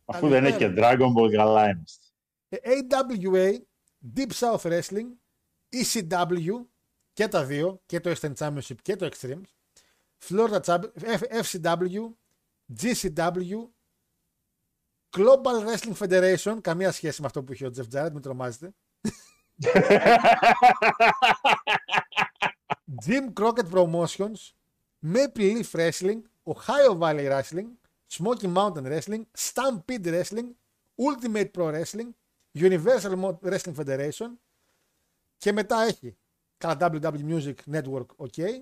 [0.05, 2.07] Αφού δεν έχει και Dragon Ball καλά είμαστε.
[2.49, 3.53] Ε, AWA,
[4.17, 5.07] Deep South Wrestling,
[5.71, 6.67] ECW
[7.13, 9.41] και τα δύο, και το Eastern Championship και το Extreme,
[10.29, 12.13] Florida Champ- F- FCW,
[12.81, 13.69] GCW,
[15.17, 18.73] Global Wrestling Federation, καμία σχέση με αυτό που είχε ο Jeff Jarrett, μην τρομάζετε.
[23.07, 24.53] Jim Crockett Promotions,
[25.15, 27.69] Maple Leaf Wrestling, Ohio Valley Wrestling,
[28.19, 30.49] Smoky Mountain Wrestling, Stampede Wrestling,
[30.99, 32.11] Ultimate Pro Wrestling,
[32.55, 34.31] Universal Mo- Wrestling Federation
[35.37, 36.17] και μετά έχει
[36.57, 38.61] καλά WWE Music Network, ok,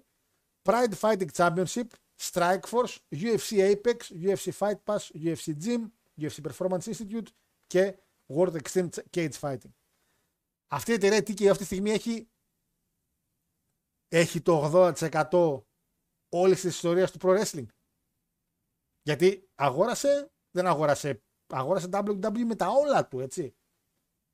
[0.69, 1.87] Pride Fighting Championship,
[2.21, 5.81] Strikeforce, UFC Apex, UFC Fight Pass, UFC Gym,
[6.21, 7.27] UFC Performance Institute
[7.67, 9.73] και World Extreme Cage Fighting.
[10.73, 12.31] Αυτή η εταιρεία TKO αυτή τη στιγμή έχει,
[14.09, 14.71] έχει το
[15.31, 15.63] 80%
[16.29, 17.67] όλης της ιστορίας του Pro Wrestling.
[19.03, 23.55] Γιατί αγόρασε, δεν αγόρασε, αγόρασε WWE με τα όλα του, έτσι.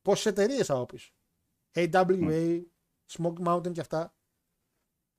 [0.02, 1.12] Πόσες εταιρείες από πίσω.
[1.74, 2.62] AWA,
[3.12, 4.14] Smoke Mountain και αυτά.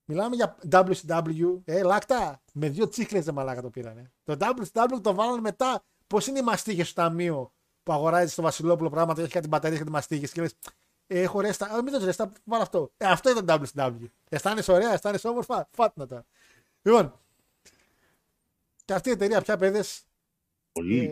[0.10, 2.44] Μιλάμε για WCW, ε, λάκτα.
[2.54, 4.12] Με δύο τσίχλες δεν μαλάκα το πήρανε.
[4.24, 5.86] Το WCW το βάλανε μετά.
[6.08, 7.52] Πώς είναι οι μαστίγες στο ταμείο
[7.84, 10.54] που αγοράζεις στο Βασιλόπουλο πράγματα, έχει κάτι μπαταρίες και τη μαστίγες και λες.
[11.08, 11.66] Ε, έχω ρέστα.
[11.66, 12.92] Α, μην το ρέστα, βάλω αυτό.
[12.98, 14.08] Ε, αυτό ήταν το WCW.
[14.30, 15.70] Αισθάνεσαι ωραία, αισθάνεσαι όμορφα.
[15.72, 16.26] Φάτνα τα.
[16.82, 17.20] Λοιπόν.
[18.86, 20.04] Και αυτή η εταιρεία πια παιδες
[20.72, 21.06] Πολύ.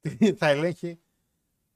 [0.00, 1.00] ε, θα ελέγχει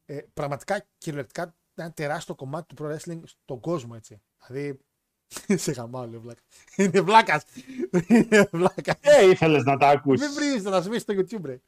[0.06, 4.23] ε, πραγματικά κυριολεκτικά ένα τεράστιο κομμάτι του pro wrestling στον κόσμο έτσι.
[4.47, 4.78] Δηλαδή.
[5.62, 6.40] σε γαμάω, λέει βλάκα.
[6.77, 7.44] Είναι βλάκας.
[8.06, 8.97] Είναι βλάκας.
[9.01, 10.27] Ε, ήθελες να τα ακούσεις.
[10.27, 11.60] Μην βρει να σβήσεις το YouTube, ρε.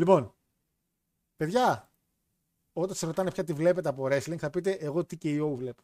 [0.00, 0.34] Λοιπόν,
[1.36, 1.92] παιδιά,
[2.72, 5.82] όταν σε ρωτάνε ποια τη βλέπετε από wrestling, θα πείτε εγώ TKO βλέπω.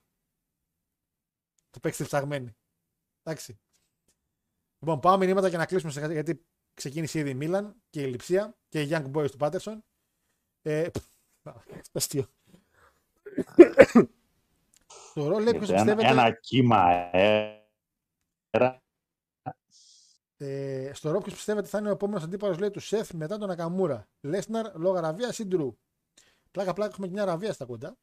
[1.70, 2.56] Το παίξτε ψαγμένοι.
[3.22, 3.60] Εντάξει.
[4.78, 8.56] Λοιπόν, πάω μηνύματα για να κλείσουμε σε- γιατί ξεκίνησε ήδη η Μίλαν και η Λιψία
[8.68, 9.84] και οι Young Boys του Πάτερσον.
[10.62, 11.46] Ε, πφ,
[11.92, 12.26] αστείο.
[15.14, 16.08] Το ρόλο λέει ποιος ένα, πιστεύετε...
[16.08, 17.64] ένα κύμα αέρα.
[20.38, 24.08] Ε, στο Ρόπ, πιστεύετε θα είναι ο επόμενος αντίπαλος λέει του Σεφ μετά τον Ακαμούρα.
[24.20, 25.76] Λέσναρ λόγω αραβία ή Ντρου.
[26.50, 27.96] Πλάκα πλάκα έχουμε και μια αραβία στα κοντά.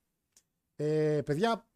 [0.76, 1.68] Ε, παιδιά,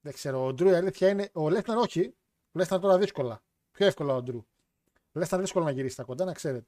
[0.00, 0.44] δεν ξέρω.
[0.44, 1.30] Ο Ντρου η αλήθεια είναι.
[1.32, 2.14] Ο Λέσναρ όχι.
[2.52, 3.42] Ο Λέσναρ τώρα δύσκολα.
[3.70, 4.44] Πιο εύκολα ο Ντρου.
[5.12, 6.66] Ο Λέσναρ δύσκολο να γυρίσει στα κοντά, να ξέρετε.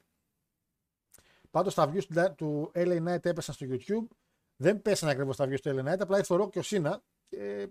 [1.51, 4.07] Πάντως τα views του- του LA Knight έπεσαν στο YouTube.
[4.57, 7.03] Δεν πέσανε ακριβώς τα views του LA Knight, απλά ήρθε ο Rock και ο Σίνα.
[7.29, 7.69] Και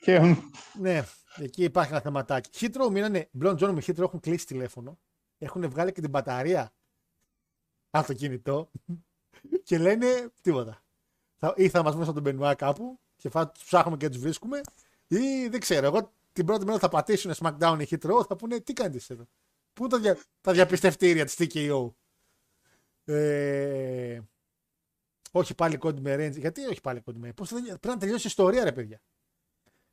[0.00, 0.36] Και
[0.80, 1.02] ναι,
[1.36, 2.50] εκεί υπάρχει ένα θεματάκι.
[2.58, 3.28] Χίτρο μείνανε.
[3.32, 4.98] Μπλον Τζον με Χίτρο έχουν κλείσει τηλέφωνο.
[5.38, 6.72] Έχουν βγάλει και την μπαταρία
[7.90, 8.70] από το κινητό
[9.62, 10.82] και λένε τίποτα.
[11.36, 14.60] Θα, ή θα μας μέσα τον Μπενουά κάπου και θα τους ψάχνουμε και τους βρίσκουμε,
[15.06, 15.86] ή δεν ξέρω.
[15.86, 19.28] Εγώ την πρώτη μέρα θα πατήσουν SmackDown ή Hit Row, θα πούνε τι κάνετε εδώ;
[19.72, 21.92] Πού τα, δια, τα διαπιστευτήρια της TKO.
[23.04, 24.20] Ε,
[25.30, 26.38] όχι πάλι Cody με Range.
[26.38, 29.00] Γιατί όχι πάλι Cody με Πώς θα, πρέπει να τελειώσει η ιστορία, ρε παιδιά.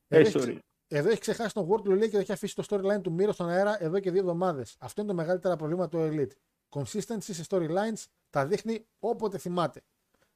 [0.07, 0.59] Ε, Εδώ έχει ιστορία.
[0.87, 3.83] εδώ έχει ξεχάσει τον Ward λέει και έχει αφήσει το storyline του Μύρο στον αέρα
[3.83, 4.75] εδώ και δύο εβδομάδες.
[4.79, 6.31] Αυτό είναι το μεγαλύτερο πρόβλημα του Elite.
[6.69, 9.81] Consistency σε storylines τα δείχνει όποτε θυμάται.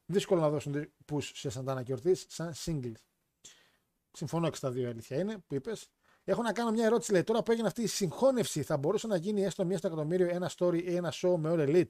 [0.06, 3.02] Δύσκολο να δώσουν push σε Σαντάνα και Ορτή σαν singles.
[4.12, 5.90] Συμφωνώ και στα δύο, η αλήθεια είναι που είπες.
[6.24, 7.12] Έχω να κάνω μια ερώτηση.
[7.12, 10.28] Λέει τώρα που έγινε αυτή η συγχώνευση, θα μπορούσε να γίνει έστω μία στο εκατομμύριο
[10.30, 11.90] ένα story ή ένα show με All Elite;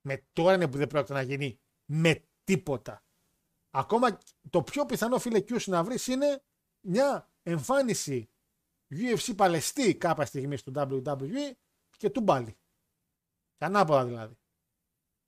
[0.00, 1.60] Με τώρα είναι που δεν πρόκειται να γίνει.
[1.84, 3.04] Με τίποτα.
[3.70, 4.18] Ακόμα
[4.50, 6.42] το πιο πιθανό φίλε Q να βρεις είναι
[6.86, 8.30] μια εμφάνιση
[8.90, 11.52] UFC παλαιστή κάποια στιγμή στο WWE
[11.96, 12.56] και του μπάλι.
[13.56, 14.36] Και ανάποδα δηλαδή.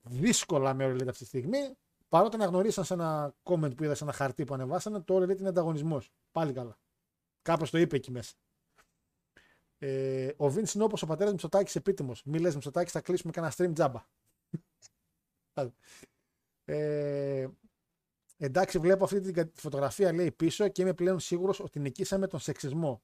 [0.01, 1.77] Δύσκολα με All Elite αυτή τη στιγμή.
[2.09, 5.39] Παρότι αναγνωρίσαν σε ένα comment που είδα σε ένα χαρτί που ανεβάσανε, το All Elite
[5.39, 6.13] είναι ανταγωνισμός.
[6.33, 6.79] Πάλι καλά.
[7.43, 8.35] Κάπως το είπε εκεί μέσα.
[9.79, 12.25] Ε, ο Vince είναι όπως ο πατέρας Μητσοτάκης επίτιμος.
[12.25, 14.07] Μη λες Μητσοτάκη, θα κλείσουμε κανένα stream τζάμπα.
[16.65, 17.49] ε,
[18.39, 23.03] εντάξει, βλέπω αυτή τη φωτογραφία λέει πίσω και είμαι πλέον σίγουρος ότι νικήσαμε τον σεξισμό.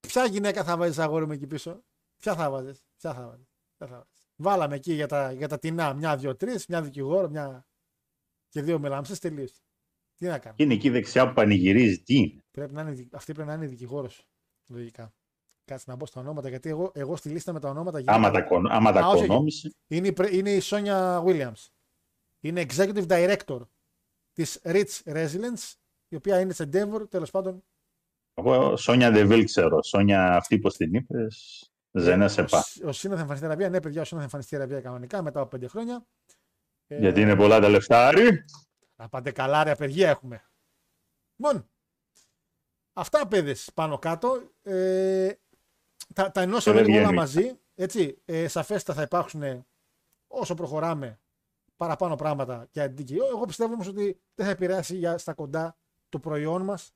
[0.00, 1.84] Ποια γυναίκα θα βάζεις αγόρι μου εκεί πίσω,
[2.16, 5.58] Ποια θα βάζεις, Ποια θα βάζεις, Ποια θα βάζεις; Βάλαμε εκεί για τα, για τα
[5.58, 7.66] τεινά μια, δύο, τρεις, μια δικηγόρο, μια
[8.48, 9.62] και δύο μελάμψε, τελείωσε.
[10.14, 12.02] Τι να κάνω; Είναι εκεί δεξιά που πανηγυρίζεις.
[12.02, 14.26] Τι είναι; Πρέπει να είναι, δι- αυτή πρέπει να είναι δικηγόρος.
[14.66, 15.14] Λογικά.
[15.64, 18.42] Κάτσε να μπω στα ονόματα, γιατί εγώ, εγώ στη λίστα με τα ονόματα Άμα τα,
[18.42, 19.26] κον- άμα τα Α, όχι, όχι.
[19.26, 19.74] κονόμησε.
[19.86, 21.66] είναι, η πρε- είναι η Σόνια Williams.
[22.40, 23.60] Είναι executive director
[24.32, 25.72] της Rich Resilience,
[26.08, 27.64] η οποία είναι σε Denver, τέλος πάντων.
[28.34, 29.82] Εγώ Σόνια Ντεβίλ ξέρω.
[29.82, 31.62] Σόνια αυτή που την είπες;
[31.92, 32.64] Ζένα σε πά.
[32.84, 33.68] Ο, ο Σίνα θα εμφανιστεί Αραβία.
[33.68, 36.06] Ναι, παιδιά, ο Σίνα θα εμφανιστεί Αραβία κανονικά μετά από πέντε χρόνια.
[36.86, 38.06] Ε, Γιατί είναι πολλά τα λεφτά.
[38.06, 38.44] Άρη.
[38.96, 40.44] Να πάτε καλά, ρε παιδιά έχουμε.
[41.36, 41.70] Λοιπόν,
[42.92, 44.52] αυτά παιδες πάνω κάτω.
[44.62, 45.32] Ε,
[46.14, 47.20] τα, τα ενώσαμε δεν λίγο όλα βγαίνει.
[47.20, 47.58] μαζί.
[47.74, 49.66] Έτσι, ε, σαφέστα θα υπάρξουν ε,
[50.26, 51.20] όσο προχωράμε
[51.78, 53.28] παραπάνω πράγματα για την DKO.
[53.30, 55.76] Εγώ πιστεύω όμως ότι δεν θα επηρεάσει για, στα κοντά
[56.08, 56.94] το προϊόν μας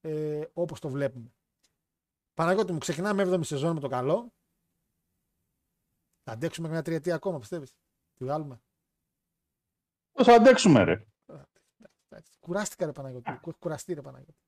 [0.00, 1.32] ε, όπως το βλέπουμε.
[2.34, 4.32] Παναγιώτη μου, ξεκινάμε 7η σεζόν με το καλό.
[6.22, 7.70] Θα αντέξουμε μια τριετία ακόμα, πιστεύεις;
[8.14, 8.62] Τη βγάλουμε;
[10.12, 11.04] Πώς θα αντέξουμε, ρε.
[12.08, 13.30] Εντάξει, Κουράστηκα ρε Παναγιώτη.
[13.30, 14.40] Έχω κουραστεί ρε Παναγιώτη.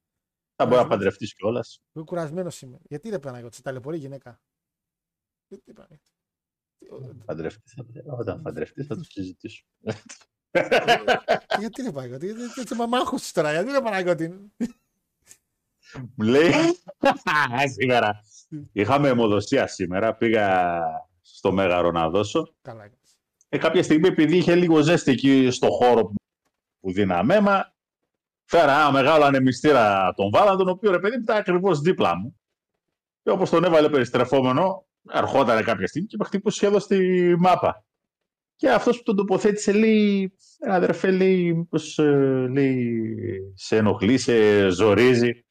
[0.56, 1.82] Θα μπορεί να παντρευτείς κιόλας.
[1.93, 2.78] Εγώ κουρασμένος είμαι.
[2.82, 4.40] Γιατί ρε Παναγιώτη, σε ταλαιπωρεί η γυναίκα;
[5.48, 6.10] Γιατί Παναγιώτη.
[8.19, 9.69] Όταν παντρευτείς, θα το συζητήσουμε.
[11.59, 14.51] Γιατί ρε Παναγιώτη, γιατί γιατί έτσι μαμάχος τώρα, γιατί ρε Παναγιώτη;
[16.15, 16.53] Μου λέει.
[17.67, 18.21] Σήμερα.
[18.73, 20.15] Είχαμε αιμοδοσία σήμερα.
[20.15, 20.81] Πήγα
[21.21, 22.55] στο Μέγαρο να δώσω.
[22.63, 23.19] Καλά έκανες.
[23.49, 26.15] Ε, κάποια στιγμή, επειδή είχε λίγο ζέστη εκεί στο χώρο που,
[26.81, 27.75] που δίναμε αίμα,
[28.45, 32.41] φέρα ένα μεγάλο ανεμιστήρα τον βάλαν, τον οποίο ρε παιδί μου ήταν ακριβώς δίπλα μου.
[33.23, 37.85] Και όπως τον έβαλε περιστρεφόμενο, ερχόταν κάποια στιγμή και με χτύπωσε σχεδόν στη μάπα.
[38.57, 43.16] Και αυτός που τον τοποθέτησε λέει, «Ε, αδερφέ, λέει, μήπως, ε, λέει,
[43.55, 45.45] σε ενοχλεί, σε ζορίζει.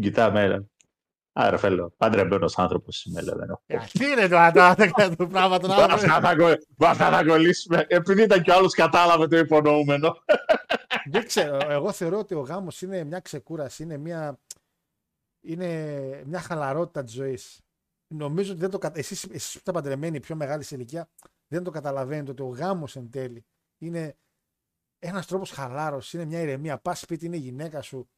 [0.00, 0.64] Κοιτάμε, έλα.
[1.32, 3.62] Αδερφέ, λέω, παντρεμένος άνθρωπος είμαι, λέω, δεν έχω.
[3.66, 5.94] Ε, Τι είναι τώρα τώρα το- το πράγμα τον Με άλλο.
[5.94, 7.84] αυτά θα κο- με αυτά θα κολλήσουμε.
[7.88, 10.16] Επειδή ήταν κι άλλος κατάλαβε το υπονοούμενο.
[11.10, 11.58] Δεν ξέρω.
[11.68, 14.38] Εγώ θεωρώ ότι ο γάμος είναι μια ξεκούραση, είναι μια,
[15.40, 17.60] είναι μια χαλαρότητα της ζωής.
[18.08, 18.98] Νομίζω ότι δεν το κατα...
[18.98, 21.08] εσείς, εσείς που είστε παντρεμένοι πιο μεγάλη σε ηλικία
[21.48, 23.44] δεν το καταλαβαίνετε ότι ο γάμος εν τέλει
[23.78, 24.16] είναι
[24.98, 26.78] ένας τρόπος χαλάρωσης, είναι μια ηρεμία.
[26.78, 28.08] Πας σπίτι, είναι η γυναίκα σου.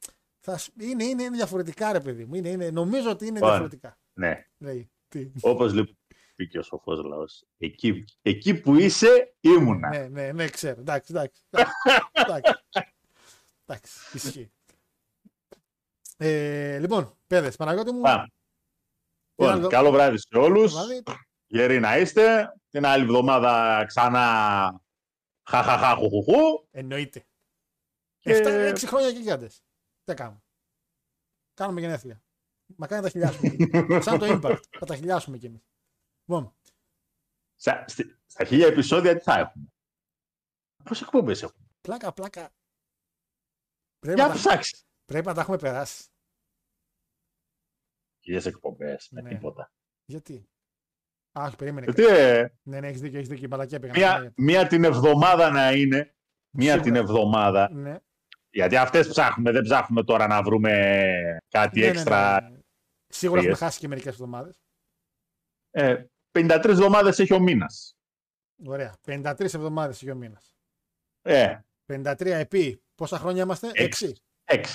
[0.40, 0.59] Θα...
[0.59, 2.35] σ- Είναι, είναι, είναι διαφορετικά ρε παιδί μου.
[2.35, 3.48] Είναι, είναι, νομίζω ότι είναι Ωραία.
[3.51, 3.98] διαφορετικά.
[4.12, 4.90] ναι, Λέει.
[5.09, 5.31] Τι.
[5.40, 5.97] όπως λέει
[6.36, 7.44] πει και ο σοφός λαός.
[7.59, 9.89] Εκεί, εκεί που είσαι, ήμουνα.
[9.89, 10.81] Ναι, ναι, ναι, ξέρω.
[10.81, 11.43] Εντάξει, εντάξει.
[11.51, 11.73] εντάξει,
[12.12, 12.52] εντάξει.
[13.66, 14.51] Εντάξει, ισχύει.
[16.16, 18.27] Ε, λοιπόν, παιδες, Παναγιώτη μου, Πάμε.
[19.39, 20.73] Τι Λοιπόν, άλλο- καλό βράδυ σε όλους.
[20.73, 21.02] δηλαδή,
[21.47, 22.52] Γεροί να είστε.
[22.70, 24.81] Την άλλη εβδομάδα ξανά
[25.48, 26.66] χαχαχά χουχουχού.
[26.70, 27.27] εννοείται.
[28.19, 29.62] Και- Εφτά, έξι χρόνια και γιγάντες.
[30.05, 30.43] Τι κάνουμε.
[31.55, 32.23] Κάνουμε γενέθλια.
[32.77, 34.01] Μακάρι να τα χιλιάσουμε.
[34.02, 34.60] Σαν το impact.
[34.78, 35.62] Θα τα χιλιάσουμε κι εμείς.
[36.24, 36.56] Λοιπόν,
[37.55, 39.73] Στα, στη- στα χίλια επεισόδια τι θα έχουμε;
[40.85, 42.51] Πόσες εκπομπές έχουμε; πλάκα, πλάκα.
[43.98, 44.85] Πρέπει, Για να, τα, ψάξεις.
[45.05, 46.09] πρέπει να τα έχουμε περάσει.
[48.29, 49.29] Χίλιες εκπομπές, με Ναι.
[49.29, 49.73] τίποτα.
[50.05, 50.49] Γιατί;
[51.39, 51.87] Α, όχι, περίμενε.
[51.93, 53.45] Γιατί ε, Ναι, ναι, έχεις δίκιο, έχεις δίκιο.
[53.47, 53.93] Η μαλακία πήγα.
[54.21, 56.15] μία, μία την εβδομάδα να είναι,
[56.51, 56.83] μία Σίγουρα.
[56.83, 57.97] την εβδομάδα, Ναι.
[58.51, 60.73] γιατί αυτές ψάχνουμε, δεν ψάχνουμε τώρα να βρούμε
[61.49, 62.41] κάτι Ναι, ναι, έξτρα.
[62.43, 62.59] ναι, ναι.
[63.09, 63.59] Σίγουρα έχουμε Yes.
[63.59, 64.61] χάσει και μερικές εβδομάδες.
[65.71, 67.97] Ε, 53 εβδομάδες έχει ο μήνας.
[68.67, 68.95] Ωραία.
[69.07, 70.55] 53 εβδομάδες έχει ο μήνας.
[71.23, 72.83] Ε, 53 επί.
[72.95, 73.83] Πόσα χρόνια είμαστε; 6.
[73.85, 74.15] Έξι.
[74.45, 74.69] 6.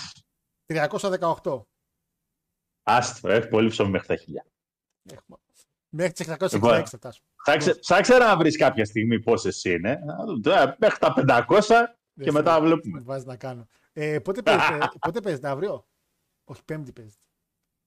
[0.66, 1.68] 318.
[2.84, 4.46] Άστο, έχει πολύ ψωμί μέχρι τα χίλια.
[5.12, 5.38] Έχουμε.
[5.90, 6.86] Μέχρι τι 666 Λοιπόν.
[6.88, 7.28] θα φτάσουμε.
[7.44, 9.92] Ψάξε, ψάξε να βρεις κάποια στιγμή πόσες είναι.
[10.46, 12.66] Ε, Μέχρι τα 500 και Δεν μετά θέλω.
[12.66, 13.00] βλέπουμε.
[13.04, 13.68] Βάζει να κάνω.
[13.94, 15.88] Ε, πότε, παίζετε, πότε παίζετε αύριο?
[16.44, 17.22] Όχι, Πέμπτη παίζετε.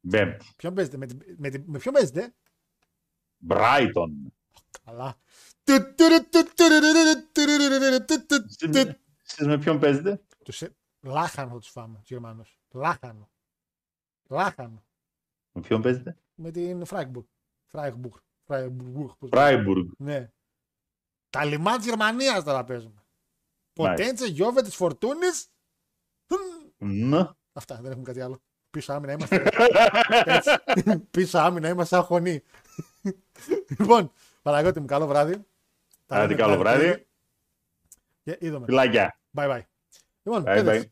[0.00, 0.46] Μπέμπτη.
[0.56, 2.34] Ποιον παίζετε, με, την- με, την- με ποιον παίζετε?
[3.48, 4.10] Brighton.
[4.84, 5.16] Καλά.
[9.24, 10.20] Εσείς με ποιον παίζετε.
[10.44, 12.58] Τους, ε- λάχανο θα τους φάμε, τους Γερμανούς.
[12.72, 13.30] Λάχανο.
[14.28, 14.84] Λάχανο.
[15.56, 17.24] Με ποιον παίζετε; Με την Φράιμπουργκ.
[17.66, 18.14] Φράιμπουργκ.
[18.44, 19.10] Φράιμπουργκ.
[19.18, 19.86] πώς- Freiburg.
[19.98, 20.30] Ναι.
[21.30, 23.04] Τα λιμά της Γερμανίας τώρα παίζουμε.
[23.76, 24.04] Μάλιστα.
[24.04, 25.48] Ποτέντσε, Γιώβε της Φορτούνης.
[26.78, 27.28] Ναι.
[27.52, 28.42] Αυτά, δεν έχουμε κάτι άλλο.
[28.70, 29.42] Πίσω άμυνα είμαστε.
[30.24, 30.50] Έτσι.
[31.10, 32.42] Πίσω άμυνα είμαστε σαν χωνή.
[33.78, 34.12] λοιπόν,
[34.42, 35.46] Παναγιώτη μου, καλό βράδυ.
[36.06, 36.78] Τα Άντε, λέμε καλό το βράδυ.
[36.84, 37.08] καλοκαίρι.
[38.22, 38.64] Και είδαμε.
[38.64, 39.20] Φιλάκια.
[39.36, 39.62] Bye bye.
[40.22, 40.90] Λοιπόν, Bye παιδες, bye.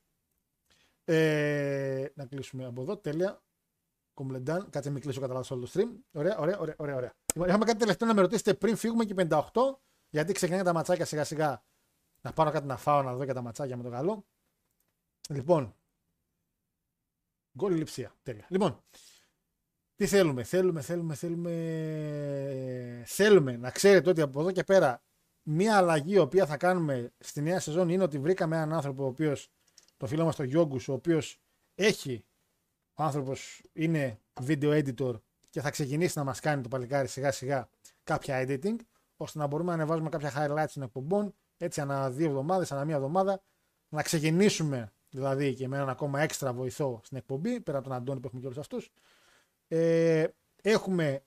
[1.04, 2.96] ε, να κλείσουμε από εδώ.
[2.96, 3.42] Τέλεια.
[4.14, 4.70] Κομπλεντάν.
[4.70, 5.88] Κάτσε μην κλείσω κατά λάθος όλο το stream.
[6.12, 6.74] Ωραία, ωραία, ωραία.
[6.78, 7.12] ωραία, ωραία.
[7.34, 9.50] Λοιπόν, είχαμε κάτι τελευταίο να με ρωτήσετε πριν φύγουμε και 58.
[10.10, 11.64] Γιατί ξεκινάει τα ματσάκια σιγά σιγά.
[12.20, 14.26] Να πάρω κάτι να φάω να δω και τα ματσάκια με το καλό.
[15.28, 15.76] Λοιπόν.
[17.58, 18.14] Γκολ λειψία.
[18.22, 18.46] Τέλεια.
[18.48, 18.82] Λοιπόν.
[19.96, 23.02] Τι θέλουμε, θέλουμε, θέλουμε, θέλουμε.
[23.06, 25.02] Θέλουμε να ξέρετε ότι από εδώ και πέρα
[25.42, 29.06] μία αλλαγή η οποία θα κάνουμε στη νέα σεζόν είναι ότι βρήκαμε έναν άνθρωπο ο
[29.06, 29.50] οποίος,
[29.96, 31.40] το φίλο μας τον Γιόγκους, ο οποίος
[31.74, 32.24] έχει,
[32.94, 35.14] ο άνθρωπος είναι video editor
[35.50, 37.68] και θα ξεκινήσει να μας κάνει το παλικάρι σιγά σιγά
[38.04, 38.76] κάποια editing,
[39.16, 42.94] ώστε να μπορούμε να ανεβάζουμε κάποια highlights των εκπομπών, έτσι ανά δύο εβδομάδες, ανά μία
[42.94, 43.42] εβδομάδα,
[43.88, 48.20] να ξεκινήσουμε δηλαδή και με έναν ακόμα έξτρα βοηθό στην εκπομπή, πέρα από τον Αντώνη
[48.20, 48.92] που έχουμε και όλους αυτούς.
[49.68, 50.26] Ε,
[50.62, 51.24] έχουμε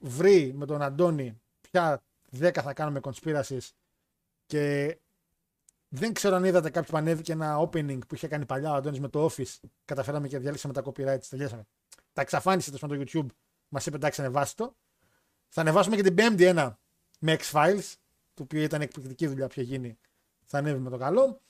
[0.00, 2.02] βρει με τον Αντώνη ποια
[2.40, 3.70] 10 θα κάνουμε conspiracies
[4.46, 4.96] και
[5.96, 9.00] δεν ξέρω αν είδατε κάποιο που ανέβηκε ένα opening που είχε κάνει παλιά ο Αντώνης
[9.00, 9.60] με το Office.
[9.84, 11.66] Καταφέραμε και διαλύσαμε τα copyrights, τελειώσαμε.
[12.12, 13.26] Τα εξαφάνισε το στο YouTube,
[13.68, 14.76] μας είπε εντάξει ανεβάσει το.
[15.48, 16.78] Θα ανεβάσουμε και την πέμπτη ένα
[17.20, 17.92] με X-Files,
[18.34, 19.98] το οποίο ήταν εκπληκτική δουλειά που είχε γίνει.
[20.44, 21.40] Θα ανέβει με το καλό.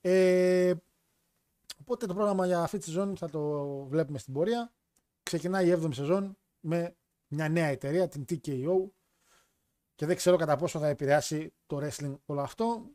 [0.00, 0.74] Ε,
[1.80, 3.40] οπότε το πρόγραμμα για αυτή τη σεζόν θα το
[3.84, 4.72] βλέπουμε στην πορεία.
[5.22, 6.96] Ξεκινάει η 7η σεζόν με
[7.28, 8.90] μια νέα εταιρεία, την TKO,
[9.94, 12.90] και δεν ξέρω κατά πόσο θα επηρεάσει το wrestling όλο αυτό.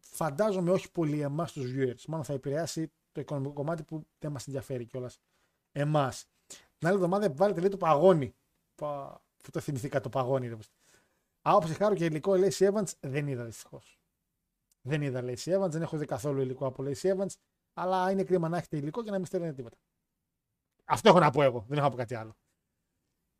[0.00, 2.04] Φαντάζομαι όχι πολύ εμάς τους viewers.
[2.06, 5.18] Μάλλον θα επηρεάσει το οικονομικό κομμάτι που δεν μας ενδιαφέρει κιόλας
[5.72, 6.26] εμάς.
[6.78, 8.34] Την άλλη εβδομάδα βάλετε λέει το παγόνι.
[8.74, 9.20] Πα...
[9.42, 10.56] Πού το θυμηθήκα το παγόνι, ρε.
[11.48, 14.00] Α, όπως χάρω και υλικό Lacey Evans δεν είδα δυστυχώς.
[14.80, 17.34] Δεν είδα Lacey Evans, δεν έχω δει καθόλου υλικό από Lacey Evans,
[17.74, 19.76] αλλά είναι κρίμα να έχετε υλικό και να μην στέλνετε τίποτα.
[20.84, 21.64] Αυτό έχω να πω εγώ.
[21.68, 22.36] Δεν έχω να πω κάτι άλλο.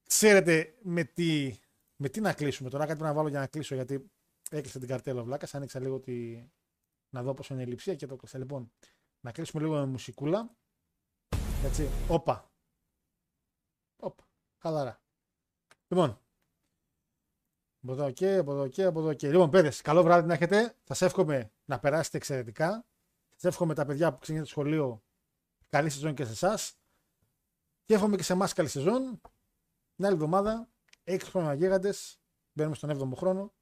[0.06, 1.58] Ξέρετε με τι,
[1.96, 2.86] με τι να κλείσουμε τώρα.
[2.86, 4.10] Κάτι πρέπει να βάλω για να κλείσω γιατί
[4.50, 5.54] έκλεισα την καρτέλα ο Βλάκας.
[5.54, 6.44] Άνοιξα λίγο τη...
[7.10, 8.38] να δω πόσο είναι η λειψία και το κλείσα.
[8.38, 8.72] Λοιπόν,
[9.20, 10.56] να κλείσουμε λίγο με μουσικούλα.
[11.64, 11.88] Έτσι.
[12.08, 12.50] Όπα.
[13.96, 14.28] Όπα.
[14.58, 15.00] Χαλαρά.
[15.88, 16.20] Λοιπόν.
[17.82, 19.30] Από εδώ και, από εδώ και, από εδώ και.
[19.30, 20.76] Λοιπόν, παιδες, καλό βράδυ να έχετε.
[20.84, 22.70] Θα σε εύχομαι να περάσετε εξαιρετικά.
[23.28, 25.02] Θα σε εύχομαι τα παιδιά που ξεκινήσατε το σχολείο
[25.68, 26.78] καλή σεζόν και σε εσάς.
[27.84, 29.20] Και εύχομαι και σε εμάς καλή σεζόν.
[29.96, 30.68] Την άλλη εβδομάδα,
[31.04, 32.20] 6 χρόνια γίγαντες.
[32.52, 33.54] Μπαίνουμε στον 7ο χρόνο.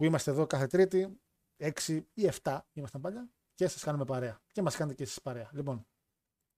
[0.00, 1.20] Που είμαστε εδώ κάθε Τρίτη.
[1.56, 3.30] 6 ή 7 ήμασταν παλιά.
[3.54, 4.40] Και σας κάνουμε παρέα.
[4.52, 5.50] Και μας κάνετε και εσείς παρέα.
[5.52, 5.86] Λοιπόν,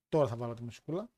[0.09, 1.09] τώρα θα βάλω τη μουσικούλα.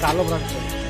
[0.00, 0.44] Καλό βράδυ.
[0.44, 0.83] σε όλους.